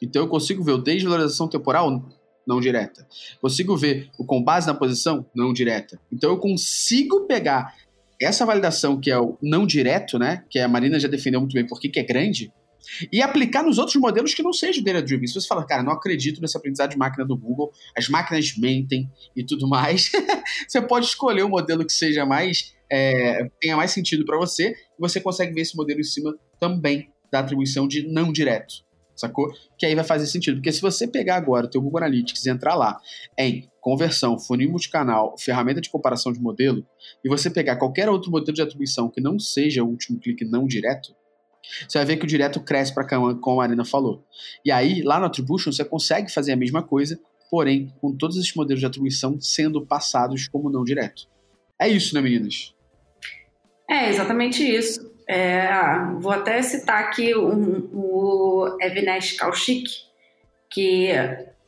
Então 0.00 0.22
eu 0.22 0.28
consigo 0.28 0.62
ver 0.62 0.72
o 0.72 0.78
desvalorização 0.78 1.48
temporal 1.48 2.08
não 2.48 2.60
direta. 2.60 3.06
Consigo 3.40 3.76
ver 3.76 4.10
o 4.18 4.24
com 4.24 4.42
base 4.42 4.66
na 4.66 4.74
posição? 4.74 5.26
Não 5.34 5.52
direta. 5.52 6.00
Então 6.10 6.30
eu 6.30 6.38
consigo 6.38 7.26
pegar 7.26 7.74
essa 8.20 8.44
validação 8.46 8.98
que 8.98 9.10
é 9.10 9.18
o 9.18 9.36
não 9.40 9.66
direto, 9.66 10.18
né? 10.18 10.44
Que 10.48 10.58
a 10.58 10.66
Marina 10.66 10.98
já 10.98 11.06
defendeu 11.06 11.40
muito 11.40 11.52
bem 11.52 11.66
por 11.66 11.78
que 11.78 12.00
é 12.00 12.02
grande, 12.02 12.50
e 13.12 13.20
aplicar 13.20 13.62
nos 13.62 13.78
outros 13.78 13.96
modelos 13.96 14.34
que 14.34 14.42
não 14.42 14.52
sejam 14.52 14.82
data 14.82 15.02
driven. 15.02 15.26
Se 15.26 15.34
você 15.34 15.46
fala, 15.46 15.66
cara, 15.66 15.82
não 15.82 15.92
acredito 15.92 16.40
nessa 16.40 16.58
aprendizado 16.58 16.90
de 16.90 16.96
máquina 16.96 17.24
do 17.24 17.36
Google, 17.36 17.70
as 17.96 18.08
máquinas 18.08 18.56
mentem 18.56 19.10
e 19.36 19.44
tudo 19.44 19.68
mais, 19.68 20.10
você 20.66 20.80
pode 20.80 21.06
escolher 21.06 21.42
o 21.42 21.46
um 21.46 21.50
modelo 21.50 21.84
que 21.84 21.92
seja 21.92 22.24
mais 22.24 22.74
é, 22.90 23.46
tenha 23.60 23.76
mais 23.76 23.90
sentido 23.90 24.24
para 24.24 24.38
você 24.38 24.70
e 24.70 24.74
você 24.98 25.20
consegue 25.20 25.52
ver 25.52 25.60
esse 25.60 25.76
modelo 25.76 26.00
em 26.00 26.04
cima 26.04 26.34
também 26.58 27.10
da 27.30 27.40
atribuição 27.40 27.86
de 27.86 28.08
não 28.08 28.32
direto 28.32 28.87
sacou? 29.20 29.52
Que 29.76 29.86
aí 29.86 29.94
vai 29.94 30.04
fazer 30.04 30.26
sentido. 30.26 30.56
Porque 30.56 30.72
se 30.72 30.80
você 30.80 31.06
pegar 31.06 31.36
agora 31.36 31.66
o 31.66 31.70
teu 31.70 31.80
Google 31.80 31.98
Analytics 31.98 32.44
e 32.46 32.50
entrar 32.50 32.74
lá 32.74 33.00
em 33.36 33.68
conversão, 33.80 34.38
funil 34.38 34.70
multicanal, 34.70 35.34
ferramenta 35.38 35.80
de 35.80 35.90
comparação 35.90 36.32
de 36.32 36.40
modelo, 36.40 36.86
e 37.24 37.28
você 37.28 37.48
pegar 37.48 37.76
qualquer 37.76 38.08
outro 38.08 38.30
modelo 38.30 38.54
de 38.54 38.62
atribuição 38.62 39.08
que 39.08 39.20
não 39.20 39.38
seja 39.38 39.82
o 39.82 39.88
último 39.88 40.18
clique 40.18 40.44
não 40.44 40.66
direto, 40.66 41.14
você 41.86 41.98
vai 41.98 42.06
ver 42.06 42.16
que 42.16 42.24
o 42.24 42.28
direto 42.28 42.60
cresce 42.60 42.94
para 42.94 43.04
cá, 43.04 43.16
como 43.16 43.60
a 43.60 43.66
Marina 43.66 43.84
falou. 43.84 44.24
E 44.64 44.70
aí, 44.70 45.02
lá 45.02 45.18
no 45.18 45.26
Attribution, 45.26 45.72
você 45.72 45.84
consegue 45.84 46.32
fazer 46.32 46.52
a 46.52 46.56
mesma 46.56 46.82
coisa, 46.82 47.18
porém, 47.50 47.92
com 48.00 48.16
todos 48.16 48.36
esses 48.36 48.54
modelos 48.54 48.80
de 48.80 48.86
atribuição 48.86 49.38
sendo 49.40 49.84
passados 49.84 50.48
como 50.48 50.70
não 50.70 50.84
direto. 50.84 51.28
É 51.80 51.88
isso, 51.88 52.14
né, 52.14 52.20
meninas? 52.20 52.74
É 53.88 54.10
exatamente 54.10 54.62
isso. 54.62 55.08
É, 55.26 55.68
vou 56.20 56.32
até 56.32 56.60
citar 56.62 57.04
aqui 57.04 57.36
um, 57.36 57.88
o 58.28 58.76
Evnesh 58.80 59.36
Kaushik, 59.36 59.88
que 60.70 61.10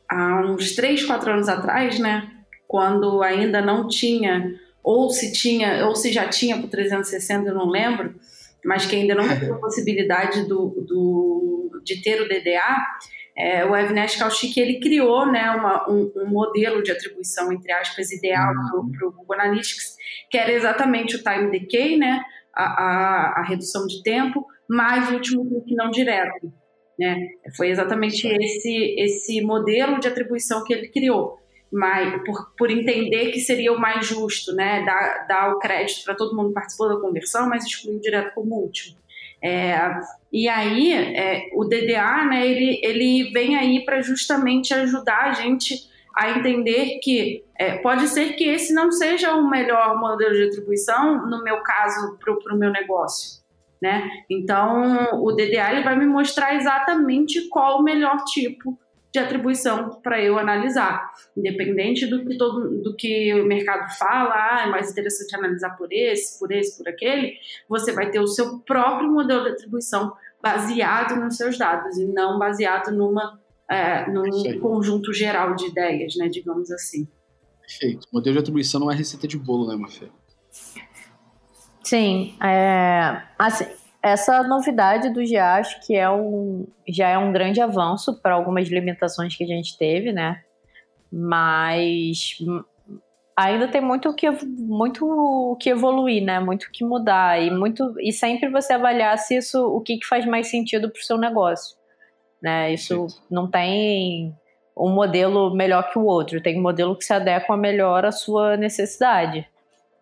há 0.09 0.41
uns 0.41 0.75
3, 0.75 1.05
4 1.05 1.33
anos 1.33 1.49
atrás, 1.49 1.99
né, 1.99 2.29
quando 2.67 3.21
ainda 3.21 3.61
não 3.61 3.87
tinha, 3.87 4.55
ou 4.83 5.09
se 5.09 5.33
tinha, 5.33 5.85
ou 5.85 5.95
se 5.95 6.11
já 6.11 6.27
tinha 6.27 6.57
para 6.57 6.69
360, 6.69 7.49
eu 7.49 7.55
não 7.55 7.67
lembro, 7.67 8.15
mas 8.63 8.85
que 8.85 8.95
ainda 8.95 9.15
não 9.15 9.27
tinha 9.37 9.53
a 9.53 9.59
possibilidade 9.59 10.47
do, 10.47 10.69
do, 10.87 11.81
de 11.83 12.01
ter 12.01 12.21
o 12.21 12.27
DDA, 12.27 12.77
é, 13.35 13.65
o 13.65 13.75
Evnesh 13.75 14.17
Kaushik 14.17 14.59
ele 14.59 14.79
criou 14.79 15.25
né, 15.25 15.49
uma, 15.51 15.89
um, 15.89 16.11
um, 16.15 16.27
modelo 16.27 16.83
de 16.83 16.91
atribuição, 16.91 17.51
entre 17.51 17.71
aspas, 17.71 18.11
ideal 18.11 18.53
uhum. 18.53 18.91
para 18.91 19.07
o 19.07 19.11
Google 19.11 19.35
Analytics, 19.39 19.95
que 20.29 20.37
era 20.37 20.51
exatamente 20.51 21.15
o 21.15 21.23
time 21.23 21.49
decay, 21.49 21.97
né, 21.97 22.21
a, 22.53 22.63
a, 22.63 23.39
a 23.39 23.43
redução 23.43 23.87
de 23.87 24.03
tempo, 24.03 24.45
mais 24.71 25.09
o 25.11 25.15
último 25.15 25.45
clique 25.49 25.75
não 25.75 25.91
direto. 25.91 26.51
Né? 26.97 27.27
Foi 27.57 27.69
exatamente 27.69 28.25
esse, 28.25 28.95
esse 28.97 29.41
modelo 29.41 29.99
de 29.99 30.07
atribuição 30.07 30.63
que 30.63 30.73
ele 30.73 30.87
criou, 30.87 31.39
mas 31.71 32.23
por, 32.23 32.53
por 32.57 32.71
entender 32.71 33.31
que 33.31 33.41
seria 33.41 33.73
o 33.73 33.79
mais 33.79 34.07
justo, 34.07 34.53
né? 34.53 34.85
dar, 34.85 35.27
dar 35.27 35.51
o 35.51 35.59
crédito 35.59 36.05
para 36.05 36.15
todo 36.15 36.35
mundo 36.35 36.49
que 36.49 36.53
participou 36.53 36.87
da 36.87 37.01
conversão, 37.01 37.49
mas 37.49 37.65
excluir 37.65 37.97
o 37.97 38.01
direto 38.01 38.33
como 38.33 38.55
último. 38.55 38.97
É, 39.43 39.75
e 40.31 40.47
aí, 40.47 40.93
é, 40.93 41.49
o 41.55 41.65
DDA, 41.65 42.25
né, 42.25 42.47
ele, 42.47 42.79
ele 42.83 43.31
vem 43.31 43.55
aí 43.55 43.83
para 43.83 43.99
justamente 43.99 44.73
ajudar 44.73 45.31
a 45.31 45.31
gente 45.33 45.75
a 46.15 46.29
entender 46.29 46.99
que 47.01 47.43
é, 47.57 47.77
pode 47.79 48.07
ser 48.07 48.33
que 48.33 48.43
esse 48.43 48.73
não 48.73 48.91
seja 48.91 49.33
o 49.33 49.49
melhor 49.49 49.97
modelo 49.99 50.33
de 50.33 50.43
atribuição, 50.43 51.27
no 51.27 51.43
meu 51.43 51.61
caso, 51.63 52.17
para 52.19 52.55
o 52.55 52.57
meu 52.57 52.71
negócio. 52.71 53.40
Né? 53.81 54.09
Então, 54.29 55.23
o 55.23 55.31
DDA 55.31 55.71
ele 55.71 55.83
vai 55.83 55.97
me 55.97 56.05
mostrar 56.05 56.55
exatamente 56.55 57.49
qual 57.49 57.79
o 57.79 57.83
melhor 57.83 58.23
tipo 58.25 58.77
de 59.11 59.19
atribuição 59.19 59.99
para 60.01 60.21
eu 60.21 60.39
analisar, 60.39 61.11
independente 61.35 62.05
do 62.05 62.23
que 62.23 62.37
todo, 62.37 62.81
do 62.81 62.95
que 62.95 63.33
o 63.33 63.45
mercado 63.45 63.91
fala, 63.97 64.33
ah, 64.33 64.63
é 64.65 64.69
mais 64.69 64.91
interessante 64.91 65.35
analisar 65.35 65.71
por 65.71 65.91
esse, 65.91 66.39
por 66.39 66.51
esse, 66.51 66.77
por 66.77 66.87
aquele. 66.87 67.33
Você 67.67 67.91
vai 67.91 68.09
ter 68.09 68.19
o 68.19 68.27
seu 68.27 68.59
próprio 68.59 69.11
modelo 69.11 69.43
de 69.43 69.49
atribuição 69.49 70.13
baseado 70.41 71.19
nos 71.19 71.35
seus 71.35 71.57
dados 71.57 71.97
e 71.97 72.05
não 72.05 72.39
baseado 72.39 72.91
numa 72.91 73.41
é, 73.69 74.09
num 74.11 74.59
conjunto 74.59 75.13
geral 75.13 75.55
de 75.55 75.67
ideias, 75.67 76.15
né, 76.17 76.27
digamos 76.27 76.69
assim. 76.71 77.07
Perfeito. 77.61 78.05
O 78.11 78.17
modelo 78.17 78.33
de 78.33 78.39
atribuição 78.39 78.81
não 78.81 78.91
é 78.91 78.95
receita 78.95 79.27
de 79.27 79.37
bolo, 79.37 79.65
né, 79.67 79.75
Mafê? 79.77 80.09
Sim, 81.91 82.33
é, 82.41 83.21
assim, 83.37 83.65
essa 84.01 84.41
novidade 84.43 85.09
do 85.09 85.19
acho 85.37 85.85
que 85.85 85.93
é 85.93 86.09
um, 86.09 86.65
já 86.87 87.09
é 87.09 87.17
um 87.17 87.33
grande 87.33 87.59
avanço 87.59 88.17
para 88.21 88.33
algumas 88.33 88.69
limitações 88.69 89.35
que 89.35 89.43
a 89.43 89.47
gente 89.47 89.77
teve, 89.77 90.13
né? 90.13 90.41
Mas 91.11 92.37
ainda 93.35 93.67
tem 93.67 93.81
muito 93.81 94.15
que 94.15 94.31
muito 94.31 95.57
que 95.59 95.69
evoluir, 95.69 96.23
né? 96.23 96.39
Muito 96.39 96.69
que 96.71 96.85
mudar 96.85 97.41
e 97.41 97.51
muito 97.51 97.93
e 97.99 98.13
sempre 98.13 98.47
você 98.49 98.71
avaliar 98.71 99.17
se 99.17 99.35
isso 99.35 99.61
o 99.61 99.81
que, 99.81 99.97
que 99.97 100.07
faz 100.07 100.25
mais 100.25 100.49
sentido 100.49 100.89
para 100.89 101.01
o 101.01 101.03
seu 101.03 101.17
negócio, 101.17 101.75
né? 102.41 102.73
Isso 102.73 103.07
não 103.29 103.51
tem 103.51 104.33
um 104.77 104.91
modelo 104.91 105.53
melhor 105.53 105.91
que 105.91 105.99
o 105.99 106.05
outro, 106.05 106.41
tem 106.41 106.57
um 106.57 106.63
modelo 106.63 106.97
que 106.97 107.03
se 107.03 107.11
adequa 107.11 107.57
melhor 107.57 108.05
à 108.05 108.13
sua 108.13 108.55
necessidade, 108.55 109.45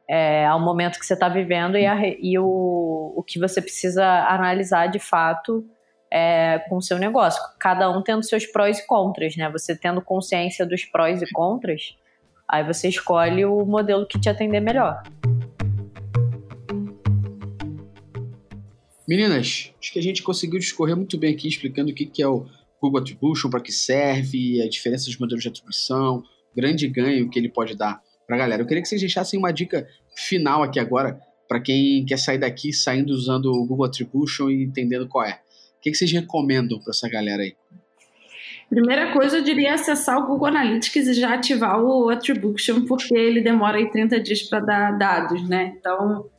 é, 0.10 0.46
ao 0.46 0.60
momento 0.60 1.00
que 1.00 1.06
você 1.06 1.14
está 1.14 1.30
vivendo 1.30 1.78
e, 1.78 1.86
a, 1.86 1.96
e 2.20 2.40
o, 2.40 3.14
o 3.16 3.24
que 3.24 3.40
você 3.40 3.62
precisa 3.62 4.04
analisar 4.28 4.88
de 4.88 5.00
fato 5.00 5.64
é, 6.12 6.60
com 6.68 6.78
o 6.78 6.82
seu 6.82 6.98
negócio. 6.98 7.40
Cada 7.60 7.90
um 7.90 8.02
tendo 8.02 8.24
seus 8.24 8.46
prós 8.46 8.80
e 8.80 8.88
contras, 8.88 9.38
né? 9.38 9.50
Você 9.52 9.78
tendo 9.78 10.02
consciência 10.02 10.66
dos 10.66 10.84
prós 10.84 11.22
e 11.22 11.32
contras 11.32 11.96
Aí 12.50 12.64
você 12.64 12.90
escolhe 12.90 13.46
o 13.46 13.64
modelo 13.64 14.08
que 14.08 14.20
te 14.20 14.28
atender 14.28 14.60
melhor. 14.60 15.04
Meninas, 19.08 19.72
acho 19.80 19.94
que 19.94 20.00
a 20.00 20.02
gente 20.02 20.24
conseguiu 20.24 20.58
discorrer 20.58 20.96
muito 20.96 21.16
bem 21.16 21.32
aqui 21.32 21.48
explicando 21.48 21.92
o 21.92 21.94
que 21.94 22.22
é 22.22 22.28
o 22.28 22.48
Google 22.82 23.02
Attribution, 23.02 23.52
para 23.52 23.62
que 23.62 23.72
serve, 23.72 24.64
a 24.64 24.68
diferença 24.68 25.06
dos 25.06 25.20
modelos 25.20 25.44
de 25.44 25.50
atribuição, 25.50 26.24
grande 26.56 26.88
ganho 26.88 27.30
que 27.30 27.38
ele 27.38 27.50
pode 27.50 27.76
dar 27.76 28.02
para 28.30 28.36
a 28.36 28.40
galera. 28.40 28.62
Eu 28.62 28.68
queria 28.68 28.84
que 28.84 28.88
vocês 28.88 29.02
deixassem 29.02 29.40
uma 29.40 29.52
dica 29.52 29.88
final 30.16 30.62
aqui 30.62 30.80
agora 30.80 31.20
para 31.48 31.60
quem 31.60 32.06
quer 32.06 32.18
sair 32.20 32.38
daqui 32.38 32.72
saindo 32.72 33.10
usando 33.10 33.48
o 33.48 33.66
Google 33.66 33.88
Attribution 33.88 34.52
e 34.52 34.64
entendendo 34.64 35.08
qual 35.08 35.26
é. 35.26 35.42
O 35.78 35.82
que 35.82 35.96
vocês 35.96 36.12
recomendam 36.12 36.80
para 36.80 36.92
essa 36.92 37.10
galera 37.10 37.42
aí? 37.42 37.56
Primeira 38.70 39.12
coisa, 39.14 39.38
eu 39.38 39.44
diria 39.44 39.74
acessar 39.74 40.20
o 40.20 40.28
Google 40.28 40.50
Analytics 40.50 41.08
e 41.08 41.14
já 41.16 41.34
ativar 41.34 41.82
o 41.82 42.10
Attribution, 42.10 42.86
porque 42.86 43.18
ele 43.18 43.42
demora 43.42 43.80
aí 43.80 43.90
30 43.90 44.20
dias 44.20 44.44
para 44.44 44.60
dar 44.60 44.92
dados, 44.92 45.50
né? 45.50 45.74
Então, 45.80 46.30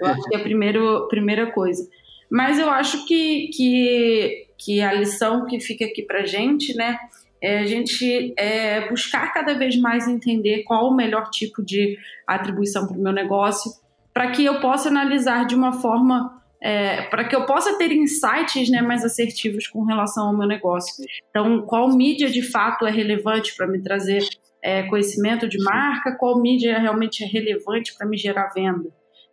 eu 0.00 0.06
acho 0.06 0.22
que 0.28 0.36
é 0.36 0.38
a 0.38 0.42
primeiro, 0.42 1.08
primeira 1.08 1.50
coisa. 1.50 1.84
Mas 2.30 2.60
eu 2.60 2.70
acho 2.70 3.04
que, 3.08 3.48
que, 3.48 4.46
que 4.56 4.80
a 4.80 4.92
lição 4.92 5.46
que 5.46 5.58
fica 5.58 5.84
aqui 5.84 6.02
para 6.02 6.24
gente, 6.24 6.76
né, 6.76 6.96
é 7.42 7.60
a 7.60 7.66
gente 7.66 8.34
é, 8.36 8.88
buscar 8.88 9.32
cada 9.32 9.54
vez 9.54 9.76
mais 9.80 10.06
entender 10.06 10.62
qual 10.64 10.88
o 10.88 10.94
melhor 10.94 11.30
tipo 11.30 11.62
de 11.62 11.96
atribuição 12.26 12.86
para 12.86 12.96
o 12.96 13.00
meu 13.00 13.12
negócio, 13.12 13.72
para 14.12 14.30
que 14.30 14.44
eu 14.44 14.60
possa 14.60 14.88
analisar 14.88 15.46
de 15.46 15.54
uma 15.54 15.72
forma 15.72 16.40
é, 16.62 17.02
para 17.02 17.24
que 17.24 17.34
eu 17.34 17.46
possa 17.46 17.78
ter 17.78 17.90
insights 17.90 18.68
né, 18.68 18.82
mais 18.82 19.02
assertivos 19.04 19.66
com 19.66 19.82
relação 19.84 20.28
ao 20.28 20.36
meu 20.36 20.46
negócio. 20.46 21.04
Então, 21.30 21.62
qual 21.62 21.88
mídia 21.88 22.28
de 22.28 22.42
fato 22.42 22.86
é 22.86 22.90
relevante 22.90 23.56
para 23.56 23.66
me 23.66 23.82
trazer 23.82 24.22
é, 24.62 24.82
conhecimento 24.82 25.48
de 25.48 25.56
marca, 25.58 26.16
qual 26.16 26.38
mídia 26.38 26.78
realmente 26.78 27.24
é 27.24 27.26
relevante 27.26 27.94
para 27.96 28.06
me 28.06 28.16
gerar 28.16 28.48
venda. 28.48 28.90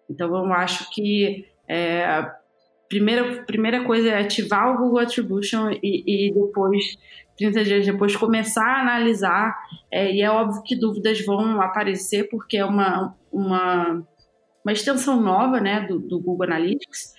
Então, 0.09 0.33
eu 0.33 0.53
acho 0.53 0.89
que 0.91 1.45
é, 1.67 2.05
a 2.05 2.33
primeira, 2.87 3.43
primeira 3.43 3.83
coisa 3.83 4.09
é 4.09 4.21
ativar 4.21 4.73
o 4.73 4.77
Google 4.77 4.99
Attribution 4.99 5.71
e, 5.83 6.29
e 6.29 6.33
depois 6.33 6.97
30 7.37 7.63
dias 7.63 7.85
depois 7.85 8.15
começar 8.15 8.65
a 8.65 8.81
analisar, 8.81 9.57
é, 9.91 10.11
e 10.11 10.21
é 10.21 10.29
óbvio 10.29 10.63
que 10.63 10.75
dúvidas 10.75 11.23
vão 11.25 11.61
aparecer, 11.61 12.29
porque 12.29 12.57
é 12.57 12.65
uma, 12.65 13.15
uma 13.31 14.03
uma 14.67 14.73
extensão 14.73 15.21
nova 15.21 15.61
né, 15.61 15.79
do, 15.87 15.97
do 15.97 16.19
Google 16.19 16.43
Analytics, 16.43 17.13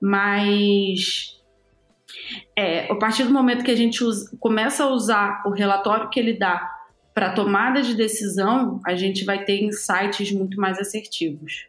mas 0.00 1.36
é, 2.56 2.88
a 2.88 2.94
partir 2.94 3.24
do 3.24 3.32
momento 3.32 3.64
que 3.64 3.72
a 3.72 3.76
gente 3.76 4.04
usa, 4.04 4.30
começa 4.38 4.84
a 4.84 4.88
usar 4.88 5.42
o 5.44 5.50
relatório 5.50 6.08
que 6.10 6.20
ele 6.20 6.38
dá 6.38 6.70
para 7.12 7.32
tomada 7.32 7.82
de 7.82 7.96
decisão, 7.96 8.80
a 8.86 8.94
gente 8.94 9.24
vai 9.24 9.44
ter 9.44 9.64
insights 9.64 10.30
muito 10.30 10.60
mais 10.60 10.78
assertivos. 10.78 11.66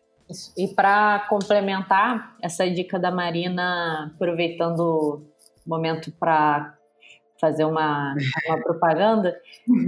E 0.55 0.67
para 0.67 1.25
complementar 1.27 2.35
essa 2.39 2.69
dica 2.69 2.99
da 2.99 3.09
Marina, 3.09 4.11
aproveitando 4.15 5.23
o 5.65 5.69
momento 5.69 6.11
para 6.11 6.77
fazer 7.43 7.65
uma, 7.65 8.15
uma 8.47 8.63
propaganda, 8.63 9.37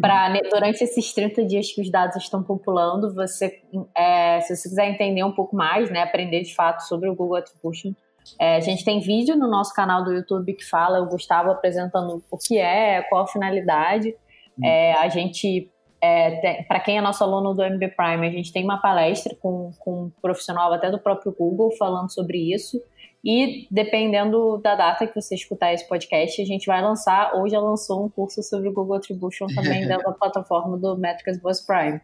para 0.02 0.34
durante 0.52 0.84
esses 0.84 1.14
30 1.14 1.46
dias 1.46 1.72
que 1.72 1.80
os 1.80 1.90
dados 1.90 2.18
estão 2.18 2.44
populando, 2.44 3.16
você, 3.16 3.62
é, 3.96 4.42
se 4.42 4.58
você 4.58 4.68
quiser 4.68 4.90
entender 4.90 5.24
um 5.24 5.32
pouco 5.32 5.56
mais, 5.56 5.90
né, 5.90 6.04
aprender 6.04 6.42
de 6.42 6.54
fato 6.54 6.82
sobre 6.82 7.08
o 7.10 7.16
Google 7.16 7.38
Attribution, 7.38 7.94
é, 8.38 8.58
a 8.58 8.60
gente 8.60 8.84
tem 8.84 9.00
vídeo 9.00 9.38
no 9.38 9.50
nosso 9.50 9.74
canal 9.74 10.04
do 10.04 10.12
YouTube 10.12 10.54
que 10.54 10.66
fala, 10.66 11.00
o 11.02 11.08
Gustavo 11.08 11.50
apresentando 11.50 12.22
o 12.30 12.38
que 12.38 12.58
é, 12.58 13.02
qual 13.04 13.24
a 13.24 13.28
finalidade. 13.28 14.14
É, 14.62 14.94
a 14.94 15.08
gente, 15.08 15.72
é, 16.02 16.64
para 16.64 16.82
quem 16.82 16.98
é 16.98 17.02
nosso 17.02 17.24
aluno 17.24 17.54
do 17.54 17.64
MB 17.64 17.88
Prime, 17.96 18.28
a 18.28 18.32
gente 18.32 18.52
tem 18.52 18.66
uma 18.66 18.82
palestra 18.82 19.34
com, 19.42 19.72
com 19.80 20.06
um 20.06 20.12
profissional 20.22 20.74
até 20.74 20.92
do 20.92 21.00
próprio 21.00 21.34
Google 21.38 21.72
falando 21.78 22.12
sobre 22.12 22.54
isso. 22.54 22.82
E 23.26 23.68
dependendo 23.72 24.60
da 24.62 24.76
data 24.76 25.08
que 25.08 25.20
você 25.20 25.34
escutar 25.34 25.74
esse 25.74 25.88
podcast, 25.88 26.40
a 26.40 26.46
gente 26.46 26.68
vai 26.68 26.80
lançar, 26.80 27.34
ou 27.34 27.50
já 27.50 27.60
lançou 27.60 28.06
um 28.06 28.10
curso 28.10 28.44
sobre 28.44 28.70
o 28.70 28.74
Google 28.74 28.98
Attribution 28.98 29.48
também 29.48 29.88
da 29.90 29.98
plataforma 29.98 30.78
do 30.78 30.96
Métricas 30.96 31.40
Boas 31.40 31.66
Prime. 31.66 32.00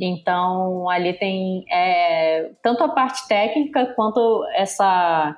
Então, 0.00 0.88
ali 0.88 1.14
tem 1.14 1.64
é, 1.68 2.52
tanto 2.62 2.84
a 2.84 2.88
parte 2.88 3.26
técnica 3.26 3.92
quanto 3.96 4.46
essa 4.54 5.36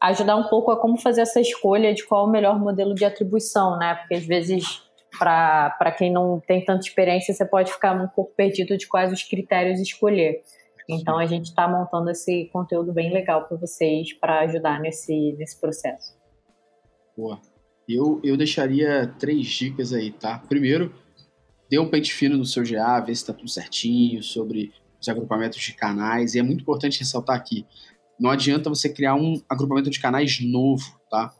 ajudar 0.00 0.36
um 0.36 0.44
pouco 0.44 0.70
a 0.70 0.80
como 0.80 0.96
fazer 0.96 1.22
essa 1.22 1.40
escolha 1.40 1.92
de 1.92 2.06
qual 2.06 2.26
é 2.26 2.28
o 2.28 2.30
melhor 2.30 2.60
modelo 2.60 2.94
de 2.94 3.04
atribuição, 3.04 3.78
né? 3.78 3.94
Porque 3.94 4.14
às 4.14 4.24
vezes, 4.24 4.82
para 5.18 5.92
quem 5.96 6.12
não 6.12 6.40
tem 6.46 6.64
tanta 6.64 6.86
experiência, 6.86 7.34
você 7.34 7.44
pode 7.44 7.72
ficar 7.72 7.92
um 8.00 8.06
pouco 8.06 8.32
perdido 8.36 8.76
de 8.76 8.86
quais 8.86 9.12
os 9.12 9.22
critérios 9.22 9.80
escolher. 9.80 10.42
Então 10.88 11.18
a 11.18 11.26
gente 11.26 11.46
está 11.46 11.68
montando 11.68 12.10
esse 12.10 12.46
conteúdo 12.46 12.92
bem 12.92 13.12
legal 13.12 13.46
para 13.46 13.58
vocês 13.58 14.14
para 14.14 14.40
ajudar 14.40 14.80
nesse, 14.80 15.32
nesse 15.38 15.60
processo. 15.60 16.16
Boa. 17.16 17.38
Eu, 17.86 18.20
eu 18.24 18.36
deixaria 18.36 19.06
três 19.18 19.46
dicas 19.46 19.92
aí, 19.92 20.10
tá? 20.12 20.38
Primeiro, 20.48 20.94
dê 21.68 21.78
um 21.78 21.88
pente 21.88 22.12
fino 22.12 22.36
no 22.36 22.44
seu 22.44 22.62
GA, 22.62 23.00
vê 23.00 23.14
se 23.14 23.22
está 23.22 23.32
tudo 23.32 23.50
certinho, 23.50 24.22
sobre 24.22 24.72
os 25.00 25.08
agrupamentos 25.08 25.58
de 25.58 25.74
canais. 25.74 26.34
E 26.34 26.38
é 26.38 26.42
muito 26.42 26.62
importante 26.62 27.00
ressaltar 27.00 27.36
aqui: 27.36 27.66
não 28.18 28.30
adianta 28.30 28.70
você 28.70 28.88
criar 28.88 29.14
um 29.14 29.40
agrupamento 29.48 29.90
de 29.90 30.00
canais 30.00 30.38
novo, 30.40 30.98
tá? 31.10 31.34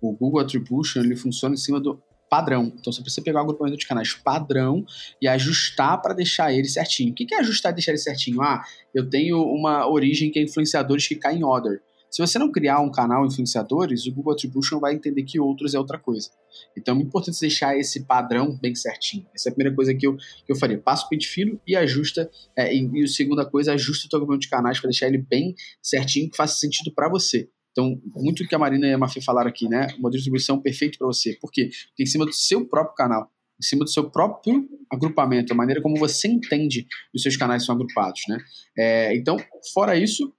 O 0.00 0.12
Google 0.12 0.40
Attribution 0.40 1.02
ele 1.02 1.16
funciona 1.16 1.54
em 1.54 1.58
cima 1.58 1.80
do 1.80 2.02
padrão. 2.30 2.72
Então 2.78 2.92
você 2.92 3.02
precisa 3.02 3.22
pegar 3.22 3.40
o 3.40 3.42
agrupamento 3.42 3.76
de 3.76 3.86
canais 3.86 4.14
padrão 4.14 4.86
e 5.20 5.26
ajustar 5.26 6.00
para 6.00 6.14
deixar 6.14 6.52
ele 6.52 6.68
certinho. 6.68 7.10
O 7.10 7.14
que 7.14 7.34
é 7.34 7.40
ajustar 7.40 7.72
e 7.72 7.74
deixar 7.74 7.90
ele 7.90 7.98
certinho? 7.98 8.40
Ah, 8.40 8.62
eu 8.94 9.10
tenho 9.10 9.42
uma 9.42 9.90
origem 9.90 10.30
que 10.30 10.38
é 10.38 10.42
influenciadores 10.42 11.06
que 11.08 11.16
caem 11.16 11.40
em 11.40 11.44
order. 11.44 11.82
Se 12.10 12.20
você 12.20 12.38
não 12.40 12.50
criar 12.50 12.80
um 12.80 12.90
canal 12.90 13.24
influenciadores, 13.24 14.04
o 14.06 14.12
Google 14.12 14.32
Attribution 14.32 14.80
vai 14.80 14.94
entender 14.94 15.22
que 15.22 15.38
outros 15.38 15.74
é 15.74 15.78
outra 15.78 15.96
coisa. 15.96 16.30
Então 16.76 16.92
é 16.92 16.96
muito 16.96 17.08
importante 17.08 17.38
deixar 17.40 17.78
esse 17.78 18.04
padrão 18.04 18.58
bem 18.60 18.74
certinho. 18.74 19.26
Essa 19.32 19.48
é 19.48 19.50
a 19.50 19.54
primeira 19.54 19.74
coisa 19.74 19.94
que 19.94 20.06
eu, 20.06 20.16
que 20.16 20.50
eu 20.50 20.56
faria. 20.56 20.76
Passa 20.76 21.06
o 21.06 21.08
pente 21.08 21.28
fino 21.28 21.60
e 21.64 21.76
ajusta. 21.76 22.28
É, 22.56 22.74
e, 22.74 22.90
e 22.92 23.04
a 23.04 23.06
segunda 23.06 23.48
coisa, 23.48 23.74
ajusta 23.74 24.06
o 24.06 24.10
teu 24.10 24.16
agrupamento 24.16 24.42
de 24.42 24.50
canais 24.50 24.80
para 24.80 24.90
deixar 24.90 25.06
ele 25.06 25.18
bem 25.18 25.54
certinho, 25.80 26.28
que 26.28 26.36
faça 26.36 26.58
sentido 26.58 26.92
para 26.92 27.08
você. 27.08 27.48
Então, 27.80 27.98
muito 28.14 28.46
que 28.46 28.54
a 28.54 28.58
Marina 28.58 28.86
e 28.86 28.92
a 28.92 28.98
Mafê 28.98 29.22
falaram 29.22 29.48
aqui, 29.48 29.66
né? 29.66 29.86
O 29.98 30.02
modelo 30.02 30.10
de 30.10 30.16
distribuição 30.18 30.60
perfeito 30.60 30.98
para 30.98 31.06
você. 31.06 31.36
Por 31.40 31.50
quê? 31.50 31.70
Porque 31.88 32.02
em 32.02 32.06
cima 32.06 32.26
do 32.26 32.32
seu 32.32 32.66
próprio 32.66 32.94
canal, 32.94 33.30
em 33.58 33.64
cima 33.64 33.84
do 33.84 33.90
seu 33.90 34.10
próprio 34.10 34.68
agrupamento, 34.92 35.52
a 35.52 35.56
maneira 35.56 35.80
como 35.80 35.96
você 35.96 36.28
entende 36.28 36.86
os 37.14 37.22
seus 37.22 37.36
canais 37.36 37.64
são 37.64 37.74
agrupados, 37.74 38.20
né? 38.28 38.38
É, 38.76 39.16
então, 39.16 39.38
fora 39.72 39.96
isso, 39.96 40.32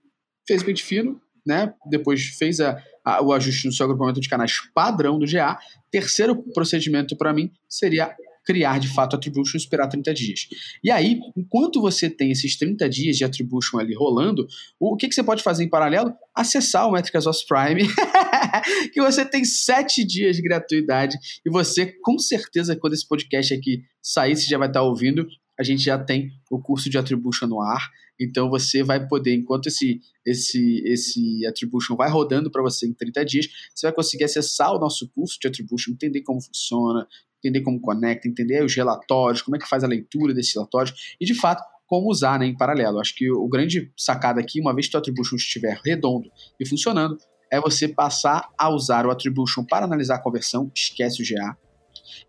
fez 0.48 0.62
pente 0.62 0.84
fino, 0.84 1.20
né? 1.46 1.74
Depois 1.89 2.24
fez 2.38 2.60
a, 2.60 2.82
a, 3.04 3.24
o 3.24 3.34
ajuste 3.34 3.66
no 3.66 3.74
seu 3.74 3.86
agrupamento 3.86 4.22
de 4.22 4.30
canais 4.30 4.54
padrão 4.74 5.18
do 5.18 5.26
GA. 5.26 5.58
Terceiro 5.89 6.36
procedimento 6.54 7.18
para 7.18 7.34
mim 7.34 7.52
seria 7.68 8.16
criar 8.44 8.80
de 8.80 8.88
fato 8.88 9.16
attribution 9.16 9.58
e 9.58 9.62
esperar 9.62 9.88
30 9.88 10.14
dias. 10.14 10.48
E 10.84 10.89
aí, 10.89 11.20
enquanto 11.36 11.80
você 11.80 12.10
tem 12.10 12.32
esses 12.32 12.58
30 12.58 12.89
dias 12.89 13.18
de 13.18 13.24
attribution 13.24 13.80
ali 13.80 13.94
rolando, 13.94 14.48
o 14.80 14.96
que, 14.96 15.08
que 15.08 15.16
você 15.16 15.24
pode 15.24 15.44
fazer 15.44 15.64
em 15.64 15.70
paralelo? 15.70 16.14
Acessar 16.36 16.88
o 16.88 16.92
Métricas 16.92 17.26
OS 17.28 17.46
Prime, 17.46 17.88
que 18.94 19.02
você 19.02 19.26
tem 19.26 19.44
7 19.44 20.04
dias 20.06 20.36
de 20.36 20.42
gratuidade 20.42 21.18
e 21.46 21.50
você, 21.50 21.94
com 22.02 22.18
certeza, 22.18 22.76
quando 22.76 22.94
esse 22.94 23.08
podcast 23.08 23.54
aqui 23.54 23.84
sair, 24.02 24.36
você 24.36 24.48
já 24.48 24.58
vai 24.58 24.68
estar 24.68 24.82
ouvindo, 24.82 25.28
a 25.60 25.64
gente 25.64 25.84
já 25.84 25.98
tem 25.98 26.32
o 26.50 26.60
curso 26.60 26.89
de 26.89 26.98
attribution 26.98 27.48
no 27.48 27.62
ar. 27.62 27.89
Então 28.20 28.50
você 28.50 28.84
vai 28.84 29.08
poder, 29.08 29.36
enquanto 29.36 29.68
esse 29.68 30.00
esse 30.26 30.84
esse 30.86 31.46
attribution 31.48 31.96
vai 31.96 32.10
rodando 32.10 32.52
para 32.52 32.62
você 32.62 32.88
em 32.88 32.94
30 32.94 33.26
dias, 33.26 33.48
você 33.74 33.88
vai 33.88 33.96
conseguir 33.96 34.24
acessar 34.24 34.72
o 34.72 34.80
nosso 34.80 35.10
curso 35.10 35.39
de 35.39 35.48
attribution, 35.48 35.92
entender 35.92 36.22
como 36.22 36.42
funciona, 36.42 37.08
entender 37.44 37.62
como 37.62 37.82
conecta, 37.82 38.28
entender 38.28 38.64
os 38.64 38.76
relatórios, 38.76 39.42
como 39.42 39.56
é 39.56 39.60
que 39.60 39.68
faz 39.68 39.84
a 39.84 39.88
leitura 39.88 40.34
desses 40.34 40.54
relatórios 40.54 41.16
e, 41.20 41.26
de 41.26 41.34
fato, 41.34 41.64
como 41.88 42.10
usar 42.10 42.39
né, 42.39 42.46
em 42.46 42.56
paralelo. 42.56 43.00
Acho 43.00 43.14
que 43.14 43.30
o 43.30 43.48
grande 43.50 43.92
sacada 43.98 44.39
aqui, 44.39 44.62
uma 44.62 44.74
vez 44.74 44.88
que 44.88 44.96
o 44.96 45.00
attribution 45.00 45.36
estiver 45.36 45.80
redondo 45.84 46.30
e 46.60 46.66
funcionando, 46.66 47.18
é 47.52 47.60
você 47.60 47.88
passar 47.88 48.48
a 48.58 48.70
usar 48.70 49.06
o 49.06 49.12
attribution 49.12 49.66
para 49.66 49.86
analisar 49.86 50.16
a 50.16 50.20
conversão, 50.20 50.72
esquece 50.74 51.22
o 51.22 51.26
GA, 51.26 51.58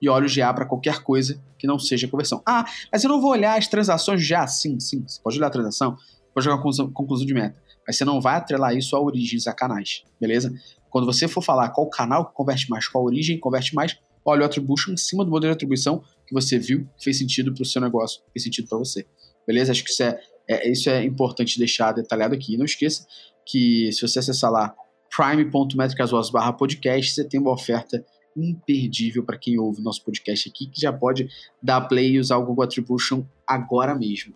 e 0.01 0.09
olha 0.09 0.27
o 0.27 0.35
GA 0.35 0.53
para 0.53 0.67
qualquer 0.67 1.01
coisa 1.05 1.41
que 1.57 1.67
não 1.67 1.79
seja 1.79 2.09
conversão. 2.09 2.43
Ah, 2.45 2.65
mas 2.91 3.05
eu 3.05 3.09
não 3.09 3.21
vou 3.21 3.31
olhar 3.31 3.57
as 3.57 3.69
transações 3.69 4.27
GA. 4.27 4.49
Sim, 4.49 4.81
sim, 4.81 5.05
você 5.07 5.21
pode 5.23 5.39
olhar 5.39 5.47
a 5.47 5.51
transação, 5.51 5.97
pode 6.35 6.45
jogar 6.45 6.57
a 6.57 6.93
conclusão 6.93 7.25
de 7.25 7.33
meta, 7.33 7.57
mas 7.87 7.97
você 7.97 8.05
não 8.05 8.21
vai 8.21 8.37
atrelar 8.37 8.77
isso 8.77 8.97
à 8.97 9.01
origem 9.01 9.39
a 9.47 9.53
canais, 9.53 10.03
beleza? 10.21 10.53
Quando 10.91 11.07
você 11.07 11.29
for 11.29 11.41
falar 11.41 11.71
qual 11.71 11.89
canal 11.89 12.27
converte 12.33 12.69
mais, 12.69 12.89
qual 12.89 13.05
origem 13.05 13.39
converte 13.39 13.75
mais, 13.77 13.97
olha 14.25 14.43
o 14.43 14.45
attribution 14.45 14.93
em 14.93 14.97
cima 14.97 15.25
do 15.25 15.31
modelo 15.31 15.53
de 15.53 15.57
atribuição 15.57 16.03
que 16.27 16.35
você 16.35 16.59
viu, 16.59 16.89
que 16.97 17.05
fez 17.05 17.18
sentido 17.18 17.53
para 17.53 17.62
o 17.62 17.66
seu 17.66 17.81
negócio, 17.81 18.23
fez 18.33 18.43
sentido 18.43 18.68
para 18.68 18.79
você. 18.79 19.07
Beleza? 19.47 19.73
Acho 19.73 19.85
que 19.85 19.91
isso 19.91 20.03
é, 20.03 20.20
é, 20.49 20.70
isso 20.70 20.89
é 20.89 21.05
importante 21.05 21.59
deixar 21.59 21.93
detalhado 21.93 22.35
aqui. 22.35 22.55
E 22.55 22.57
não 22.57 22.64
esqueça 22.64 23.07
que 23.47 23.91
se 23.93 24.01
você 24.01 24.18
acessar 24.18 24.51
lá 24.51 24.75
prime.metricasvoz.podcast, 25.14 26.59
podcast, 26.59 27.14
você 27.14 27.25
tem 27.25 27.41
uma 27.41 27.53
oferta 27.53 28.05
imperdível 28.37 29.23
para 29.25 29.37
quem 29.37 29.59
ouve 29.59 29.83
nosso 29.83 30.03
podcast 30.05 30.49
aqui, 30.49 30.66
que 30.66 30.81
já 30.81 30.93
pode 30.93 31.29
dar 31.62 31.83
play 31.83 32.12
e 32.12 32.18
usar 32.18 32.39
o 32.39 32.47
Google 32.47 32.64
Attribution 32.64 33.25
agora 33.47 33.95
mesmo. 33.95 34.33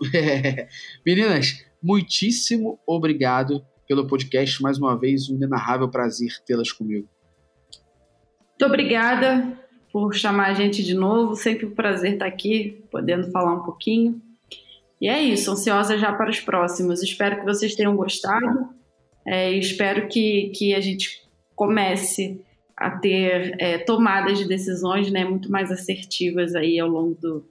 Meninas, 1.04 1.64
muitíssimo 1.82 2.78
obrigado 2.86 3.64
pelo 3.88 4.06
podcast. 4.06 4.62
Mais 4.62 4.78
uma 4.78 4.98
vez, 4.98 5.30
um 5.30 5.36
inenarrável 5.36 5.88
prazer 5.88 6.30
tê-las 6.44 6.72
comigo. 6.72 7.08
Muito 8.50 8.66
obrigada 8.66 9.55
por 9.96 10.14
chamar 10.14 10.50
a 10.50 10.52
gente 10.52 10.82
de 10.82 10.92
novo. 10.92 11.34
Sempre 11.34 11.64
um 11.64 11.70
prazer 11.70 12.12
estar 12.12 12.26
aqui, 12.26 12.84
podendo 12.90 13.30
falar 13.30 13.54
um 13.54 13.62
pouquinho. 13.62 14.20
E 15.00 15.08
é 15.08 15.22
isso, 15.22 15.50
ansiosa 15.50 15.96
já 15.96 16.12
para 16.12 16.28
os 16.28 16.38
próximos. 16.38 17.02
Espero 17.02 17.38
que 17.38 17.46
vocês 17.46 17.74
tenham 17.74 17.96
gostado. 17.96 18.68
É, 19.26 19.50
espero 19.52 20.06
que, 20.06 20.50
que 20.54 20.74
a 20.74 20.80
gente 20.82 21.22
comece 21.54 22.38
a 22.76 22.90
ter 22.90 23.56
é, 23.58 23.78
tomadas 23.78 24.36
de 24.36 24.46
decisões 24.46 25.10
né, 25.10 25.24
muito 25.24 25.50
mais 25.50 25.72
assertivas 25.72 26.54
aí 26.54 26.78
ao 26.78 26.90
longo 26.90 27.14
do, 27.14 27.42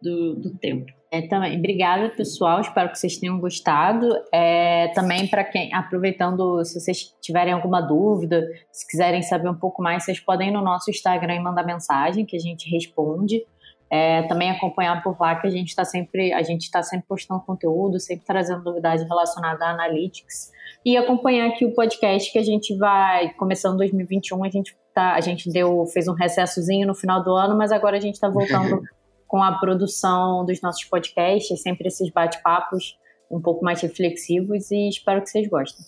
do, 0.00 0.34
do 0.36 0.50
tempo. 0.56 0.90
É, 1.12 1.20
também, 1.20 1.58
obrigada, 1.58 2.08
pessoal. 2.08 2.62
Espero 2.62 2.90
que 2.90 2.98
vocês 2.98 3.18
tenham 3.18 3.38
gostado. 3.38 4.08
É, 4.32 4.88
também, 4.94 5.28
para 5.28 5.44
quem, 5.44 5.70
aproveitando, 5.74 6.64
se 6.64 6.80
vocês 6.80 7.14
tiverem 7.20 7.52
alguma 7.52 7.82
dúvida, 7.82 8.48
se 8.72 8.88
quiserem 8.88 9.20
saber 9.20 9.50
um 9.50 9.54
pouco 9.54 9.82
mais, 9.82 10.04
vocês 10.04 10.18
podem 10.18 10.48
ir 10.48 10.52
no 10.52 10.62
nosso 10.62 10.90
Instagram 10.90 11.34
e 11.34 11.40
mandar 11.40 11.66
mensagem 11.66 12.24
que 12.24 12.34
a 12.34 12.40
gente 12.40 12.66
responde. 12.70 13.44
É, 13.90 14.22
também 14.22 14.50
acompanhar 14.50 15.02
por 15.02 15.14
lá 15.20 15.36
que 15.36 15.46
a 15.46 15.50
gente 15.50 15.68
está 15.68 15.84
sempre, 15.84 16.32
a 16.32 16.42
gente 16.42 16.62
está 16.62 16.82
sempre 16.82 17.04
postando 17.06 17.42
conteúdo, 17.42 18.00
sempre 18.00 18.24
trazendo 18.24 18.64
novidades 18.64 19.06
relacionadas 19.06 19.60
a 19.60 19.68
analytics 19.68 20.50
e 20.82 20.96
acompanhar 20.96 21.50
aqui 21.50 21.66
o 21.66 21.74
podcast 21.74 22.32
que 22.32 22.38
a 22.38 22.42
gente 22.42 22.74
vai 22.78 23.28
começando 23.34 23.76
2021, 23.76 24.44
a 24.44 24.48
gente 24.48 24.74
tá, 24.94 25.12
a 25.12 25.20
gente 25.20 25.52
deu 25.52 25.84
fez 25.92 26.08
um 26.08 26.14
recessozinho 26.14 26.86
no 26.86 26.94
final 26.94 27.22
do 27.22 27.34
ano, 27.34 27.54
mas 27.54 27.70
agora 27.70 27.98
a 27.98 28.00
gente 28.00 28.14
está 28.14 28.30
voltando 28.30 28.80
com 29.32 29.42
a 29.42 29.58
produção 29.58 30.44
dos 30.44 30.60
nossos 30.60 30.84
podcasts, 30.84 31.62
sempre 31.62 31.88
esses 31.88 32.10
bate-papos 32.10 32.98
um 33.30 33.40
pouco 33.40 33.64
mais 33.64 33.80
reflexivos 33.80 34.70
e 34.70 34.90
espero 34.90 35.22
que 35.22 35.30
vocês 35.30 35.48
gostem. 35.48 35.86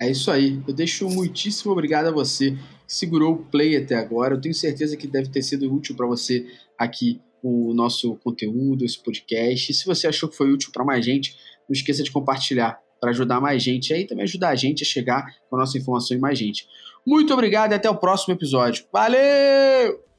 É 0.00 0.08
isso 0.08 0.30
aí. 0.30 0.62
Eu 0.68 0.72
deixo 0.72 1.08
muitíssimo 1.08 1.72
obrigado 1.72 2.06
a 2.06 2.12
você 2.12 2.52
que 2.52 2.94
segurou 2.94 3.32
o 3.32 3.44
play 3.44 3.76
até 3.76 3.96
agora. 3.96 4.36
Eu 4.36 4.40
tenho 4.40 4.54
certeza 4.54 4.96
que 4.96 5.08
deve 5.08 5.30
ter 5.30 5.42
sido 5.42 5.68
útil 5.74 5.96
para 5.96 6.06
você 6.06 6.46
aqui 6.78 7.20
o 7.42 7.74
nosso 7.74 8.14
conteúdo, 8.22 8.84
esse 8.84 9.02
podcast. 9.02 9.72
E 9.72 9.74
se 9.74 9.84
você 9.84 10.06
achou 10.06 10.28
que 10.28 10.36
foi 10.36 10.52
útil 10.52 10.70
para 10.72 10.84
mais 10.84 11.04
gente, 11.04 11.36
não 11.68 11.72
esqueça 11.72 12.04
de 12.04 12.12
compartilhar 12.12 12.80
para 13.00 13.10
ajudar 13.10 13.40
mais 13.40 13.60
gente 13.60 13.92
aí 13.92 14.06
também 14.06 14.22
ajudar 14.22 14.50
a 14.50 14.54
gente 14.54 14.84
a 14.84 14.86
chegar 14.86 15.26
com 15.48 15.56
a 15.56 15.58
nossa 15.58 15.76
informação 15.76 16.16
em 16.16 16.20
mais 16.20 16.38
gente. 16.38 16.68
Muito 17.04 17.34
obrigado 17.34 17.72
e 17.72 17.74
até 17.74 17.90
o 17.90 17.96
próximo 17.96 18.32
episódio. 18.32 18.84
Valeu! 18.92 20.09